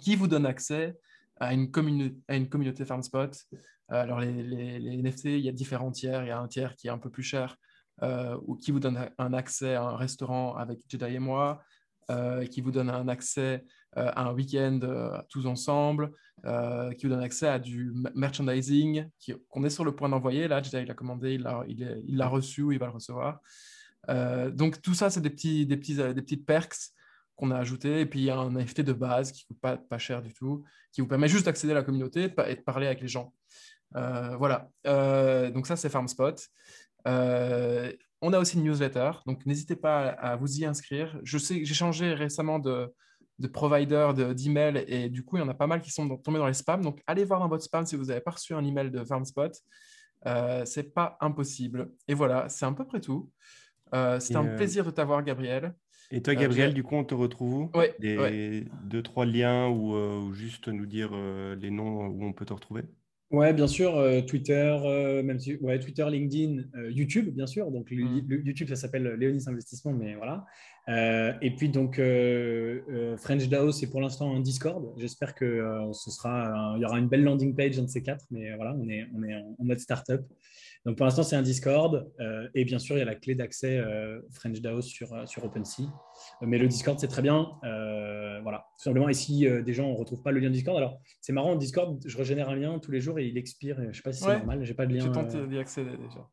[0.00, 0.98] qui vous donnent accès
[1.38, 1.70] à une,
[2.28, 3.30] à une communauté FarmSpot
[3.88, 6.24] alors, les, NFT, il y a différents tiers.
[6.24, 7.56] Il y a un tiers qui est un peu plus cher
[8.02, 11.62] euh, ou qui vous donne un accès à un restaurant avec Jedi et moi,
[12.10, 13.64] euh, qui vous donne un accès
[13.98, 14.80] à un week-end
[15.30, 16.10] tous ensemble,
[16.44, 19.08] qui vous donne accès à du merchandising
[19.48, 20.48] qu'on est sur le point d'envoyer.
[20.48, 23.40] Là, Jedi l'a commandé, il l'a reçu ou il va le recevoir.
[24.52, 26.90] donc, tout ça, c'est des, petits, des, petits, des perks
[27.36, 28.00] qu'on a ajouté.
[28.00, 30.34] Et puis, il y a un NFT de base qui ne coûte pas cher du
[30.34, 30.62] tout,
[30.92, 33.32] qui vous permet juste d'accéder à la communauté et de parler avec les gens.
[33.94, 36.34] Euh, voilà, euh, donc ça c'est FarmSpot.
[37.06, 41.18] Euh, on a aussi une newsletter, donc n'hésitez pas à, vous y inscrire.
[41.22, 42.92] Je sais que j'ai changé récemment de,
[43.38, 46.38] de provider d'email et du coup, il y en a pas mal qui sont tombés
[46.38, 46.82] dans les spams.
[46.82, 49.52] Donc, allez voir dans votre spam si vous avez pas reçu un email de FarmSpot.
[50.26, 51.92] Euh, c'est pas impossible.
[52.08, 53.30] Et voilà, c'est à peu près tout.
[54.18, 55.74] C'était un plaisir de t'avoir, Gabriel.
[56.10, 57.70] Et toi, Gabriel, du coup, on te retrouve où?
[57.74, 62.54] Ouais, Des deux, trois liens ou juste nous dire les noms où on peut te
[62.54, 62.82] retrouver?
[63.32, 67.72] Ouais, bien sûr, euh, Twitter, euh, même si, ouais, Twitter, LinkedIn, euh, YouTube, bien sûr.
[67.72, 68.20] Donc, mmh.
[68.44, 70.46] YouTube, ça s'appelle Léonis Investissement, mais voilà.
[71.42, 74.94] et puis, donc, French DAO, c'est pour l'instant un Discord.
[74.96, 78.24] J'espère que ce sera, il y aura une belle landing page, un de ces quatre,
[78.30, 80.22] mais voilà, on est, on est en, mode startup.
[80.86, 82.10] Donc, pour l'instant, c'est un Discord.
[82.54, 83.82] et bien sûr, il y a la clé d'accès
[84.30, 85.82] French DAO sur, sur OpenSea.
[86.42, 87.50] Mais le Discord, c'est très bien.
[87.60, 89.08] voilà, tout simplement.
[89.08, 92.16] Et si des gens ne retrouvent pas le lien Discord, alors c'est marrant, Discord, je
[92.16, 93.76] régénère un lien tous les jours et il expire.
[93.82, 95.04] je ne sais pas si c'est normal, j'ai pas de lien.
[95.04, 96.30] J'ai tenté d'y accéder déjà.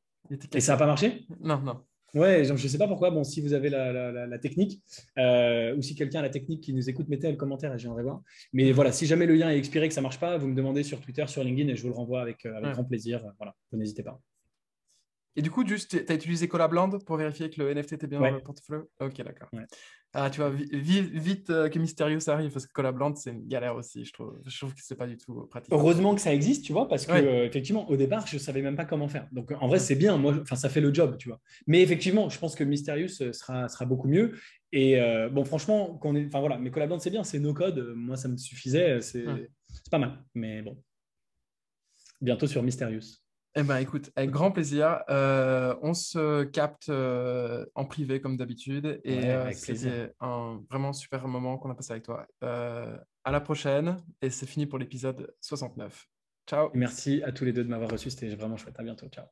[0.53, 1.25] Et ça n'a pas marché?
[1.41, 1.81] Non, non.
[2.13, 3.09] Ouais, je ne sais pas pourquoi.
[3.09, 4.83] Bon, si vous avez la, technique,
[5.17, 8.03] ou si quelqu'un a la technique qui nous écoute, mettez le commentaire et je viendrai
[8.03, 8.21] voir.
[8.53, 10.55] Mais voilà, si jamais le lien est expiré, que ça ne marche pas, vous me
[10.55, 13.23] demandez sur Twitter, sur LinkedIn et je vous le renvoie avec, grand plaisir.
[13.39, 14.21] Voilà, n'hésitez pas.
[15.35, 18.19] Et du coup, juste, tu as utilisé Collabland pour vérifier que le NFT était bien
[18.19, 18.83] dans le portefeuille?
[18.99, 19.49] Ok, d'accord.
[20.15, 24.05] Ah, tu vois, vite, euh, que Mysterious arrive, parce que Collabland, c'est une galère aussi,
[24.05, 24.39] je trouve.
[24.45, 25.73] Je trouve que c'est pas du tout pratique.
[25.73, 28.75] Heureusement que ça existe, tu vois, parce que, euh, effectivement, au départ, je savais même
[28.75, 29.27] pas comment faire.
[29.31, 31.41] Donc, en vrai, c'est bien, moi, enfin, ça fait le job, tu vois.
[31.65, 34.33] Mais effectivement, je pense que Mysterious euh, sera, sera beaucoup mieux.
[34.71, 34.99] Et
[35.31, 37.93] bon, franchement, qu'on est, enfin voilà, mais Collabland, c'est bien, c'est no code.
[37.95, 39.23] Moi, ça me suffisait, c'est
[39.91, 40.23] pas mal.
[40.33, 40.81] Mais bon,
[42.21, 43.22] bientôt sur Mysterious.
[43.55, 45.03] Eh ben, écoute, avec grand plaisir.
[45.09, 51.27] Euh, on se capte euh, en privé comme d'habitude et euh, c'était un vraiment super
[51.27, 52.25] moment qu'on a passé avec toi.
[52.41, 56.07] à la prochaine et c'est fini pour l'épisode 69.
[56.47, 56.69] Ciao.
[56.73, 58.79] Merci à tous les deux de m'avoir reçu, c'était vraiment chouette.
[58.79, 59.07] À bientôt.
[59.07, 59.25] Ciao.